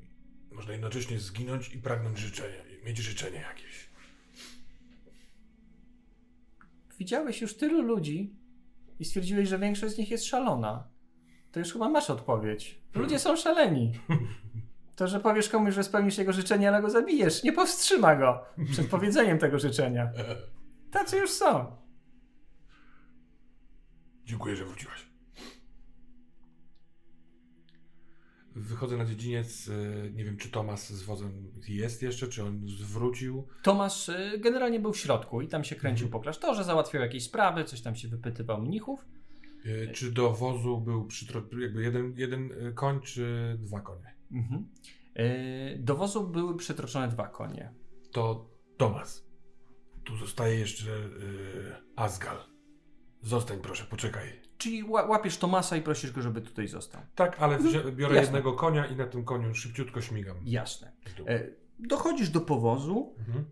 [0.52, 3.90] można jednocześnie zginąć i pragnąć życzenia, mieć życzenie jakieś.
[7.00, 8.36] Widziałeś już tylu ludzi
[9.00, 10.88] i stwierdziłeś, że większość z nich jest szalona.
[11.52, 12.82] To już chyba masz odpowiedź.
[12.96, 13.94] Ludzie są szaleni.
[14.96, 18.88] To, że powiesz komuś, że spełnisz jego życzenie, ale go zabijesz, nie powstrzyma go przed
[18.88, 20.12] powiedzeniem tego życzenia.
[20.92, 21.66] Tacy już są.
[24.26, 25.10] Dziękuję, że wróciłaś.
[28.56, 29.70] Wychodzę na dziedziniec.
[29.70, 33.48] e, Nie wiem, czy Tomas z wozem jest jeszcze, czy on zwrócił.
[33.64, 37.64] Tomasz y, generalnie był w środku i tam się kręcił po klasztorze, załatwiał jakieś sprawy,
[37.64, 39.06] coś tam się wypytywał mnichów.
[39.66, 41.42] E, Czy do wozu był przytro...
[41.60, 44.16] jakby jeden, jeden e, koń, czy dwa konie?
[44.32, 44.66] Mhm.
[45.20, 47.74] Y, Do wozu były przytroczone dwa konie.
[48.12, 49.30] To Tomas.
[50.04, 52.38] Tu zostaje jeszcze e, Asgal.
[53.22, 54.42] Zostań proszę, poczekaj.
[54.58, 57.02] Czyli ła- łapiesz Tomasa i prosisz go, żeby tutaj został.
[57.16, 58.22] Tak, ale wzię- biorę Jasne.
[58.22, 60.38] jednego konia i na tym koniu szybciutko śmigam.
[60.44, 60.92] Jasne.
[61.28, 61.50] E,
[61.80, 63.46] Dochodzisz do powozu, Mhm.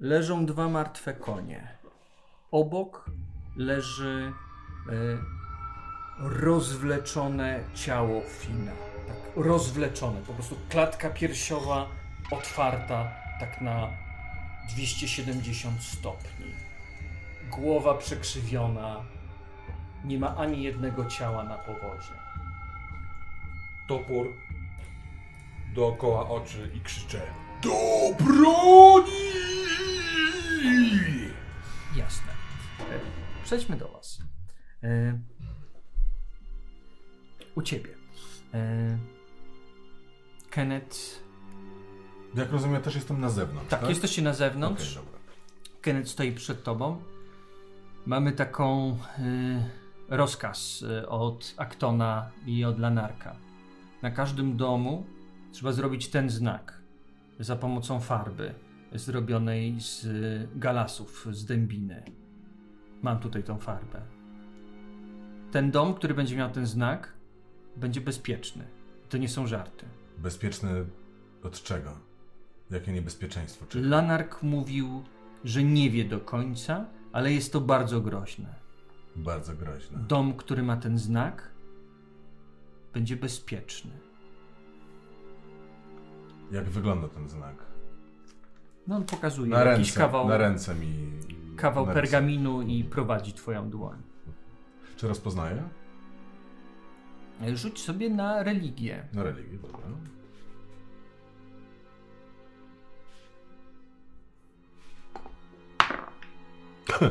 [0.00, 1.78] leżą dwa martwe konie.
[2.50, 3.10] Obok
[3.56, 4.47] leży e,
[6.18, 8.72] rozwleczone ciało Fina.
[9.08, 11.88] Tak, rozwleczone, po prostu klatka piersiowa
[12.30, 13.88] otwarta, tak na
[14.68, 16.46] 270 stopni.
[17.50, 19.04] Głowa przekrzywiona.
[20.04, 22.12] Nie ma ani jednego ciała na powozie.
[23.88, 24.32] Topór
[25.74, 27.20] dookoła oczy i krzyczę
[27.62, 27.70] Do
[28.24, 29.12] broni!
[31.96, 32.32] Jasne.
[32.80, 34.27] E, Przejdźmy do Was.
[34.82, 35.18] E,
[37.54, 37.94] u Ciebie.
[38.54, 38.98] E,
[40.50, 40.96] Kenneth.
[42.34, 43.70] Jak rozumiem, ja też jestem na zewnątrz.
[43.70, 44.94] Tak, Tak, jesteście na zewnątrz.
[44.94, 45.18] dobra.
[45.80, 47.02] Kenneth stoi przed Tobą.
[48.06, 53.36] Mamy taką e, rozkaz e, od Aktona i od Lanarka.
[54.02, 55.06] Na każdym domu
[55.52, 56.82] trzeba zrobić ten znak
[57.40, 58.54] za pomocą farby
[58.92, 60.06] zrobionej z
[60.58, 62.02] galasów, z dębiny.
[63.02, 64.02] Mam tutaj tą farbę.
[65.52, 67.12] Ten dom, który będzie miał ten znak,
[67.76, 68.64] będzie bezpieczny.
[69.08, 69.86] To nie są żarty.
[70.18, 70.84] Bezpieczny
[71.42, 71.90] od czego?
[72.70, 73.66] Jakie niebezpieczeństwo?
[73.74, 75.02] Lanark mówił,
[75.44, 78.54] że nie wie do końca, ale jest to bardzo groźne.
[79.16, 79.98] Bardzo groźne.
[80.08, 81.50] Dom, który ma ten znak,
[82.94, 83.90] będzie bezpieczny.
[86.52, 87.54] Jak wygląda ten znak?
[88.86, 90.94] No on pokazuje Na jakiś ręce, kawał, na ręce mi.
[91.56, 92.02] kawał na ręce.
[92.10, 94.02] pergaminu i prowadzi twoją dłoń.
[94.98, 95.68] Czy rozpoznaję?
[97.54, 99.08] Rzuć sobie na religię.
[99.12, 99.78] Na religię, dobra.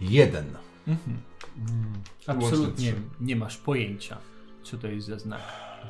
[0.00, 0.56] Jeden.
[2.26, 3.02] Absolutnie trzy.
[3.20, 4.18] nie masz pojęcia,
[4.62, 5.40] co to jest za znak.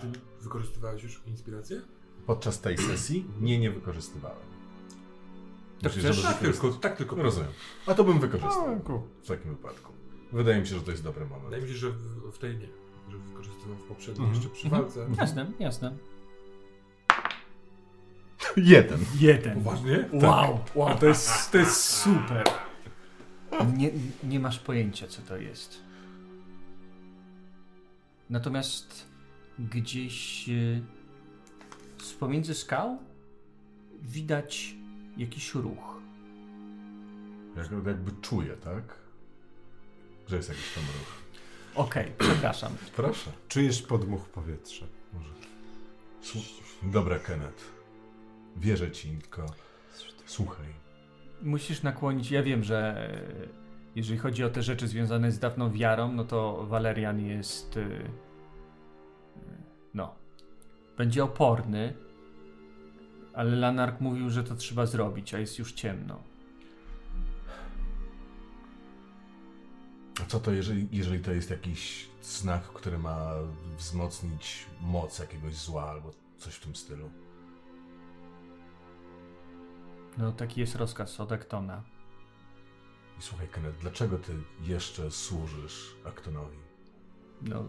[0.00, 0.06] Ty
[0.40, 1.80] wykorzystywałeś już inspirację?
[2.26, 4.38] Podczas tej sesji nie, nie wykorzystywałem.
[5.82, 6.16] To Myślisz, chcesz?
[6.16, 7.16] żeby Tak tylko, tak tylko.
[7.16, 7.50] Rozumiem.
[7.86, 9.02] A to bym wykorzystał Ojku.
[9.22, 9.97] w takim wypadku.
[10.32, 11.44] Wydaje mi się, że to jest dobry moment.
[11.44, 12.66] Wydaje mi się, że w, w tej nie.
[13.10, 14.34] Że wykorzystywał w poprzedniej Mhm.
[14.34, 15.06] jeszcze przy walce.
[15.18, 15.96] Jasne, jasne.
[18.56, 18.98] Jeden.
[19.20, 19.54] Jeden.
[19.54, 20.08] Poważnie?
[20.12, 22.44] Wow, wow, to jest, to jest super.
[23.76, 23.90] Nie,
[24.24, 25.80] nie masz pojęcia, co to jest.
[28.30, 29.06] Natomiast
[29.58, 30.80] gdzieś e,
[32.02, 32.98] z pomiędzy skał
[34.02, 34.74] widać
[35.16, 35.98] jakiś ruch.
[37.56, 38.84] Jak, jakby czuję, tak?
[40.28, 41.12] Że jest jakiś tam ruch.
[41.74, 42.72] Okej, przepraszam.
[42.96, 43.30] Proszę.
[43.48, 44.86] Czujesz podmuch powietrza.
[45.12, 45.30] Może.
[46.22, 47.64] Słu- Dobra, Kenneth.
[48.56, 49.46] Wierzę ci, tylko
[50.26, 50.66] słuchaj.
[51.42, 52.30] Musisz nakłonić.
[52.30, 53.48] Ja wiem, że e,
[53.94, 57.76] jeżeli chodzi o te rzeczy związane z dawną wiarą, no to Valerian jest.
[57.76, 58.08] e, e,
[59.94, 60.14] No.
[60.96, 61.94] Będzie oporny.
[63.34, 66.22] Ale Lanark mówił, że to trzeba zrobić, a jest już ciemno.
[70.26, 73.30] Co to, jeżeli, jeżeli to jest jakiś znak, który ma
[73.76, 77.10] wzmocnić moc jakiegoś zła albo coś w tym stylu?
[80.18, 81.82] No, taki jest rozkaz od Aktona.
[83.18, 84.32] I słuchaj, Kenneth, dlaczego ty
[84.62, 86.58] jeszcze służysz Aktonowi?
[87.42, 87.64] No,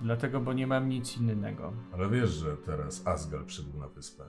[0.00, 1.72] dlatego, bo nie mam nic innego.
[1.92, 4.24] Ale wiesz, że teraz Asgal przybył na wyspę.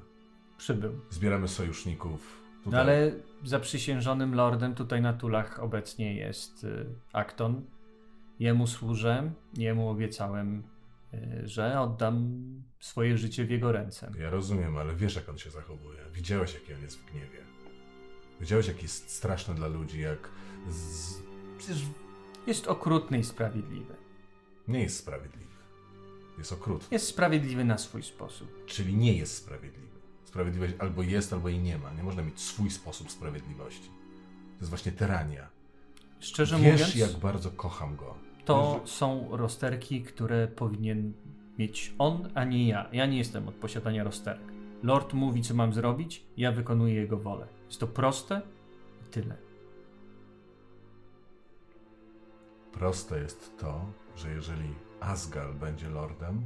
[0.57, 0.99] Przybył.
[1.09, 2.42] Zbieramy sojuszników.
[2.65, 3.11] No ale
[3.43, 7.65] zaprzysiężonym lordem tutaj na Tulach obecnie jest y, Akton.
[8.39, 10.63] Jemu służę, jemu obiecałem,
[11.13, 12.33] y, że oddam
[12.79, 14.11] swoje życie w jego ręce.
[14.19, 15.99] Ja rozumiem, ale wiesz, jak on się zachowuje.
[16.13, 17.43] Widziałeś, jaki on jest w gniewie.
[18.41, 20.29] Widziałeś, jak jest straszny dla ludzi, jak.
[20.69, 21.13] Z...
[21.57, 21.81] Przecież
[22.47, 23.95] Jest okrutny i sprawiedliwy.
[24.67, 25.43] nie jest sprawiedliwy.
[26.37, 26.87] Jest okrutny.
[26.91, 28.65] Jest sprawiedliwy na swój sposób.
[28.65, 29.92] Czyli nie jest sprawiedliwy.
[30.33, 31.93] Sprawiedliwość albo jest, albo jej nie ma.
[31.93, 33.87] Nie można mieć swój sposób sprawiedliwości.
[33.87, 35.47] To jest właśnie tyrania.
[36.19, 38.15] Szczerze Wiesz, mówiąc, jak bardzo kocham go.
[38.45, 41.13] to są rozterki, które powinien
[41.59, 42.89] mieć on, a nie ja.
[42.91, 44.41] Ja nie jestem od posiadania rozterek.
[44.83, 47.47] Lord mówi, co mam zrobić, ja wykonuję jego wolę.
[47.67, 48.41] Jest to proste
[49.01, 49.37] i tyle.
[52.71, 53.85] Proste jest to,
[54.15, 54.69] że jeżeli
[54.99, 56.45] Asgal będzie lordem,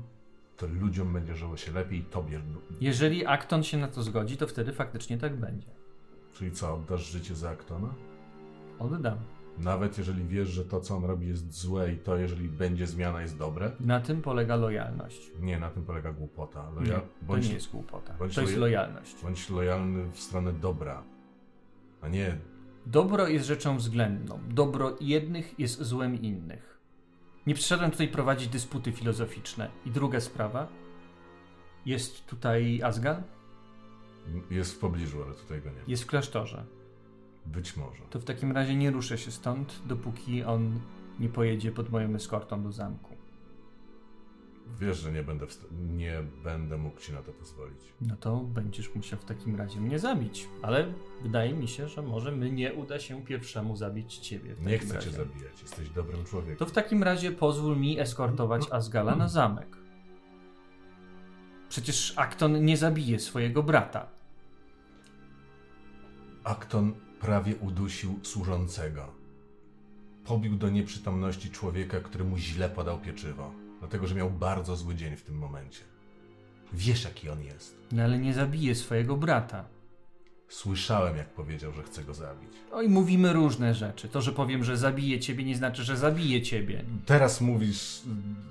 [0.57, 2.41] to ludziom będzie żyło się lepiej i tobie.
[2.81, 5.67] Jeżeli Akton się na to zgodzi, to wtedy faktycznie tak będzie.
[6.33, 7.93] Czyli co, oddasz życie za Aktona?
[8.79, 9.17] Oddam.
[9.57, 13.21] Nawet jeżeli wiesz, że to, co on robi, jest złe i to, jeżeli będzie zmiana,
[13.21, 13.71] jest dobre?
[13.79, 15.31] Na tym polega lojalność.
[15.41, 16.69] Nie, na tym polega głupota.
[16.69, 16.99] Nie, Loja...
[16.99, 18.13] to bądź, nie jest głupota.
[18.19, 19.15] bądź To jest loja- lojalność.
[19.23, 21.03] bądź lojalny w stronę dobra,
[22.01, 22.37] a nie
[22.85, 24.39] Dobro jest rzeczą względną.
[24.49, 26.76] Dobro jednych jest złem innych.
[27.47, 29.69] Nie przyszedłem tutaj prowadzić dysputy filozoficzne.
[29.85, 30.67] I druga sprawa.
[31.85, 33.23] Jest tutaj Asgal?
[34.51, 35.81] jest w pobliżu, ale tutaj go nie.
[35.87, 36.65] Jest w klasztorze.
[37.45, 38.03] Być może.
[38.09, 40.79] To w takim razie nie ruszę się stąd, dopóki on
[41.19, 43.16] nie pojedzie pod moją eskortą do zamku.
[44.79, 47.79] Wiesz, że nie będę, nie będę mógł ci na to pozwolić.
[48.01, 50.47] No to będziesz musiał w takim razie mnie zabić.
[50.61, 54.55] Ale wydaje mi się, że może mnie uda się pierwszemu zabić ciebie.
[54.65, 55.11] Nie chcę cię razie.
[55.11, 56.57] zabijać, jesteś dobrym człowiekiem.
[56.57, 59.77] To w takim razie pozwól mi eskortować Asgala na zamek.
[61.69, 64.07] Przecież Akton nie zabije swojego brata.
[66.43, 69.13] Akton prawie udusił służącego.
[70.25, 73.66] Pobił do nieprzytomności człowieka, który mu źle podał pieczywo.
[73.79, 75.81] Dlatego, że miał bardzo zły dzień w tym momencie.
[76.73, 77.77] Wiesz, jaki on jest.
[77.91, 79.65] No ale nie zabije swojego brata.
[80.49, 82.49] Słyszałem, jak powiedział, że chce go zabić.
[82.71, 84.09] No i mówimy różne rzeczy.
[84.09, 86.83] To, że powiem, że zabiję ciebie, nie znaczy, że zabiję ciebie.
[87.05, 88.01] Teraz mówisz,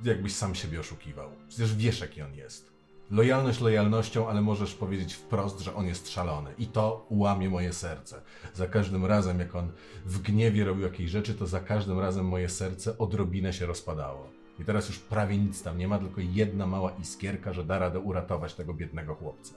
[0.05, 1.31] jakbyś sam siebie oszukiwał.
[1.49, 2.77] Przecież wiesz, jaki on jest.
[3.11, 6.51] Lojalność lojalnością, ale możesz powiedzieć wprost, że on jest szalony.
[6.59, 8.23] I to łamie moje serce.
[8.55, 9.73] Za każdym razem, jak on
[10.07, 14.31] w gniewie robił jakieś rzeczy, to za każdym razem moje serce odrobinę się rozpadało.
[14.59, 18.01] I teraz już prawie nic tam nie ma, tylko jedna mała iskierka, że da radę
[18.01, 19.55] uratować tego biednego chłopca.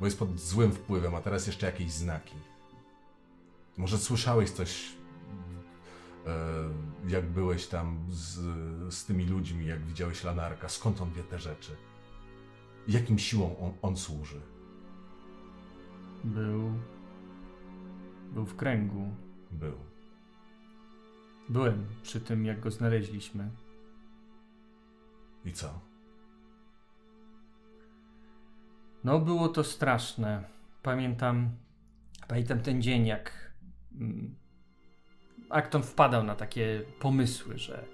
[0.00, 2.34] Bo jest pod złym wpływem, a teraz jeszcze jakieś znaki.
[3.76, 4.92] Może słyszałeś coś,
[6.26, 6.30] e,
[7.08, 8.34] jak byłeś tam z,
[8.94, 11.76] z tymi ludźmi, jak widziałeś Lanarka, skąd on wie te rzeczy?
[12.88, 14.40] Jakim siłom on, on służy?
[16.24, 16.72] Był.
[18.32, 19.14] Był w kręgu.
[19.50, 19.74] Był.
[21.48, 23.50] Byłem przy tym, jak go znaleźliśmy.
[25.44, 25.80] I co?
[29.04, 30.44] No, było to straszne.
[30.82, 31.50] Pamiętam,
[32.28, 33.52] pamiętam ten dzień, jak
[34.00, 34.34] mm,
[35.50, 37.84] Akton wpadał na takie pomysły, że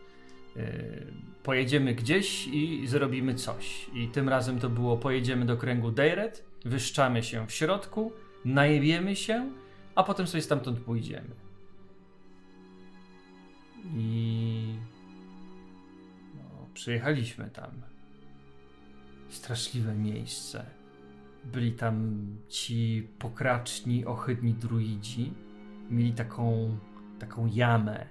[0.57, 1.13] y,
[1.43, 3.91] pojedziemy gdzieś i zrobimy coś.
[3.95, 8.13] I tym razem to było pojedziemy do kręgu Dejret, wyszczamy się w środku,
[8.45, 9.53] najebiemy się,
[9.95, 11.31] a potem sobie stamtąd pójdziemy.
[13.97, 14.75] I
[16.75, 17.71] przyjechaliśmy tam.
[19.29, 20.67] Straszliwe miejsce.
[21.45, 25.33] Byli tam ci pokraczni, ohydni druidzi.
[25.91, 26.79] Mieli taką,
[27.19, 28.07] taką jamę,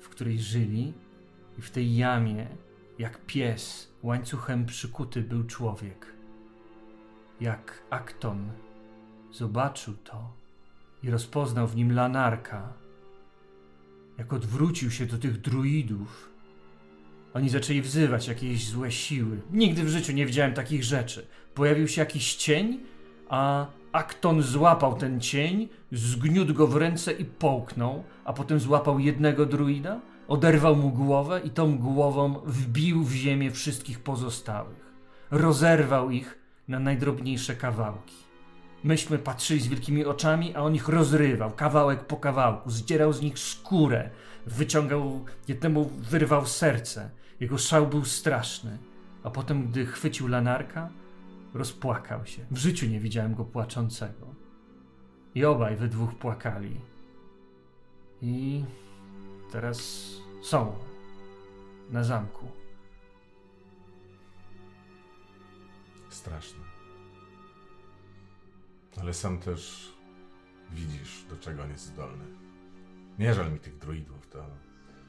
[0.00, 0.92] w której żyli.
[1.58, 2.46] I w tej jamie
[2.98, 6.06] jak pies łańcuchem przykuty był człowiek.
[7.40, 8.50] Jak Akton
[9.32, 10.32] zobaczył to
[11.02, 12.72] i rozpoznał w nim Lanarka,
[14.18, 16.31] jak odwrócił się do tych druidów,
[17.34, 19.40] oni zaczęli wzywać jakieś złe siły.
[19.52, 21.26] Nigdy w życiu nie widziałem takich rzeczy.
[21.54, 22.80] Pojawił się jakiś cień,
[23.28, 29.46] a Akton złapał ten cień, zgniótł go w ręce i połknął, a potem złapał jednego
[29.46, 34.92] druida, oderwał mu głowę i tą głową wbił w ziemię wszystkich pozostałych.
[35.30, 36.38] Rozerwał ich
[36.68, 38.14] na najdrobniejsze kawałki.
[38.84, 43.38] Myśmy patrzyli z wielkimi oczami, a on ich rozrywał, kawałek po kawałku, zdzierał z nich
[43.38, 44.10] skórę,
[44.46, 47.10] wyciągał, jednemu wyrwał serce.
[47.42, 48.78] Jego szał był straszny.
[49.22, 50.90] A potem, gdy chwycił lanarka,
[51.54, 52.46] rozpłakał się.
[52.50, 54.34] W życiu nie widziałem go płaczącego.
[55.34, 56.80] I obaj we dwóch płakali.
[58.22, 58.64] I
[59.52, 60.08] teraz
[60.42, 60.74] są
[61.90, 62.48] na zamku.
[66.08, 66.64] Straszne.
[69.00, 69.92] Ale sam też
[70.70, 72.24] widzisz, do czego on jest zdolny.
[73.18, 74.46] Nie żal mi tych druidów, to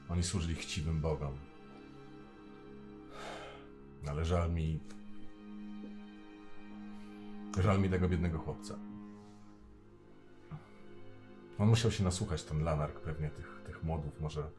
[0.08, 1.38] oni służyli chciwym bogom.
[4.08, 4.80] Ale żal mi...
[7.60, 8.74] Żal mi tego biednego chłopca.
[11.58, 14.50] On musiał się nasłuchać, ten Lanark, pewnie tych, tych młodów, może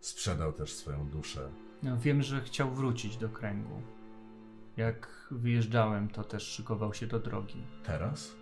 [0.00, 1.50] sprzedał też swoją duszę.
[1.82, 3.82] No, wiem, że chciał wrócić do kręgu.
[4.76, 7.62] Jak wyjeżdżałem, to też szykował się do drogi.
[7.84, 8.34] Teraz?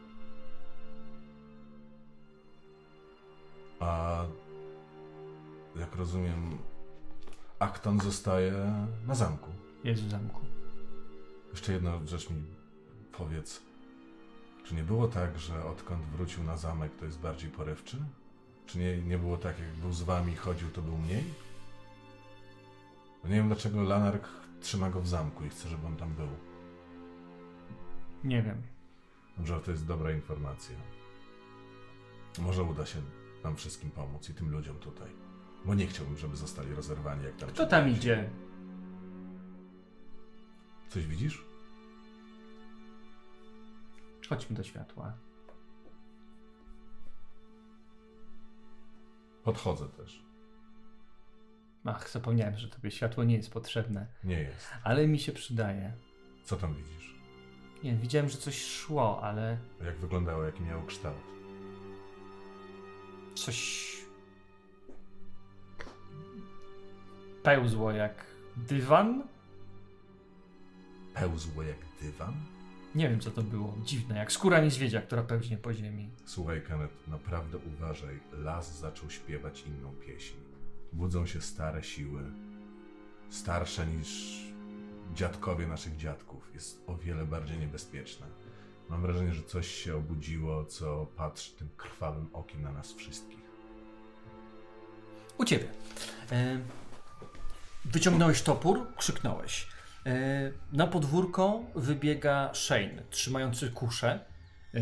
[3.80, 4.24] A
[5.76, 6.58] jak rozumiem,
[7.58, 8.52] Akton zostaje
[9.06, 9.50] na zamku.
[9.84, 10.49] Jest w zamku.
[11.50, 12.42] Jeszcze jedna rzecz mi
[13.12, 13.62] powiedz.
[14.64, 17.96] Czy nie było tak, że odkąd wrócił na zamek, to jest bardziej porywczy?
[18.66, 21.24] Czy nie, nie było tak, jak był z wami chodził, to był mniej?
[23.22, 24.28] Bo nie wiem, dlaczego Lanark
[24.60, 26.28] trzyma go w zamku i chce, żeby on tam był.
[28.24, 28.62] Nie wiem.
[29.38, 30.76] Może to jest dobra informacja.
[32.38, 32.98] Może uda się
[33.44, 35.08] nam wszystkim pomóc i tym ludziom tutaj.
[35.64, 37.48] Bo nie chciałbym, żeby zostali rozerwani jak tam.
[37.48, 38.30] Kto tam idzie?
[40.90, 41.44] Coś widzisz?
[44.28, 45.12] Chodźmy do światła.
[49.44, 50.22] Podchodzę też.
[51.84, 54.06] Ach, zapomniałem, że tobie światło nie jest potrzebne.
[54.24, 54.68] Nie jest.
[54.84, 55.92] Ale mi się przydaje.
[56.44, 57.14] Co tam widzisz?
[57.84, 61.16] Nie, widziałem, że coś szło, ale Jak wyglądało, jaki miał kształt?
[63.34, 63.90] coś
[67.42, 68.26] pełzło jak
[68.56, 69.22] dywan.
[71.14, 72.34] Pełzło jak dywan?
[72.94, 73.74] Nie wiem, co to było.
[73.84, 76.10] Dziwne, jak skóra niedźwiedzia, która pełznie po ziemi.
[76.24, 78.20] Słuchaj, Kenneth, naprawdę uważaj.
[78.32, 80.34] Las zaczął śpiewać inną pieśń.
[80.92, 82.22] Budzą się stare siły.
[83.30, 84.40] Starsze niż
[85.14, 86.50] dziadkowie naszych dziadków.
[86.54, 88.26] Jest o wiele bardziej niebezpieczne.
[88.88, 93.40] Mam wrażenie, że coś się obudziło, co patrzy tym krwawym okiem na nas wszystkich.
[95.38, 95.68] U ciebie.
[96.32, 96.60] E,
[97.84, 99.68] wyciągnąłeś topór, krzyknąłeś.
[100.06, 104.24] E, na podwórko wybiega Shane, trzymający kuszę.
[104.74, 104.80] E,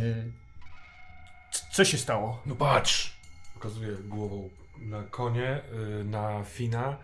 [1.72, 2.42] co się stało?
[2.46, 3.18] No patrz!
[3.54, 4.50] Pokazuję głową
[4.80, 5.60] na konie,
[6.00, 6.96] y, na Fina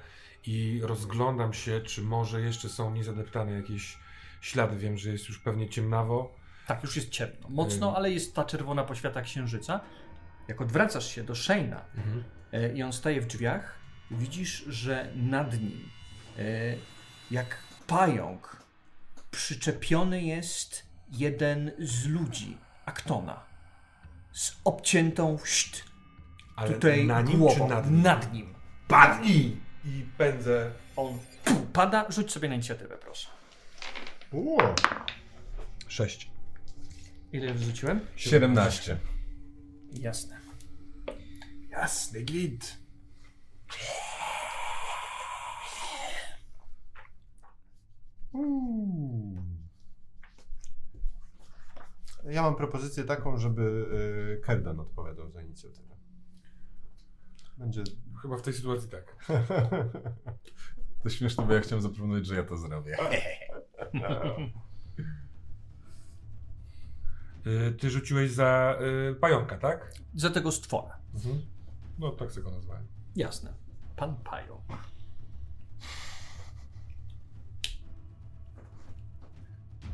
[0.46, 3.98] i rozglądam się, czy może jeszcze są niezadeptane jakieś
[4.40, 4.76] ślady.
[4.76, 6.34] Wiem, że jest już pewnie ciemnawo.
[6.66, 7.48] Tak, już jest ciemno.
[7.48, 9.80] Mocno, ale jest ta czerwona poświata księżyca.
[10.48, 11.80] Jak odwracasz się do Shane'a
[12.52, 13.78] e, i on staje w drzwiach,
[14.10, 15.88] widzisz, że nad nim,
[16.38, 16.42] e,
[17.30, 18.62] jak pająk,
[19.31, 23.44] przyczepiony jest jeden z ludzi, Aktona,
[24.32, 25.85] z obciętą wść,
[26.56, 27.69] Ale tutaj na nim głową.
[27.69, 28.02] czy nad nim?
[28.02, 28.55] Nad nim.
[28.89, 29.61] Padnij!
[29.85, 30.70] I pędzę.
[30.97, 31.19] On
[31.73, 32.06] pada.
[32.09, 33.28] Rzuć sobie na inicjatywę, proszę.
[34.32, 34.59] Uuu,
[35.89, 36.31] Sześć.
[37.32, 38.01] Ile wrzuciłem?
[38.16, 38.97] 17.
[39.93, 40.39] Jasne.
[41.70, 42.78] jasny glint.
[52.31, 53.62] Ja mam propozycję taką, żeby
[54.39, 55.94] y, Kerdan odpowiadał za inicjatywę.
[57.59, 57.85] Będzie.
[58.23, 59.16] Chyba w tej sytuacji tak.
[61.02, 62.97] To śmieszne, bo ja chciałem zaproponować, że ja to zrobię.
[67.47, 68.78] Y, ty rzuciłeś za
[69.11, 69.93] y, pająka, tak?
[70.15, 70.98] Za tego stwora.
[71.15, 71.43] Mhm.
[71.98, 72.86] No tak sobie go nazwałem.
[73.16, 73.52] Jasne.
[73.97, 74.61] Pan Pajo.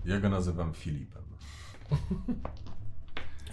[0.05, 1.22] Ja go nazywam Filipem.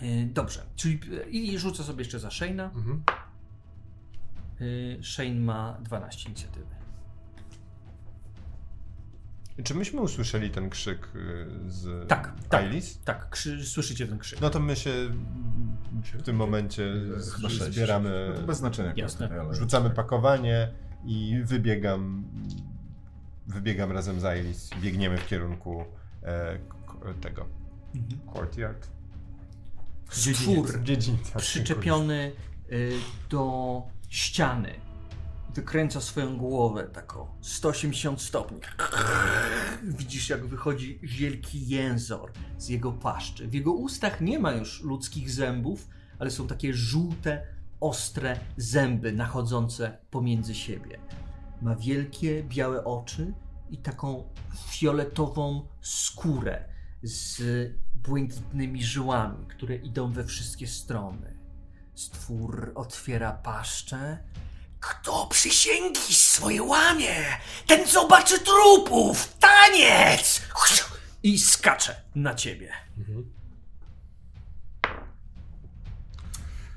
[0.01, 0.65] Yy, dobrze.
[0.75, 2.63] Czyli yy, i rzucę sobie jeszcze za Shane'a.
[2.75, 3.03] Mhm.
[4.59, 6.77] Yy, Shane ma 12 inicjatywy.
[9.63, 12.63] Czy myśmy usłyszeli ten krzyk y, z Tak, tak.
[12.63, 12.99] Ailis?
[13.05, 14.41] Tak, krzy, słyszycie ten krzyk.
[14.41, 14.91] No to my się
[16.13, 16.93] w tym momencie
[17.69, 18.93] zbieramy, Bez znaczenia.
[18.95, 19.29] Jasne.
[19.51, 20.71] rzucamy pakowanie
[21.05, 22.23] i wybiegam,
[23.47, 24.69] wybiegam razem z Ailis.
[24.81, 25.85] Biegniemy w kierunku
[26.23, 26.59] e,
[27.21, 27.45] tego
[28.33, 28.87] courtyard.
[30.09, 31.39] Stwór Dziedzińca.
[31.39, 32.31] przyczepiony
[32.71, 32.91] y,
[33.29, 34.73] do ściany.
[35.55, 38.59] Wykręca swoją głowę tak o 180 stopni.
[39.83, 43.47] Widzisz, jak wychodzi wielki jęzor z jego paszczy.
[43.47, 45.87] W jego ustach nie ma już ludzkich zębów,
[46.19, 47.41] ale są takie żółte,
[47.79, 50.99] ostre zęby nachodzące pomiędzy siebie.
[51.61, 53.33] Ma wielkie, białe oczy
[53.69, 54.33] i taką
[54.69, 56.65] fioletową skórę
[57.03, 57.41] z
[57.93, 61.37] błękitnymi żyłami, które idą we wszystkie strony.
[61.95, 64.17] Stwór otwiera paszczę.
[64.79, 67.15] Kto przysięgi swoje łamie,
[67.67, 69.37] ten zobaczy trupów!
[69.39, 70.41] Taniec!
[71.23, 72.71] I skacze na ciebie.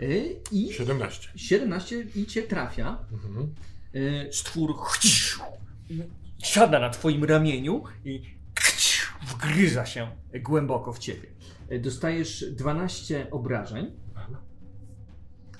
[0.00, 1.28] Y, I 17.
[1.36, 2.98] 17 i cię trafia.
[3.12, 3.54] Mhm.
[3.94, 4.76] Y, Stwór
[6.42, 8.22] siada na twoim ramieniu i
[9.22, 10.10] wgryza się
[10.42, 11.28] głęboko w ciebie.
[11.80, 13.92] Dostajesz 12 obrażeń.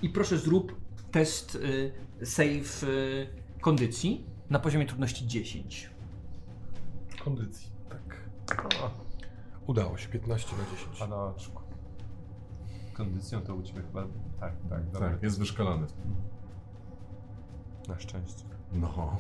[0.03, 0.81] I proszę zrób
[1.11, 1.93] test y,
[2.27, 3.27] save y,
[3.61, 5.91] kondycji na poziomie trudności 10.
[7.25, 7.73] Kondycji.
[7.89, 8.31] Tak.
[9.67, 10.99] Udało się, 15 na 10.
[10.99, 11.63] Panoczku.
[12.93, 14.07] Kondycją to u ciebie chyba...
[14.41, 15.11] Tak, tak, dobra.
[15.11, 15.87] Tak, jest wyszkolony.
[17.89, 18.45] Na szczęście.
[18.73, 19.17] No.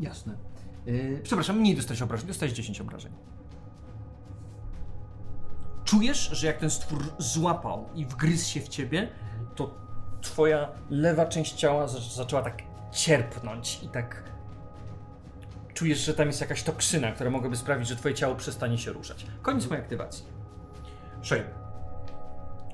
[0.00, 0.34] Jasne.
[0.88, 3.12] Y, przepraszam, mniej dostałeś obrażeń, dostałeś 10 obrażeń.
[5.84, 9.08] Czujesz, że jak ten stwór złapał i wgryzł się w ciebie,
[9.54, 9.74] to
[10.20, 12.62] twoja lewa część ciała za- zaczęła tak
[12.92, 14.22] cierpnąć i tak.
[15.74, 19.26] Czujesz, że tam jest jakaś toksyna, która mogłaby sprawić, że twoje ciało przestanie się ruszać.
[19.42, 20.24] Koniec mojej aktywacji.
[21.22, 21.44] Shane.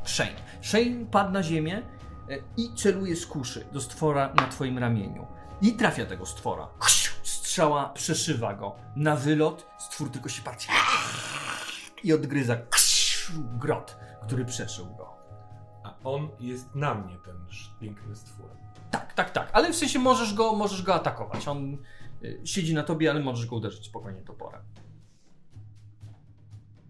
[0.04, 0.30] Shane.
[0.62, 1.82] Shane padł na ziemię
[2.30, 5.26] e, i celuje z kuszy do stwora na twoim ramieniu.
[5.62, 6.68] I trafia tego stwora.
[7.52, 8.76] Strzała przeszywa go.
[8.96, 10.68] Na wylot stwór tylko się patrzy
[12.04, 12.56] i odgryza
[13.58, 15.12] grot, który przeszył go.
[15.84, 17.36] A on jest na mnie, ten
[17.80, 18.46] piękny stwór.
[18.90, 19.50] Tak, tak, tak.
[19.52, 21.48] Ale w sensie możesz go, możesz go atakować.
[21.48, 21.78] On
[22.24, 24.62] y, siedzi na tobie, ale możesz go uderzyć spokojnie toporem.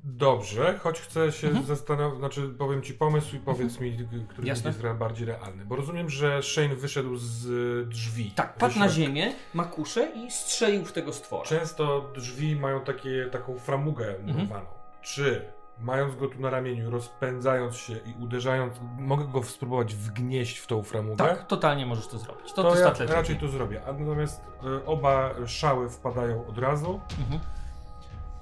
[0.05, 1.67] Dobrze, choć chcę się Mhm.
[1.67, 4.71] zastanowić, znaczy powiem ci pomysł i powiedz mi, k- który Jasne.
[4.71, 5.65] jest bardziej realny.
[5.65, 8.31] Bo rozumiem, że Shane wyszedł z drzwi.
[8.31, 11.45] Tak, padł na ziemię, ma kuszę i strzelił w tego stwora.
[11.45, 14.37] Często drzwi mają takie, taką framugę Mhm.
[14.37, 14.67] murowaną.
[15.03, 15.43] Czy
[15.81, 20.83] mając go tu na ramieniu, rozpędzając się i uderzając, mogę go spróbować wgnieść w tą
[20.83, 21.17] framugę?
[21.17, 22.53] Tak, totalnie możesz to zrobić.
[22.53, 23.81] To, To, to ja raczej to zrobię.
[23.87, 24.41] Natomiast
[24.81, 27.41] y, oba szały wpadają od razu, Mhm.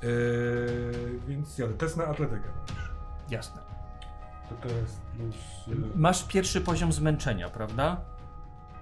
[0.04, 1.74] Y, więc jadę.
[1.74, 2.48] Test na atletykę.
[3.30, 3.60] Jasne.
[4.48, 5.36] To teraz plus...
[5.94, 8.00] y, Masz pierwszy poziom zmęczenia, prawda?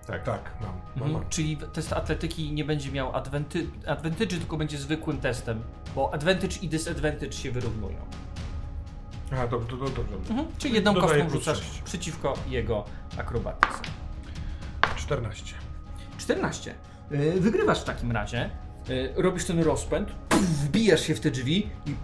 [0.06, 0.22] Tak.
[0.22, 0.70] Tak, mam.
[0.70, 1.12] mam, Mhm.
[1.12, 1.28] mam.
[1.28, 5.62] Czyli test atletyki nie będzie miał advantage, advantage, tylko będzie zwykłym testem,
[5.94, 7.96] bo advantage i disadvantage się wyrównują.
[9.32, 10.30] Aha, dobrze, to, to, dobrze.
[10.30, 10.48] Mhm.
[10.58, 11.82] Czyli jedną Dodaję kostką rzucasz sześć.
[11.82, 12.84] przeciwko jego
[13.18, 13.74] akrobatyce.
[14.96, 15.54] 14.
[16.18, 16.74] 14.
[17.10, 18.50] Yy, Wygrywasz w takim razie.
[18.88, 20.08] Yy, Robisz ten rozpęd,
[20.40, 21.94] wbijasz się w te drzwi i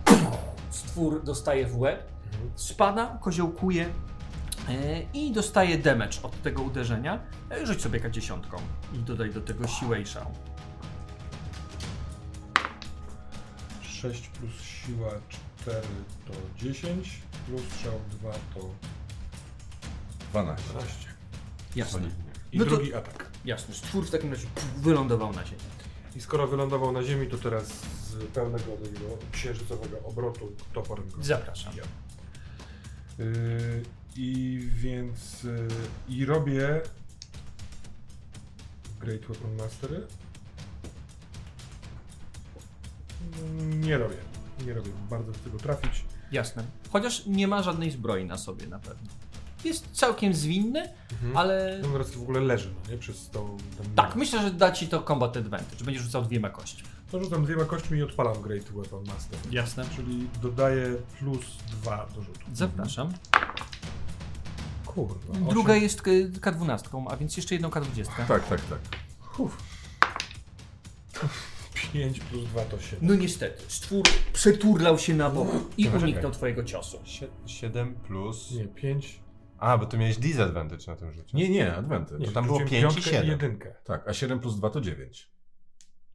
[0.71, 2.13] stwór dostaje w łeb,
[2.57, 3.83] spada, koziołkuje
[4.69, 4.75] yy,
[5.15, 7.21] i dostaje damage od tego uderzenia.
[7.51, 8.57] Yy, Rzuć sobie dziesiątką
[8.95, 10.27] i dodaj do tego siłę i szał.
[13.83, 15.11] 6 plus siła
[15.65, 15.81] 4
[16.27, 16.33] to
[16.65, 18.71] 10, plus szał 2 to
[20.31, 20.71] 12.
[20.73, 20.95] 12.
[21.77, 22.09] Jasne.
[22.53, 23.31] I No to- drugi atak.
[23.45, 24.47] Jasne, stwór w takim razie
[24.77, 25.63] wylądował na ziemi.
[26.17, 27.67] I skoro wylądował na ziemi, to teraz
[28.09, 31.73] z pełnego takiego księżycowego obrotu toporem go Zapraszam.
[31.77, 31.83] Ja.
[33.25, 33.83] Yy,
[34.17, 35.43] I więc.
[35.43, 35.69] Yy,
[36.09, 36.81] I robię.
[39.01, 40.07] Great Weapon Mastery.
[43.43, 44.17] Mm, Nie robię.
[44.67, 44.91] Nie robię.
[45.11, 46.05] Bardzo chcę go trafić.
[46.33, 46.65] Jasne.
[46.91, 49.09] Chociaż nie ma żadnej zbroi na sobie na pewno.
[49.65, 50.89] Jest całkiem zwinny,
[51.35, 51.81] ale...
[51.85, 52.99] On teraz w ogóle leży, no nie?
[52.99, 53.57] Przez tą.
[53.79, 55.85] Tam Tak, myślę, że da ci to combat advantage.
[55.85, 56.89] Będziesz rzucał dwiema kośćmi.
[57.11, 59.39] To rzucam dwiema kośćmi i odpalam Great Weapon Master.
[59.51, 59.85] Jasne.
[59.97, 62.41] Czyli dodaję plus dwa do rzutu.
[62.55, 63.13] Zapraszam.
[64.87, 65.51] Kurwa.
[65.51, 68.05] Druga osiem- jest y, K12, a więc jeszcze jedną K20.
[68.29, 68.79] Tak, tak, tak.
[71.93, 72.99] 5 plus 2 to 7.
[73.09, 76.37] No niestety, stwór przeturlał się na bok i Czekaj, uniknął czekaj.
[76.37, 76.99] twojego ciosu.
[77.47, 78.51] 7 plus...
[78.51, 79.21] Nie, 5.
[79.65, 81.37] A, bo ty miałeś disadvantage na tym rzucie.
[81.37, 82.19] Nie, nie, advantage.
[82.27, 83.31] Nie, tam było rzuciłem pięć i piątkę siedem.
[83.31, 83.75] jedynkę.
[83.85, 85.31] Tak, a 7 plus 2 to 9.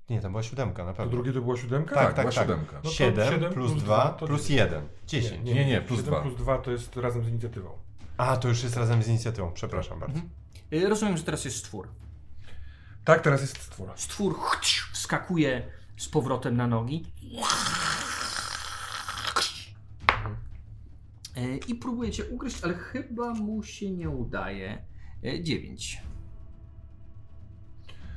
[0.09, 1.11] Nie, tam była siódemka, na A pewno.
[1.11, 1.95] drugie to była siódemka?
[1.95, 2.47] Tak, Tak, tak, była tak.
[2.47, 2.76] siódemka.
[2.76, 4.71] No to 7 siedem plus plus 2 dwa to plus dziewięć.
[4.71, 4.88] 1.
[5.07, 5.45] 10.
[5.45, 6.21] Nie, nie, plus 7 dwa.
[6.21, 7.69] plus 2 to jest razem z inicjatywą.
[8.17, 10.19] A, to już jest razem z inicjatywą, przepraszam bardzo.
[10.73, 11.88] Y, Rozumiem, że teraz jest stwór.
[13.05, 13.89] Tak, teraz jest stwór.
[13.95, 14.39] Stwór
[14.93, 15.63] wskakuje
[15.97, 17.05] z powrotem na nogi.
[21.28, 21.28] E,
[21.68, 24.84] I próbuje cię ugryźć, ale chyba mu się nie udaje.
[25.41, 26.02] 9.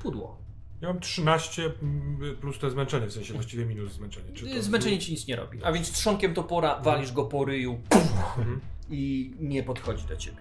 [0.02, 0.38] Pudło.
[0.80, 4.32] Ja mam 13 mm, plus to zmęczenie, w sensie właściwie minus zmęczenie.
[4.32, 4.50] Czy to...
[4.56, 5.64] E, Zmęczenie ci nic nie robi.
[5.64, 8.60] A więc trzonkiem topora walisz go po ryju Mhm.
[8.90, 10.38] i nie podchodzi do ciebie.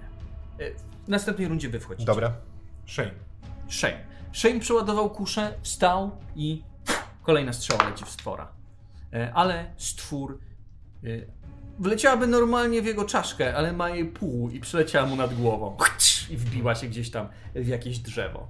[0.60, 0.72] E,
[1.06, 2.06] W następnej rundzie wy wchodzicie.
[2.06, 2.34] Dobra.
[2.86, 3.12] Shane.
[3.70, 4.06] Shane.
[4.34, 6.64] Shane przeładował kuszę, wstał i
[7.24, 8.52] kolejna strzała leci w stwora.
[9.14, 10.40] E, Ale stwór
[11.03, 11.08] e,
[11.82, 15.78] wleciałaby normalnie w jego czaszkę, ale ma jej pół i przyleciała mu nad głową.
[16.30, 18.48] I wbiła się gdzieś tam w jakieś drzewo.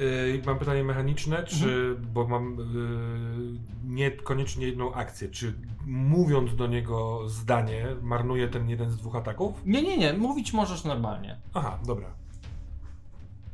[0.00, 5.54] Yy, mam pytanie mechaniczne, czy, bo mam yy, niekoniecznie jedną akcję, czy
[5.86, 9.54] mówiąc do niego zdanie, marnuję ten jeden z dwóch ataków?
[9.64, 11.38] Nie, nie, nie, mówić możesz normalnie.
[11.54, 12.08] Aha, dobra.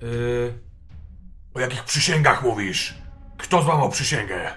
[0.03, 0.59] Yy,
[1.55, 2.99] o jakich przysięgach mówisz?
[3.37, 4.51] Kto złamał przysięgę?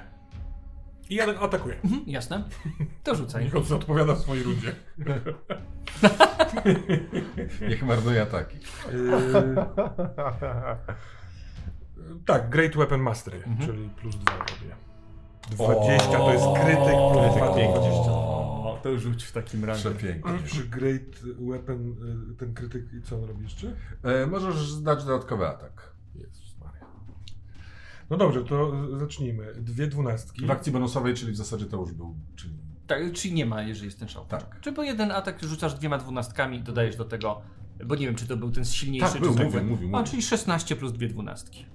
[1.09, 1.75] I ja atakuję.
[1.83, 2.43] Mhm, jasne.
[3.03, 3.43] To rzucaj.
[3.45, 4.75] Niech on odpowiada w swojej rundzie.
[7.69, 8.57] Niech marnuje ataki.
[8.91, 9.55] Yy,
[12.25, 14.75] tak, Great Weapon Mastery, czyli plus 2 robię.
[15.49, 18.11] 20 to jest krytyk plus 2 20.
[18.11, 19.89] O, to rzuć w takim razie.
[19.89, 20.33] Przepięknie.
[20.45, 21.95] Przy Great Weapon
[22.31, 23.75] y, ten krytyk i co on robi jeszcze?
[24.03, 25.94] E, możesz zdać dodatkowy atak.
[28.09, 29.53] No dobrze, to zacznijmy.
[29.57, 30.45] Dwie dwunastki.
[30.45, 32.53] W akcji bonusowej, czyli w zasadzie to już był, czyli
[32.87, 34.25] Tak, czyli nie ma, jeżeli jest ten szał.
[34.25, 34.59] Tak.
[34.61, 37.41] Czy po jeden atak rzucasz dwiema dwunastkami i dodajesz do tego,
[37.85, 39.95] bo nie wiem, czy to był ten silniejszy, Tak, czy był, tak mówił, powiem- mówił,
[39.97, 41.65] A, czyli 16 plus dwie dwunastki.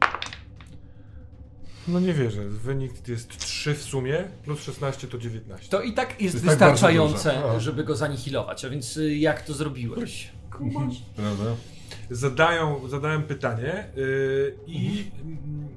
[1.88, 2.48] No nie wierzę.
[2.48, 5.68] Wynik jest 3 w sumie, plus 16 to 19.
[5.70, 7.60] To i tak jest, jest tak wystarczające, dużo.
[7.60, 8.64] żeby go zanihilować.
[8.64, 10.32] A więc y, jak to zrobiłeś?
[11.16, 11.44] Prawda?
[12.10, 15.10] Zadają, zadałem pytanie yy, i...
[15.22, 15.68] mm,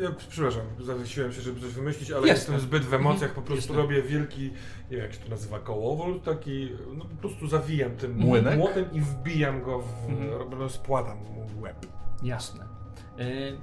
[0.00, 2.32] Ja, przepraszam, zawiesiłem się, żeby coś wymyślić, ale Jasne.
[2.54, 3.82] jestem zbyt w emocjach, po prostu Jasne.
[3.82, 8.16] robię wielki, nie wiem jak się to nazywa, kołowol, taki, no po prostu zawijam tym
[8.18, 8.58] Młynek?
[8.58, 10.52] młotem i wbijam go, w, Mhm.
[10.60, 11.86] rozpłatam mu łeb.
[12.22, 12.64] Jasne.
[13.20, 13.56] Y,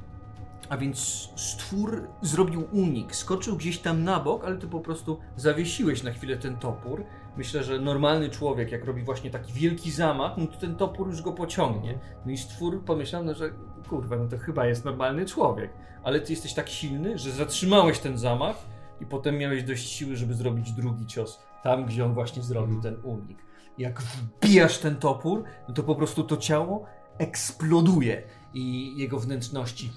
[0.69, 6.03] a więc stwór zrobił unik, skoczył gdzieś tam na bok, ale ty po prostu zawiesiłeś
[6.03, 7.03] na chwilę ten topór.
[7.37, 11.21] Myślę, że normalny człowiek, jak robi właśnie taki wielki zamach, no to ten topór już
[11.21, 11.99] go pociągnie.
[12.25, 13.49] No i stwór pomyślał, no, że
[13.89, 15.71] kurwa, no to chyba jest normalny człowiek.
[16.03, 18.55] Ale ty jesteś tak silny, że zatrzymałeś ten zamach
[19.01, 22.97] i potem miałeś dość siły, żeby zrobić drugi cios tam, gdzie on właśnie zrobił ten
[23.03, 23.37] unik.
[23.77, 26.85] Jak wbijasz ten topór, no to po prostu to ciało
[27.17, 28.23] eksploduje
[28.53, 29.91] i jego wnętrzności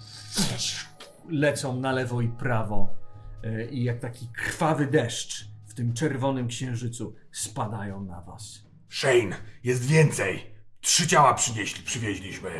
[1.28, 2.94] lecą na lewo i prawo
[3.42, 8.62] e, i jak taki krwawy deszcz w tym czerwonym księżycu spadają na was.
[8.88, 10.56] Shane, jest więcej!
[10.80, 12.50] Trzy ciała przynieśli, przywieźliśmy.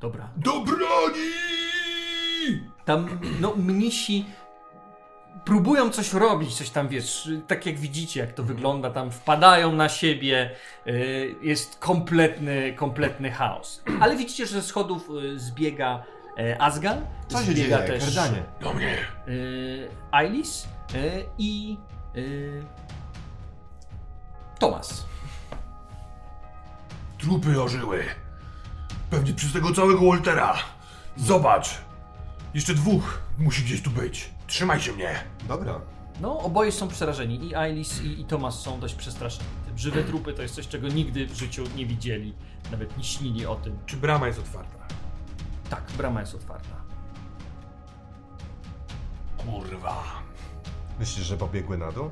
[0.00, 0.28] Dobra.
[0.36, 1.32] Do broni!
[2.84, 4.24] Tam, no, mnisi
[5.44, 9.88] próbują coś robić, coś tam, wiesz, tak jak widzicie, jak to wygląda, tam wpadają na
[9.88, 10.50] siebie,
[10.86, 13.82] y, jest kompletny, kompletny chaos.
[14.00, 16.02] Ale widzicie, że ze schodów y, zbiega
[16.38, 16.98] y, Asgal,
[17.28, 17.88] Co się zbiega dzieje?
[18.00, 18.42] też Kardanie.
[18.60, 18.96] Do mnie!
[20.10, 20.64] Ailis
[20.94, 21.76] y, i
[22.16, 22.62] y,
[24.58, 25.06] Tomas.
[27.18, 28.04] Trupy ożyły.
[29.10, 30.54] Pewnie przez tego całego Waltera.
[31.16, 31.78] Zobacz!
[32.54, 34.30] Jeszcze dwóch musi gdzieś tu być.
[34.46, 35.24] Trzymaj się mnie.
[35.48, 35.80] Dobra.
[36.20, 37.48] No, oboje są przerażeni.
[37.48, 39.48] I Ailis, i, i Tomas są dość przestraszeni.
[39.66, 42.34] Te żywe trupy to jest coś, czego nigdy w życiu nie widzieli.
[42.70, 43.78] Nawet nie śnili o tym.
[43.86, 44.78] Czy brama jest otwarta?
[45.70, 46.76] Tak, brama jest otwarta.
[49.36, 50.04] Kurwa.
[50.98, 52.10] Myślisz, że pobiegły na dół?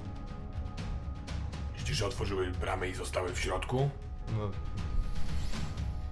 [1.78, 3.90] Myślisz, że otworzyły bramę i zostały w środku?
[4.38, 4.50] No.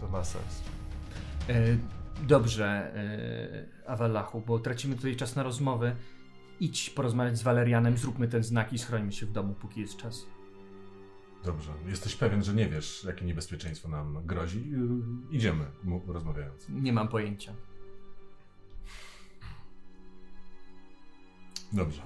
[0.05, 0.63] To ma sens.
[1.49, 1.77] E,
[2.23, 2.67] dobrze,
[3.85, 5.97] e, Awalachu, bo tracimy tutaj czas na rozmowy.
[6.61, 10.27] Idź porozmawiać z Walerianem, zróbmy ten znak i schrońmy się w domu, póki jest czas.
[11.45, 11.73] Dobrze.
[11.87, 14.71] Jesteś pewien, że nie wiesz, jakie niebezpieczeństwo nam grozi?
[14.71, 14.79] Yy,
[15.37, 15.65] Idziemy,
[16.07, 16.69] rozmawiając.
[16.69, 17.53] Nie mam pojęcia.
[21.73, 22.03] Dobrze.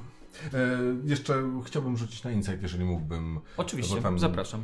[0.55, 3.41] E, jeszcze chciałbym rzucić na insight, jeżeli mógłbym.
[3.57, 4.63] Oczywiście, tam- zapraszam.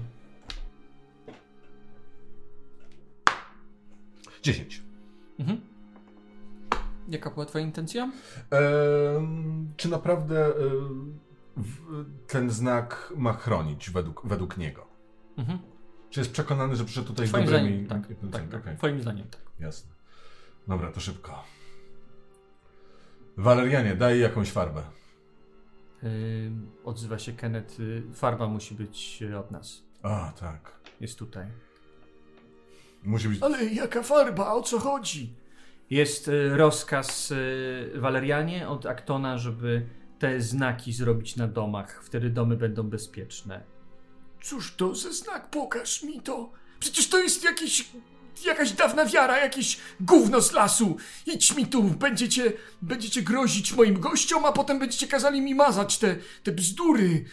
[4.44, 4.82] 10.
[5.38, 5.60] Mhm.
[7.08, 8.12] Jaka była twoja intencja?
[8.50, 10.52] Em, czy naprawdę e,
[11.56, 14.86] w, ten znak ma chronić według, według niego?
[15.36, 15.58] Mhm.
[16.10, 17.48] Czy jest przekonany, że przyszedł tutaj z dobrymi...
[17.50, 18.60] zdaniem, tak, tak, tak.
[18.60, 19.40] Okej, Twoim zdaniem, tak.
[19.60, 19.90] Jasne.
[20.68, 21.44] Dobra, to szybko.
[23.36, 24.82] Walerianie, daj jakąś farbę.
[26.02, 26.10] Yy,
[26.84, 27.78] odzywa się Kenneth.
[27.78, 29.82] Yy, farba musi być yy, od nas.
[30.02, 30.72] A, tak.
[31.00, 31.46] Jest tutaj.
[33.05, 33.43] Musi być...
[33.43, 34.52] Ale jaka farba?
[34.52, 35.32] O co chodzi?
[35.90, 39.86] Jest y, rozkaz y, Walerianie od Aktona, żeby
[40.18, 42.05] te znaki zrobić na domach.
[42.05, 43.64] Wtedy domy będą bezpieczne.
[44.43, 45.51] Cóż to za znak?
[45.51, 46.52] Pokaż mi to.
[46.81, 47.89] Przecież to jest jakiś...
[48.47, 50.97] Jakaś dawna wiara, jakieś gówno z lasu.
[51.26, 52.52] Idź mi tu, będziecie,
[52.82, 57.24] będziecie grozić moim gościom, a potem będziecie kazali mi mazać te, te bzdury.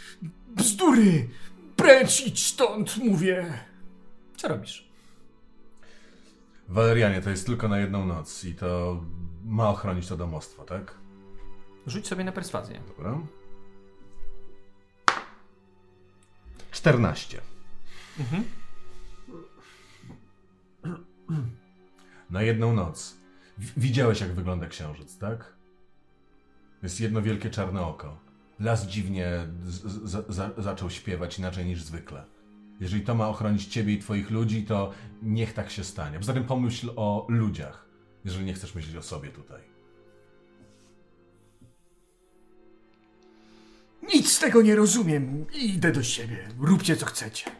[0.47, 1.29] Bzdury.
[1.75, 3.53] Precz, idź stąd, mówię.
[4.37, 4.90] Co robisz?
[6.71, 9.01] Walerianie, to jest tylko na jedną noc i to
[9.45, 10.95] ma ochronić to domostwo, tak?
[11.87, 12.81] Rzuć sobie na perswazję.
[12.87, 13.19] Dobra.
[16.71, 17.41] 14.
[18.19, 18.43] Mhm.
[22.29, 23.17] Na jedną noc.
[23.57, 25.53] W- widziałeś, jak wygląda księżyc, tak?
[26.83, 28.17] Jest jedno wielkie czarne oko.
[28.59, 29.47] Las dziwnie
[30.57, 32.23] zaczął śpiewać inaczej niż zwykle.
[32.81, 34.91] Jeżeli to ma ochronić ciebie i twoich ludzi, to
[35.21, 36.17] niech tak się stanie.
[36.19, 37.85] Poza tym pomyśl o ludziach,
[38.25, 39.61] jeżeli nie chcesz myśleć o sobie tutaj.
[44.13, 45.45] Nic z tego nie rozumiem.
[45.53, 46.47] Idę do siebie.
[46.59, 47.51] Róbcie co chcecie.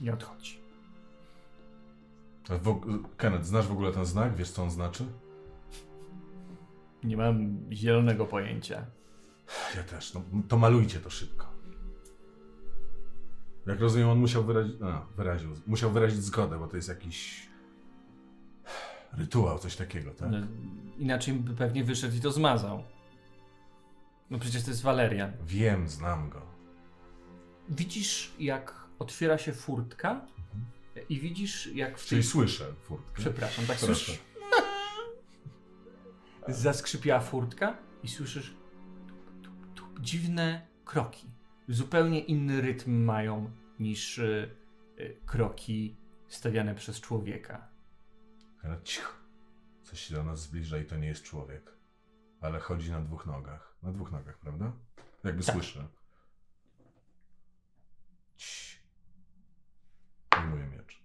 [0.00, 0.58] I odchodzi.
[2.48, 2.80] W,
[3.16, 4.36] Kenneth, znasz w ogóle ten znak?
[4.36, 5.04] Wiesz, co on znaczy?
[7.04, 8.86] Nie mam zielonego pojęcia.
[9.76, 10.14] Ja też.
[10.14, 11.57] No, to malujcie to szybko.
[13.68, 14.76] Jak rozumiem, on musiał wyrazić.
[14.82, 15.50] A, wyraził.
[15.66, 17.48] Musiał wyrazić zgodę, bo to jest jakiś.
[19.12, 20.30] rytuał, coś takiego, tak?
[20.30, 20.38] No,
[20.98, 22.84] inaczej by pewnie wyszedł i to zmazał.
[24.30, 25.32] No przecież to jest Walerian.
[25.46, 26.42] Wiem, znam go.
[27.68, 30.26] Widzisz, jak otwiera się furtka
[31.08, 32.30] i widzisz, jak w Czyli tej...
[32.30, 33.12] słyszę furtkę.
[33.22, 33.94] Przepraszam, tak Proszę.
[33.94, 34.18] słyszysz?
[36.48, 38.54] Zaskrzypiała furtka i słyszysz
[39.08, 41.26] tup, tup, tup, dziwne kroki.
[41.68, 44.50] Zupełnie inny rytm mają niż y,
[44.98, 45.96] y, kroki
[46.28, 47.68] stawiane przez człowieka.
[48.62, 49.12] Ale cicho.
[49.82, 51.72] Coś się do nas zbliża i to nie jest człowiek.
[52.40, 53.76] Ale chodzi na dwóch nogach.
[53.82, 54.72] Na dwóch nogach, prawda?
[55.24, 55.54] Jakby Tak.
[55.54, 55.88] słyszę.
[60.36, 61.02] Wyjmuję miecz.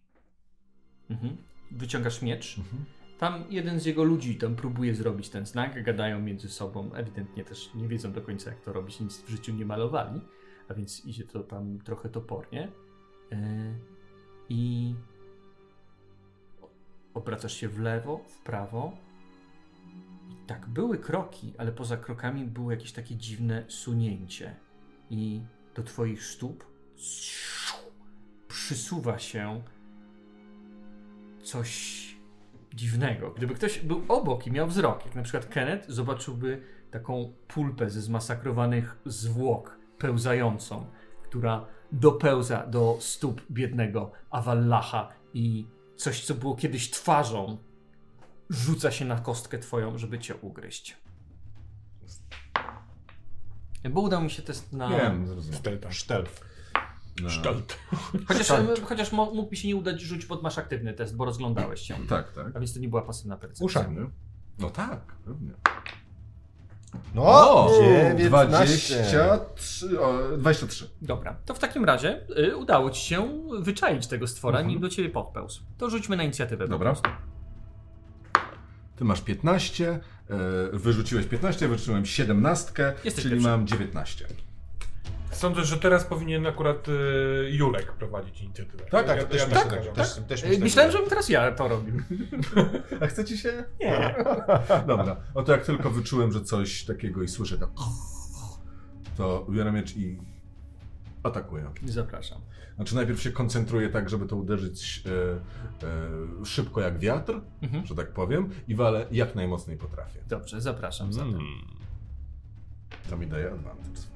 [1.09, 1.37] Mhm.
[1.71, 2.57] Wyciągasz miecz.
[2.57, 2.85] Mhm.
[3.19, 6.93] Tam jeden z jego ludzi tam próbuje zrobić ten znak, gadają między sobą.
[6.93, 10.21] Ewidentnie też nie wiedzą do końca, jak to robić, nic w życiu nie malowali,
[10.69, 12.71] a więc idzie to tam trochę topornie.
[13.31, 13.37] Yy,
[14.49, 14.95] I
[17.13, 18.97] obracasz się w lewo, w prawo.
[20.29, 24.55] I tak, były kroki, ale poza krokami było jakieś takie dziwne sunięcie.
[25.09, 25.41] I
[25.75, 26.65] do twoich stóp
[28.47, 29.61] przysuwa się
[31.43, 32.03] coś
[32.73, 33.31] dziwnego.
[33.31, 36.61] Gdyby ktoś był obok i miał wzrok, jak na przykład Kenneth, zobaczyłby
[36.91, 40.85] taką pulpę ze zmasakrowanych zwłok pełzającą,
[41.23, 47.57] która dopełza do stóp biednego Awallacha i coś, co było kiedyś twarzą,
[48.49, 50.97] rzuca się na kostkę twoją, żeby cię ugryźć.
[53.91, 54.89] Bo udał mi się test na...
[54.89, 55.91] Wiem, zrozumiałem.
[55.91, 56.45] Sztelf.
[57.21, 57.29] No.
[57.29, 57.79] Sztelt.
[58.27, 58.47] Chociaż,
[58.85, 61.95] chociaż mógł mi się nie udać rzucić, bo masz aktywny test, bo rozglądałeś się.
[62.09, 62.55] Tak, tak.
[62.55, 63.65] A więc to nie była pasywna percepcja.
[63.65, 64.09] Uszami.
[64.59, 65.53] No tak, pewnie.
[67.15, 67.69] No, O!
[68.17, 68.49] 19.
[68.57, 70.89] 23, o, 23.
[71.01, 74.69] Dobra, to w takim razie y, udało ci się wyczaić tego stwora, Mhm.
[74.69, 75.61] nim do ciebie podpełzł.
[75.77, 76.67] To rzućmy na inicjatywę.
[76.67, 76.95] Dobra.
[78.95, 79.99] Ty masz 15, e,
[80.73, 83.49] wyrzuciłeś 15, wyrzuciłem 17, Jesteś czyli pierwszy.
[83.49, 84.25] mam 19.
[85.43, 86.91] Sądzę, że teraz powinien akurat y,
[87.51, 88.83] Julek prowadzić inicjatywę.
[88.91, 89.95] Tak, tak, ja, też ja myślę, tak tak, uważam.
[89.95, 91.95] Też, też Y, myślę, Myślałem, że- żebym teraz ja to robił.
[93.01, 93.63] A chcecie się?
[93.79, 94.15] Nie.
[94.87, 97.69] Dobra, no to jak tylko wyczułem, że coś takiego i słyszę to,
[99.17, 100.17] to biorę miecz i
[101.23, 101.69] atakuję.
[101.85, 102.41] Zapraszam.
[102.75, 105.87] Znaczy najpierw się koncentruję tak, żeby to uderzyć e,
[106.41, 107.85] e, szybko jak wiatr, Mhm.
[107.85, 110.19] że tak powiem, i walę jak najmocniej potrafię.
[110.27, 111.29] Dobrze, zapraszam zatem.
[111.29, 111.43] Mm.
[113.09, 114.12] To mi daje advantage.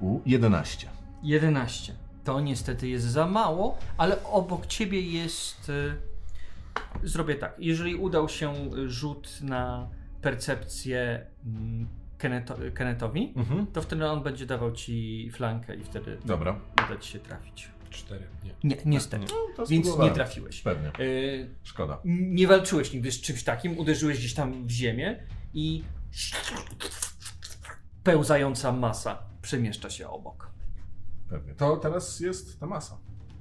[0.00, 0.88] U 11.
[1.22, 1.94] 11.
[2.24, 5.68] To niestety jest za mało, ale obok ciebie jest.
[5.68, 5.94] y,
[7.02, 7.54] Zrobię tak.
[7.58, 8.54] Jeżeli udał się
[8.86, 9.88] rzut na
[10.22, 11.88] percepcję mm,
[12.18, 13.66] Kenneto- Kennethowi, Mhm.
[13.66, 16.60] to wtedy on będzie dawał ci flankę i wtedy Dobra.
[16.88, 17.68] uda ci się trafić.
[17.90, 18.54] Cztery, nie.
[18.64, 19.26] Nie, niestety.
[19.26, 20.14] to Więc nie spróbowałem.
[20.14, 20.60] trafiłeś.
[20.62, 20.90] Pewnie.
[21.00, 21.98] Y, Szkoda.
[22.04, 25.22] nie walczyłeś nigdy z czymś takim, uderzyłeś gdzieś tam w ziemię
[25.54, 25.82] i
[28.04, 30.50] pełzająca masa przemieszcza się obok.
[31.28, 31.54] Pewnie.
[31.54, 32.98] To teraz jest ta masa.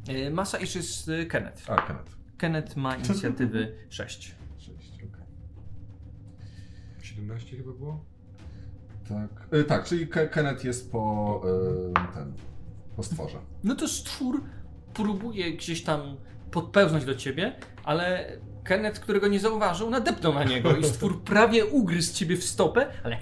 [0.10, 1.72] Y, Masa iż jest y, Kenneth.
[1.72, 2.12] A, Kenneth.
[2.38, 4.36] Kenneth ma inicjatywy 6.
[4.58, 5.26] Sześć, okej.
[7.02, 8.06] 17 chyba było?
[9.10, 9.54] Tak.
[9.54, 11.42] Y, tak, czyli Ke- Kenneth jest po
[12.14, 12.34] ten.
[12.96, 13.40] Po stworze.
[13.64, 14.44] No to stwór
[14.94, 16.18] próbuje gdzieś tam
[16.52, 18.32] podpełznąć do ciebie, ale
[18.64, 23.18] Kenneth, którego nie zauważył, nadepnął na niego i stwór prawie ugryzł ciebie w stopę, ale...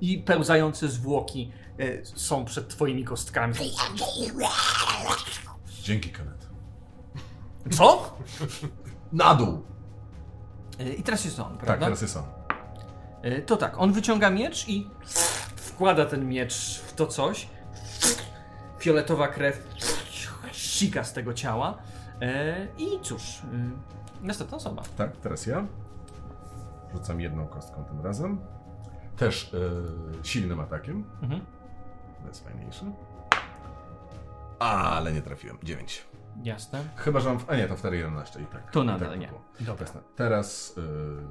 [0.00, 3.54] I pełzające zwłoki e, są przed twoimi kostkami.
[5.82, 6.46] Dzięki, Kenneth.
[7.70, 8.16] Co?
[9.12, 9.62] Na dół!
[10.80, 11.86] E, I teraz jest on, Tak, prawda?
[11.86, 12.24] teraz jest on.
[13.22, 14.90] E, To tak, on wyciąga miecz i
[15.56, 17.46] wkłada ten miecz w to coś.
[18.78, 19.66] Fioletowa krew
[20.72, 21.78] sika z tego ciała.
[22.20, 23.42] E, I cóż,
[24.22, 24.82] e, następna osoba.
[24.96, 25.66] Tak, teraz ja.
[26.92, 28.40] Rzucam jedną kostką tym razem.
[29.16, 29.58] Też y,
[30.22, 31.04] silnym atakiem.
[31.22, 31.40] Mhm.
[32.22, 32.84] To jest fajniejszy.
[34.58, 35.58] Ale nie trafiłem.
[35.62, 36.04] 9.
[36.42, 36.84] Jasne.
[36.96, 37.38] Chyba, że mam.
[37.38, 37.50] W...
[37.50, 38.70] A nie, to wtedy 11 i tak.
[38.70, 39.28] To nadal tak nie.
[39.28, 39.40] było.
[39.60, 39.86] Dobra.
[39.86, 40.00] Jasne.
[40.16, 40.82] Teraz y,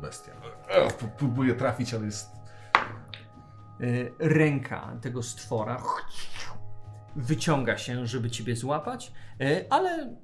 [0.02, 0.32] bestia.
[0.70, 2.32] Ech, próbuję trafić, ale jest.
[2.76, 3.88] E,
[4.20, 5.78] Ręka tego stwora
[7.16, 9.12] wyciąga się, żeby ciebie złapać,
[9.42, 10.16] e, ale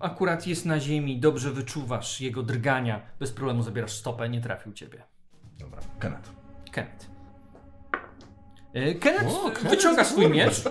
[0.00, 5.02] akurat jest na ziemi, dobrze wyczuwasz jego drgania, bez problemu zabierasz stopę, nie trafił ciebie.
[5.58, 5.80] Dobra.
[5.98, 6.30] Kenneth.
[6.72, 7.06] Kenneth.
[8.74, 10.62] E, Kenneth O, Kenneth wyciąga swój miecz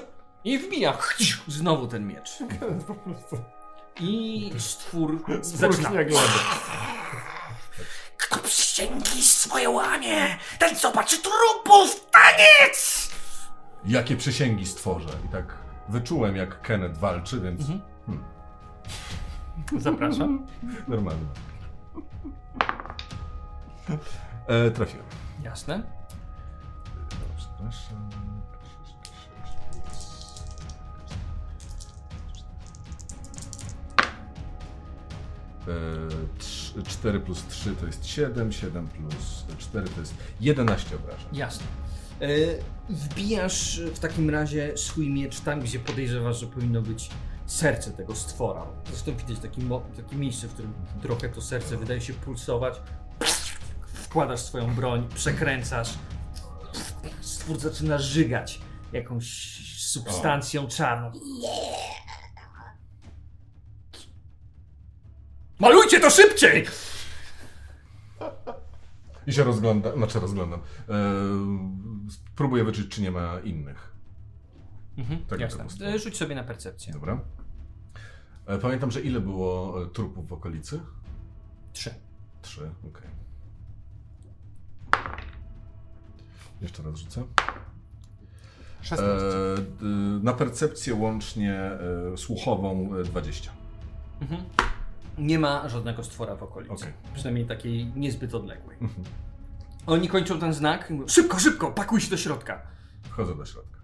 [0.44, 0.98] i wbija
[1.48, 2.30] znowu ten miecz.
[4.00, 5.92] I stwór zaczyna.
[8.18, 13.09] Kto przysięgi swoje łamie, ten zobaczy trupów taniec!
[13.86, 15.10] Jakie przysięgi stworzę?
[15.26, 15.58] I tak
[15.90, 17.62] wyczułem, jak Kenneth walczy, więc.
[17.62, 17.82] Mhm.
[18.06, 18.24] Hmm,
[19.82, 20.46] Zapraszam.
[20.88, 21.26] normalnie.
[24.48, 25.06] E, trafiłem.
[25.44, 25.84] Jasne.
[27.38, 28.10] Przepraszam.
[35.68, 41.28] E, 4 plus 3 to jest 7, 7 plus 4 to jest 11 obrażeń.
[41.34, 41.66] Jasne.
[42.22, 42.28] E,
[42.90, 47.10] wbijasz w takim razie swój miecz tam, gdzie podejrzewasz, że powinno być
[47.46, 48.66] serce tego stwora.
[48.90, 52.82] Zresztą widać taki mo- takie miejsce, w którym trochę to serce wydaje się pulsować.
[53.94, 55.90] Wkładasz swoją broń, przekręcasz.
[57.22, 58.62] Stwór zaczyna żygać
[58.94, 59.28] jakąś
[59.78, 61.12] substancją czarną.
[65.60, 66.66] Malujcie to szybciej!
[69.30, 70.60] I się rozglądam, znaczy rozglądam.
[70.60, 70.94] E,
[72.36, 73.92] próbuję wyczuć, czy nie ma innych.
[74.98, 75.66] Mhm, Tak, jasne.
[75.82, 76.94] E, Rzuć sobie na percepcję.
[76.94, 77.22] Dobra.
[78.46, 80.80] E, pamiętam, że ile było e, trupów w okolicy?
[81.74, 81.94] Trzy.
[82.42, 83.10] Trzy, okej.
[86.62, 87.24] Jeszcze raz rzucę.
[88.82, 89.08] 16.
[89.08, 89.56] E,
[90.24, 91.80] na percepcję łącznie e,
[92.18, 93.52] słuchową e, 20.
[94.22, 94.42] Mhm.
[95.20, 96.74] Nie ma żadnego stwora w okolicy.
[96.74, 96.94] Okej.
[97.14, 98.78] Przynajmniej takiej niezbyt odległej.
[98.82, 99.04] Mhm.
[99.88, 102.62] Oni kończą ten znak i mówią, szybko, szybko, pakuj się do środka.
[103.04, 103.80] Wchodzę do środka.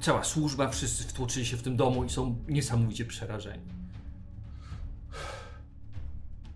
[0.00, 3.64] Cała służba, wszyscy wtłoczyli się w tym domu i są niesamowicie przerażeni.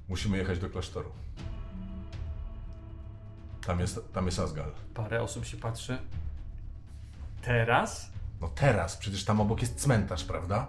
[0.09, 1.13] Musimy jechać do klasztoru.
[3.67, 4.73] Tam jest, tam jest Asgal.
[4.95, 5.99] Parę osób się patrzy.
[7.43, 8.11] Teraz?
[8.41, 10.67] No teraz, przecież tam obok jest cmentarz, prawda?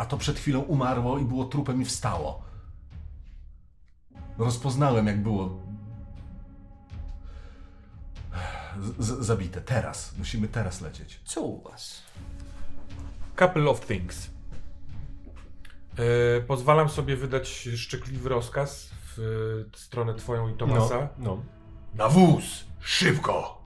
[0.00, 2.42] A to przed chwilą umarło i było trupem i wstało.
[4.38, 5.60] Rozpoznałem, jak było.
[8.98, 9.60] Z- zabite.
[9.60, 10.14] Teraz.
[10.18, 11.20] Musimy teraz lecieć.
[11.24, 12.02] Co u was?
[13.38, 14.30] Couple of things.
[16.36, 21.08] E, pozwalam sobie wydać szczekliwy rozkaz w stronę twoją i Tomasa.
[21.18, 21.42] No, no.
[21.94, 22.64] Na wóz!
[22.80, 23.64] Szybko!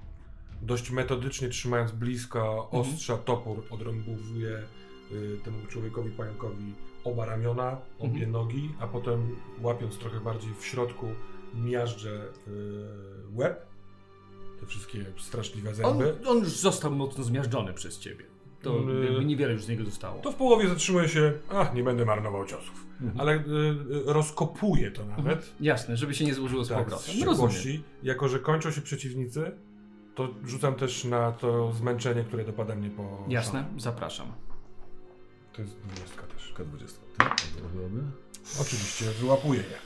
[0.62, 4.83] Dość metodycznie trzymając blisko ostrza topór odrąbowuje y,
[5.44, 6.72] temu człowiekowi pająkowi
[7.04, 11.06] oba ramiona, obie nogi, a potem łapiąc trochę bardziej w środku
[11.54, 12.50] miażdżę y,
[13.34, 13.66] łeb.
[14.60, 16.16] Te wszystkie straszliwe On, zęby.
[16.26, 18.24] on już został mocno zmiażdżony przez ciebie.
[18.62, 20.20] To Mm, jakby niewiele już z niego zostało.
[20.20, 22.86] To w połowie zatrzymuje się, a nie będę marnował ciosów.
[23.18, 25.54] Ale y, y, rozkopuje to nawet.
[25.60, 27.14] Jasne, żeby się nie złożyło z Tak, powrotem.
[27.24, 27.82] Rozumiem.
[28.02, 29.52] Jako, że kończą się przeciwnicy,
[30.14, 33.24] to rzucam też na to zmęczenie, które dopada mnie po.
[33.28, 34.26] Jasne, zapraszam.
[35.56, 36.54] To jest dwudziestka też.
[36.54, 36.92] K20.
[37.18, 37.40] Tak?
[37.40, 38.02] to byłoby?
[38.60, 39.78] Oczywiście, wyłapuję je.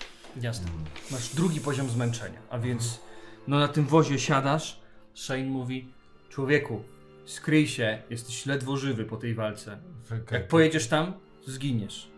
[0.43, 0.71] Jasne.
[1.11, 3.01] Masz drugi poziom zmęczenia, a więc
[3.49, 4.81] no na tym wozie siadasz.
[5.15, 5.93] Shane mówi,
[6.29, 6.85] Człowieku,
[7.25, 9.79] skryj się, jesteś ledwo żywy po tej walce.
[10.31, 11.13] Jak pojedziesz tam,
[11.47, 12.11] zginiesz.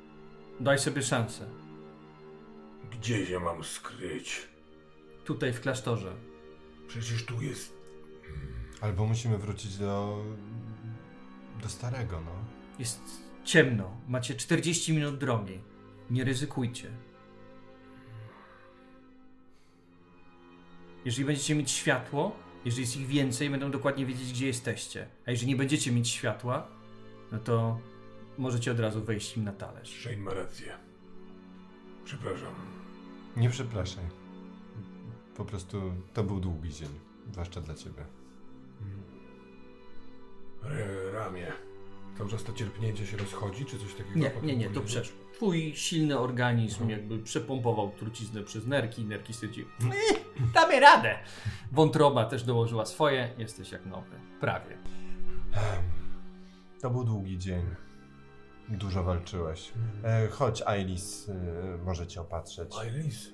[0.61, 1.47] Daj sobie szansę.
[2.91, 4.49] Gdzie się mam skryć?
[5.25, 6.13] Tutaj w klasztorze.
[6.89, 7.73] Przecież tu jest...
[8.81, 10.25] Albo musimy wrócić do...
[11.63, 12.33] do starego, no.
[12.79, 13.01] Jest
[13.45, 13.97] ciemno.
[14.09, 15.61] Macie 40 minut drogi.
[16.11, 16.91] Nie ryzykujcie.
[21.05, 25.07] Jeżeli będziecie mieć światło, jeżeli jest ich więcej, będą dokładnie wiedzieć, gdzie jesteście.
[25.27, 26.69] A jeżeli nie będziecie mieć światła,
[27.33, 27.81] no to
[28.39, 30.01] możecie od razu wejść im na talerz.
[30.01, 30.73] Shane ma rację.
[32.05, 32.55] Przepraszam.
[33.37, 34.05] Nie przepraszaj.
[35.37, 36.89] Po prostu to był długi dzień.
[37.33, 38.05] Zwłaszcza dla ciebie.
[40.65, 41.53] Re, ramię.
[42.21, 44.19] Cały czas to cierpnięcie się rozchodzi, czy coś takiego?
[44.19, 45.17] Nie, nie, nie, to przeszło.
[45.35, 50.23] Twój silny organizm jakby przepompował truciznę przez nerki, nerki stwierdziły, "Eh,
[50.55, 51.19] damy radę.
[51.73, 54.21] Wątroba też dołożyła swoje, jesteś jak nowy.
[54.41, 54.77] Prawie.
[56.81, 57.63] To był długi dzień.
[58.69, 59.73] Dużo walczyłeś.
[60.05, 61.35] E, chodź, Ailis, e,
[61.85, 62.73] może cię opatrzeć.
[62.87, 63.31] Iris.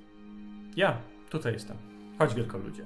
[0.77, 1.77] Ja, tutaj jestem.
[2.19, 2.85] Chodź wielko ludzie.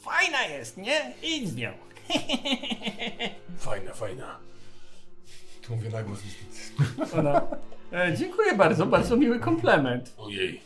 [0.00, 1.14] Fajna jest, nie?
[1.22, 1.70] Idź z nią.
[3.58, 4.38] Fajna, fajna.
[5.62, 6.18] Tu mówię na głos.
[7.18, 7.42] Ona.
[7.92, 10.14] E, dziękuję bardzo, bardzo miły komplement.
[10.18, 10.60] Ojej.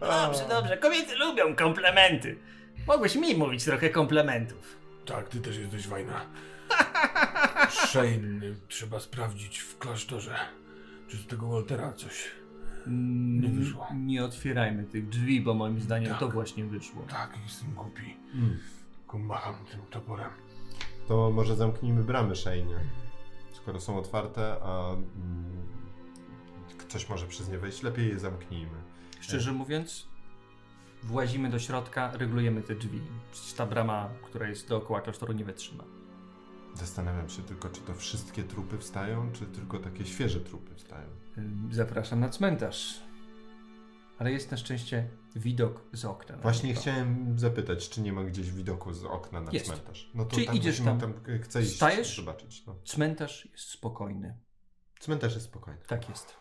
[0.00, 2.38] Dobrze, dobrze, kobiety lubią komplementy.
[2.86, 4.76] Mogłeś mi mówić trochę komplementów.
[5.06, 6.26] Tak, ty też jesteś fajna.
[7.86, 10.34] Shane, trzeba sprawdzić w klasztorze.
[11.08, 12.30] Czy z tego Waltera coś...
[12.86, 13.86] Nie wyszło.
[13.90, 16.20] Mm, Nie otwierajmy tych drzwi, bo moim zdaniem Tak.
[16.20, 17.02] to właśnie wyszło.
[17.10, 18.16] Tak, jestem głupi.
[18.34, 18.58] Mm.
[19.12, 20.30] Tylko macham tym toporem.
[21.08, 22.80] To może zamknijmy bramy Shane.
[23.52, 25.66] Skoro są otwarte, a mm,
[26.78, 28.82] ktoś może przez nie wejść, lepiej je zamknijmy.
[29.20, 30.08] Szczerze mówiąc,
[31.02, 33.00] włazimy do środka, regulujemy te drzwi.
[33.32, 35.84] Przecież ta brama, która jest dookoła klasztoru, nie wytrzyma.
[36.74, 41.08] Zastanawiam się tylko, czy to wszystkie trupy wstają, czy tylko takie świeże trupy wstają.
[41.70, 43.02] Zapraszam na cmentarz.
[44.18, 46.36] Ale jest na szczęście widok z okna.
[46.36, 49.66] na Właśnie chciałem zapytać, czy nie ma gdzieś widoku z okna na Jest.
[49.66, 50.10] cmentarz.
[50.14, 51.14] No to Czyli tak idziesz musimy tam.
[51.42, 52.66] Chcę iść zobaczyć.
[52.66, 52.76] No.
[52.84, 54.38] Cmentarz jest spokojny.
[55.00, 55.80] Cmentarz jest spokojny.
[55.86, 56.36] Tak jest.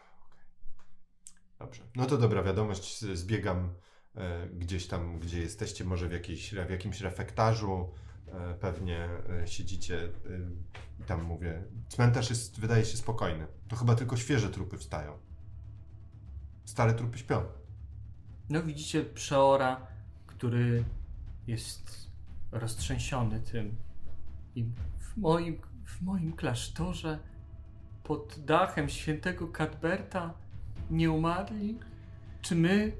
[1.59, 1.83] Dobrze.
[1.95, 3.05] No to dobra wiadomość.
[3.05, 3.73] Zbiegam
[4.15, 7.93] e, gdzieś tam, gdzie jesteście, może w, jakiejś, w jakimś refektarzu.
[8.27, 9.09] E, pewnie
[9.43, 10.09] e, siedzicie e,
[10.99, 11.63] i tam mówię.
[11.89, 13.47] Cmentarz jest, wydaje się, spokojny.
[13.67, 15.19] To chyba tylko świeże trupy wstają.
[16.65, 17.60] Stare trupy śpią.
[18.51, 19.87] No widzicie przeora,
[20.27, 20.83] który
[21.47, 22.11] jest
[22.51, 23.75] roztrzęsiony tym.
[24.55, 24.63] I
[24.99, 27.19] w moim, w moim klasztorze,
[28.03, 30.33] pod dachem świętego Cadberta,
[30.89, 31.79] nie umarli?
[32.41, 32.91] Czy my?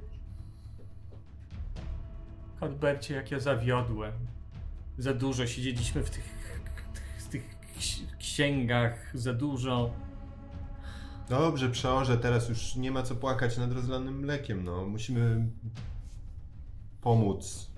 [2.60, 4.14] Cadbercie, jak ja zawiodłem.
[4.98, 6.24] Za dużo siedzieliśmy w tych,
[6.94, 9.94] tych, tych ksi- księgach, za dużo.
[11.32, 14.64] Dobrze, przeorze, teraz już nie ma co płakać nad rozlanym mlekiem.
[14.64, 14.86] No.
[14.86, 15.48] Musimy
[17.02, 17.72] pomóc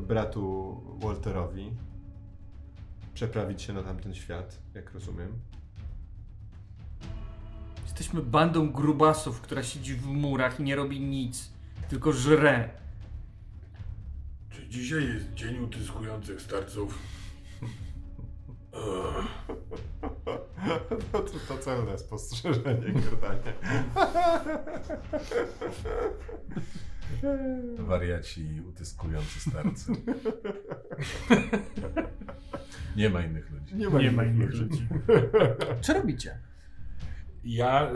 [0.00, 1.70] bratu Walterowi
[3.14, 5.32] przeprawić się na tamten świat, jak rozumiem.
[7.84, 11.50] Jesteśmy bandą grubasów, która siedzi w murach i nie robi nic,
[11.88, 12.70] tylko żre.
[14.50, 17.15] Czy dzisiaj jest dzień utyskujących starców?
[21.12, 23.52] No to, to celne spostrzeżenie, Kordanie.
[27.78, 29.92] Wariaci utyskujący starcy.
[32.96, 33.76] Nie ma innych ludzi.
[33.76, 34.88] Nie ma innych ludzi.
[35.80, 36.38] Co robicie?
[37.44, 37.94] Ja e,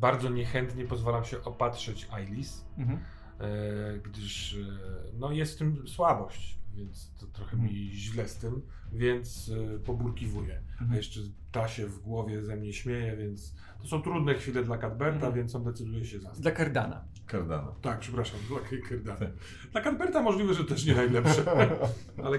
[0.00, 2.98] bardzo niechętnie pozwalam się opatrzyć Ailis, Mhm.
[3.40, 4.58] e, gdyż e,
[5.18, 10.62] no jest w tym słabość, więc to trochę mi źle z tym, więc e, poburkiwuję.
[10.90, 11.20] A jeszcze
[11.52, 15.34] ta się w głowie ze mnie śmieje, więc to są trudne chwile dla Cadberta, Mhm.
[15.34, 17.04] więc on decyduje się za Dla Kardana.
[17.30, 17.74] Cardano.
[17.82, 19.26] Tak, przepraszam, dla Kirdana.
[19.72, 21.44] Dla Cadberta możliwe, że też nie najlepsze,
[22.24, 22.38] ale,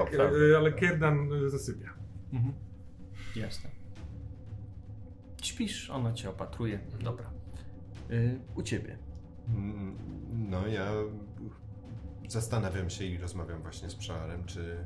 [0.57, 1.93] ale Kierdan e, zasypia.
[2.33, 2.53] Mhm.
[3.35, 3.69] Jasne.
[5.43, 6.79] Śpisz, ona cię opatruje.
[7.03, 7.31] Dobra.
[8.11, 8.97] Y, u ciebie.
[9.47, 9.95] Mm,
[10.49, 10.91] No, ja
[12.31, 14.85] zastanawiam się i rozmawiam właśnie z Przeorem, czy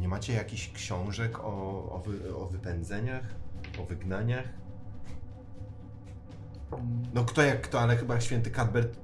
[0.00, 3.24] nie macie jakichś książek o, o, wy, o wypędzeniach,
[3.80, 4.48] o wygnaniach?
[7.14, 8.98] No kto jak kto, ale chyba święty Cadbert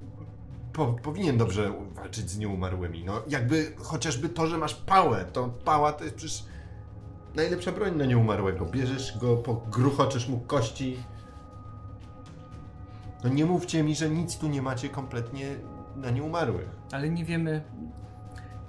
[0.77, 3.05] po, powinien dobrze walczyć z nieumarłymi.
[3.05, 6.45] No jakby chociażby to, że masz pałę, to pała to jest przecież
[7.35, 8.67] najlepsza broń na nieumarłego.
[8.67, 10.97] Bierzesz go, pogruchoczysz mu kości.
[13.25, 15.57] No nie mówcie mi, że nic tu nie macie kompletnie
[15.97, 16.69] na nieumarłych.
[16.93, 17.63] Ale nie wiemy.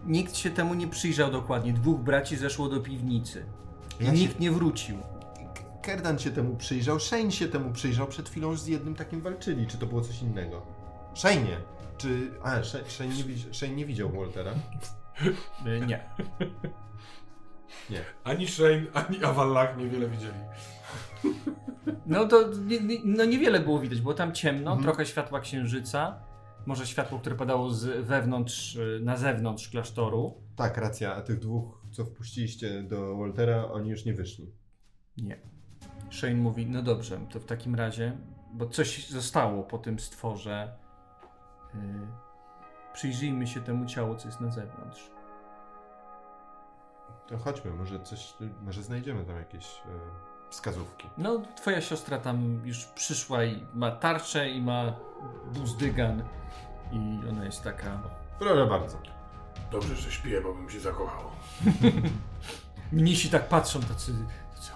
[0.05, 1.73] Nikt się temu nie przyjrzał dokładnie.
[1.73, 3.45] Dwóch braci zeszło do piwnicy.
[3.99, 4.97] Ja się- nikt nie wrócił.
[5.81, 9.67] Kerdan się temu przyjrzał, Shane się temu przyjrzał, przed chwilą z jednym takim walczyli.
[9.67, 10.61] Czy to było coś innego?
[11.13, 11.57] Shane,
[11.97, 12.31] czy...
[12.43, 14.51] A, Shane, nie, Shane nie widział Waltera.
[15.67, 15.99] Y, Nie.
[17.89, 18.01] Nie.
[18.23, 20.33] Ani Shane, ani Avallach niewiele widzieli.
[22.05, 24.83] No to nie, nie, no niewiele było widać, było tam ciemno, Mhm.
[24.83, 26.15] trochę światła księżyca.
[26.67, 30.33] Może światło, które padało z wewnątrz, y, na zewnątrz klasztoru.
[30.55, 34.51] Tak, racja, a tych dwóch, co wpuściliście do Waltera, oni już nie wyszli.
[35.17, 35.39] Nie.
[36.09, 38.17] Shane mówi, no dobrze, to w takim razie,
[38.53, 40.77] bo coś zostało po tym stworze.
[41.73, 41.81] Yy,
[42.93, 45.11] przyjrzyjmy się temu ciału, co jest na zewnątrz.
[47.27, 51.07] To chodźmy, może coś, może znajdziemy tam jakieś e, wskazówki.
[51.17, 54.93] No, twoja siostra tam już przyszła i ma tarczę i ma
[55.53, 56.23] buzdygan
[56.91, 58.01] i ona jest taka...
[58.39, 58.97] Proszę bardzo.
[59.71, 61.23] Dobrze, że śpię, bo bym się zakochał.
[62.91, 64.13] Mnisi tak patrzą, tacy...
[64.55, 64.71] tacy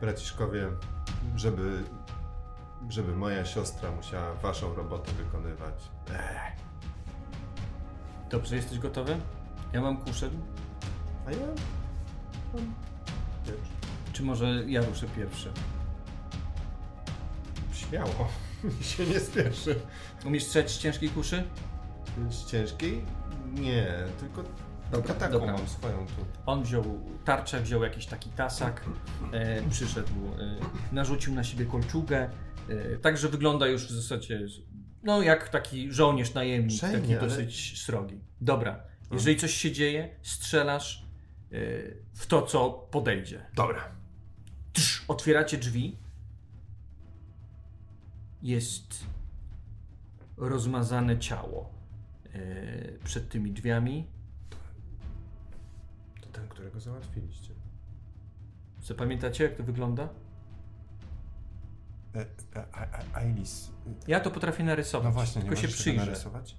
[0.00, 0.68] Braciszkowie,
[1.36, 1.82] żeby,
[2.88, 5.74] żeby moja siostra musiała waszą robotę wykonywać.
[6.10, 6.52] Ech,
[8.30, 9.16] Dobrze, jesteś gotowy?
[9.72, 10.30] Ja mam kuszę.
[11.26, 11.46] a ja...
[12.54, 12.74] mam.
[14.12, 15.52] Czy może ja ruszę pierwszy?
[17.72, 18.28] Śmiało.
[18.64, 19.80] Mi się nie spieszy.
[20.26, 21.44] Umiesz strzelać z ciężkiej kuszy?
[22.30, 23.04] Z ciężkiej?
[23.54, 24.44] Nie, tylko,
[24.92, 25.52] tylko taką dobra.
[25.52, 26.26] mam swoją tu.
[26.46, 26.84] On wziął
[27.24, 28.84] tarczę, wziął jakiś taki tasak,
[29.32, 30.56] e, przyszedł, e,
[30.94, 32.30] narzucił na siebie kolczugę,
[32.68, 34.40] e, także wygląda już w zasadzie
[35.02, 38.20] no jak taki żołnierz najemnik, taki ale- dosyć srogi.
[38.40, 38.82] Dobra,
[39.12, 41.02] jeżeli coś się dzieje, strzelasz
[41.52, 41.56] e,
[42.14, 43.46] w to, co podejdzie.
[43.54, 43.88] Dobra.
[44.72, 45.96] Trz, otwieracie drzwi.
[48.42, 49.06] Jest
[50.36, 51.70] rozmazane ciało
[52.32, 54.06] e, przed tymi drzwiami.
[56.20, 57.54] To ten, którego załatwiliście.
[58.82, 60.08] Zapamiętacie, jak to wygląda?
[62.14, 62.26] E, e,
[62.72, 63.70] a, a, Ailis.
[64.08, 66.06] Ja to potrafię narysować, No właśnie, nie tylko się możesz tego przyjrzę.
[66.06, 66.56] narysować?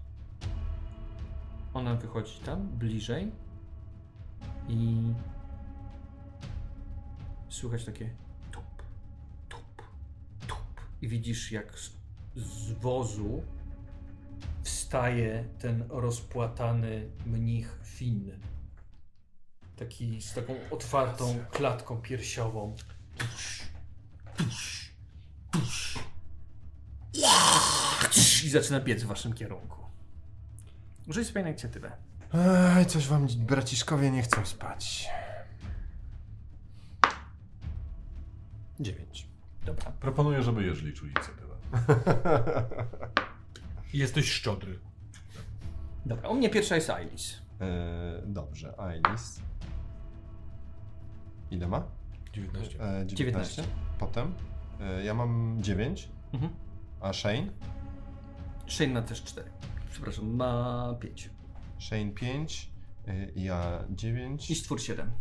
[1.74, 3.32] Ona wychodzi tam, bliżej
[4.68, 5.02] i
[7.50, 8.10] słychać takie.
[11.04, 11.92] I widzisz, jak z,
[12.36, 13.44] z wozu
[14.64, 18.32] wstaje ten rozpłatany mnich Finn.
[19.76, 22.76] Taki z taką otwartą klatką piersiową.
[28.44, 29.82] I zaczyna biec w waszym kierunku.
[31.08, 31.92] Rzuć sobie na inicjatywę.
[32.34, 35.10] Ej, coś wam braciszkowie nie chcą spać.
[38.80, 39.33] Dziewięć.
[39.66, 39.92] Dobra.
[40.00, 41.54] Proponuję, żeby Jerzy liczył inicjatywę.
[43.94, 44.80] Jesteś szczodry.
[46.06, 47.42] Dobra, u mnie pierwsza jest Ailis.
[47.62, 49.42] E, dobrze, Ailis.
[51.52, 51.84] Ile ma?
[52.34, 52.84] 19.
[52.84, 53.16] E, 19.
[53.16, 53.64] 19.
[54.00, 54.34] Potem
[54.80, 56.52] e, ja mam 9, Mhm.
[57.02, 57.48] a Shane?
[58.68, 59.50] Shane ma też 4.
[59.92, 61.30] Przepraszam, ma 5.
[61.80, 62.72] Shane 5,
[63.08, 65.12] e, ja 9, I stwór 7.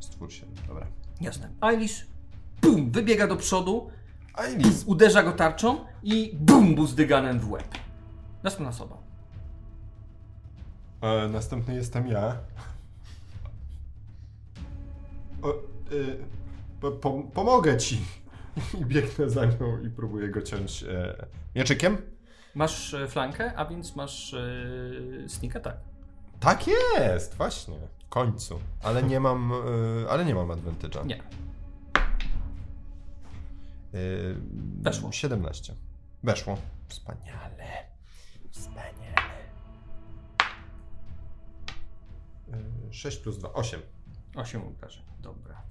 [0.00, 0.54] stwór 7.
[0.68, 0.86] Dobra.
[1.20, 1.50] Jasne.
[1.60, 2.06] Ailis,
[2.62, 3.90] bum, wybiega do przodu,
[4.86, 7.68] uderza go tarczą i bum, buzdyganem w łeb.
[8.42, 8.96] Następna osoba.
[11.00, 12.36] E, następny jestem ja.
[15.42, 15.54] O, e,
[16.80, 18.00] po, po, pomogę ci.
[18.80, 21.96] I biegnę za nią i próbuję go ciąć e, mieczykiem.
[22.54, 25.78] Masz e, flankę, a więc masz e, sneak attack.
[26.40, 27.74] Tak jest, właśnie.
[28.06, 28.60] W końcu.
[28.82, 31.06] Ale nie mam, e, ale nie mam advantage'a.
[31.06, 31.22] Nie.
[34.82, 35.12] Weszło.
[35.12, 35.74] 17.
[36.22, 36.58] Weszło.
[36.88, 37.66] Wspaniale.
[38.50, 39.38] Wspaniale.
[42.52, 43.80] E, 6 plus 2, 8.
[44.34, 45.02] 8 obrażeń.
[45.20, 45.62] Dobra.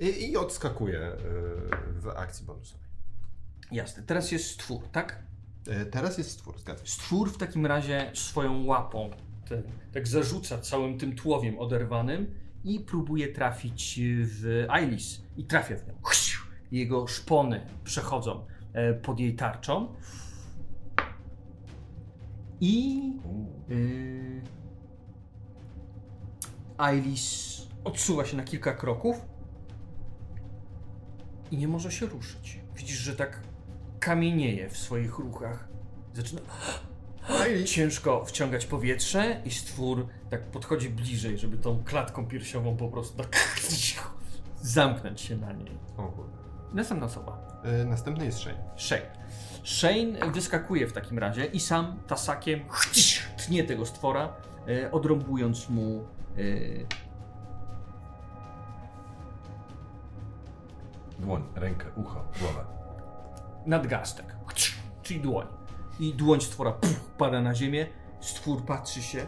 [0.00, 1.16] I, i odskakuję e,
[1.92, 2.86] w akcji bonusowej.
[3.72, 4.02] Jasne.
[4.02, 5.22] Teraz jest stwór, tak?
[5.90, 6.92] Teraz jest stwór, zgadzam się.
[6.92, 9.10] Stwór w takim razie swoją łapą
[9.48, 9.62] ten,
[9.92, 15.22] tak zarzuca całym tym tłowiem oderwanym i próbuje trafić w Ailis.
[15.36, 15.94] I trafia w nią.
[16.72, 19.94] Jego szpony przechodzą e, pod jej tarczą.
[22.60, 23.02] I
[23.68, 24.42] yy,
[26.78, 29.16] Ailis odsuwa się na kilka kroków
[31.50, 32.60] i nie może się ruszyć.
[32.76, 33.40] Widzisz, że tak
[34.00, 35.68] kamienieje w swoich ruchach.
[36.14, 36.40] Zaczyna
[37.64, 43.36] ciężko wciągać powietrze i stwór tak podchodzi bliżej, żeby tą klatką piersiową po prostu tak
[44.62, 45.78] zamknąć się na niej.
[45.96, 46.39] O kurde.
[46.72, 47.38] Następna osoba.
[47.64, 48.58] E, następny jest Shane.
[48.76, 49.10] Shane.
[49.64, 52.60] Shane wyskakuje w takim razie i sam tasakiem
[53.46, 54.32] tnie tego stwora,
[54.68, 56.04] e, odrąbując mu
[56.38, 57.10] e,
[61.18, 62.64] Dłoń, rękę, ucho, głowę.
[63.66, 64.36] nadgarstek,
[65.02, 65.46] czyli dłoń.
[66.00, 67.86] I dłoń stwora puf, pada na ziemię,
[68.20, 69.26] stwór patrzy się,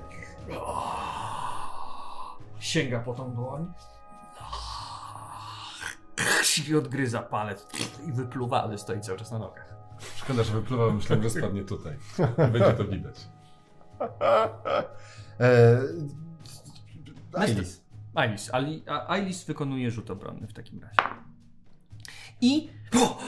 [2.58, 3.72] sięga po tą dłoń
[6.68, 7.66] i odgryza palec
[8.08, 9.74] i wypluwa, ale stoi cały czas na nogach.
[10.16, 11.96] Szkoda, że wypływał, myślałem, że spadnie tutaj.
[12.52, 13.28] Będzie to widać.
[15.40, 15.78] E,
[17.34, 17.82] Ailis.
[18.14, 18.50] Ailis.
[19.08, 21.14] Ailis wykonuje rzut obronny w takim razie.
[22.40, 23.18] I o,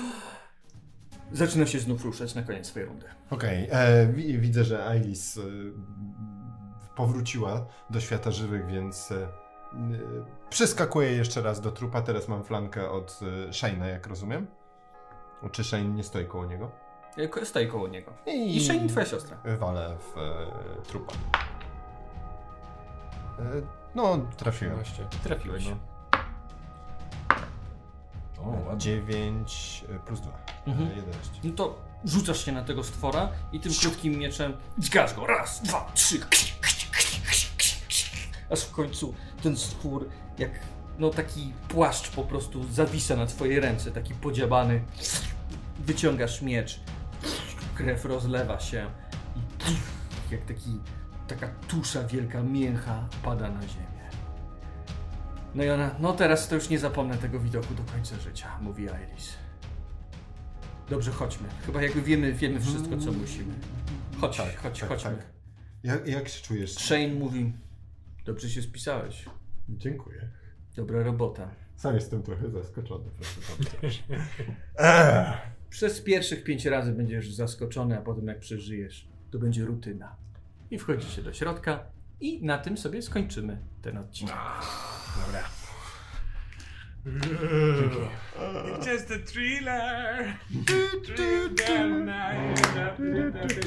[1.32, 3.06] zaczyna się znów ruszać na koniec swojej rundy.
[3.30, 5.40] Okej, e, wi- widzę, że Ailis e,
[6.96, 9.12] powróciła do świata żywych, więc
[9.74, 12.02] e, przeskakuje jeszcze raz do trupa.
[12.02, 14.46] Teraz mam flankę od e, Shane'a, jak rozumiem.
[15.52, 16.70] Czy Shane nie stoi koło niego?
[17.30, 18.12] Ko- Stoi koło niego.
[18.26, 19.36] I, I Shane, twoja siostra.
[19.58, 21.12] Walę w e, trupa.
[23.38, 23.42] E,
[23.94, 24.82] no, trafiłem.
[24.84, 25.06] 13.
[25.22, 25.66] Trafiłeś.
[25.68, 25.76] No.
[28.42, 28.78] O, ładnie.
[28.78, 30.30] 9 plus 2.
[30.66, 30.88] Mhm.
[30.96, 31.30] 11.
[31.44, 35.26] No to rzucasz się na tego stwora i tym krótkim mieczem dźgasz go.
[35.26, 36.20] Raz, dwa, trzy.
[38.50, 40.08] Aż w końcu ten stwór
[40.38, 40.50] jak
[40.98, 44.82] no taki płaszcz po prostu zawisa na twojej ręce, taki podziabany.
[45.78, 46.80] Wyciągasz miecz,
[47.74, 48.90] krew rozlewa się
[49.68, 50.80] i jak taki,
[51.28, 53.84] taka tusza wielka, mięcha pada na ziemię.
[55.54, 58.84] No i ona, no teraz to już nie zapomnę tego widoku do końca życia, mówi
[58.84, 59.32] Iris.
[60.90, 61.48] Dobrze, chodźmy.
[61.66, 63.54] Chyba jakby wiemy, wiemy wszystko, co musimy.
[64.20, 65.10] Chodź, chodź, tak, chodźmy.
[65.10, 65.26] tak.
[65.82, 66.74] Jak, jak się czujesz?
[66.74, 67.52] Shane mówi,
[68.24, 69.24] dobrze się spisałeś.
[69.68, 70.28] Dziękuję.
[70.76, 71.50] Dobra robota.
[71.76, 73.04] Sam jestem trochę zaskoczony.
[73.80, 74.02] proszę
[75.70, 80.16] Przez pierwszych pięć razy będziesz zaskoczony, a potem jak przeżyjesz, to będzie rutyna.
[80.70, 81.84] I wchodzicie do środka
[82.20, 84.34] i na tym sobie skończymy ten odcinek.
[88.66, 90.34] It's just a thriller.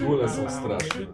[0.05, 1.05] Bóle są straszne.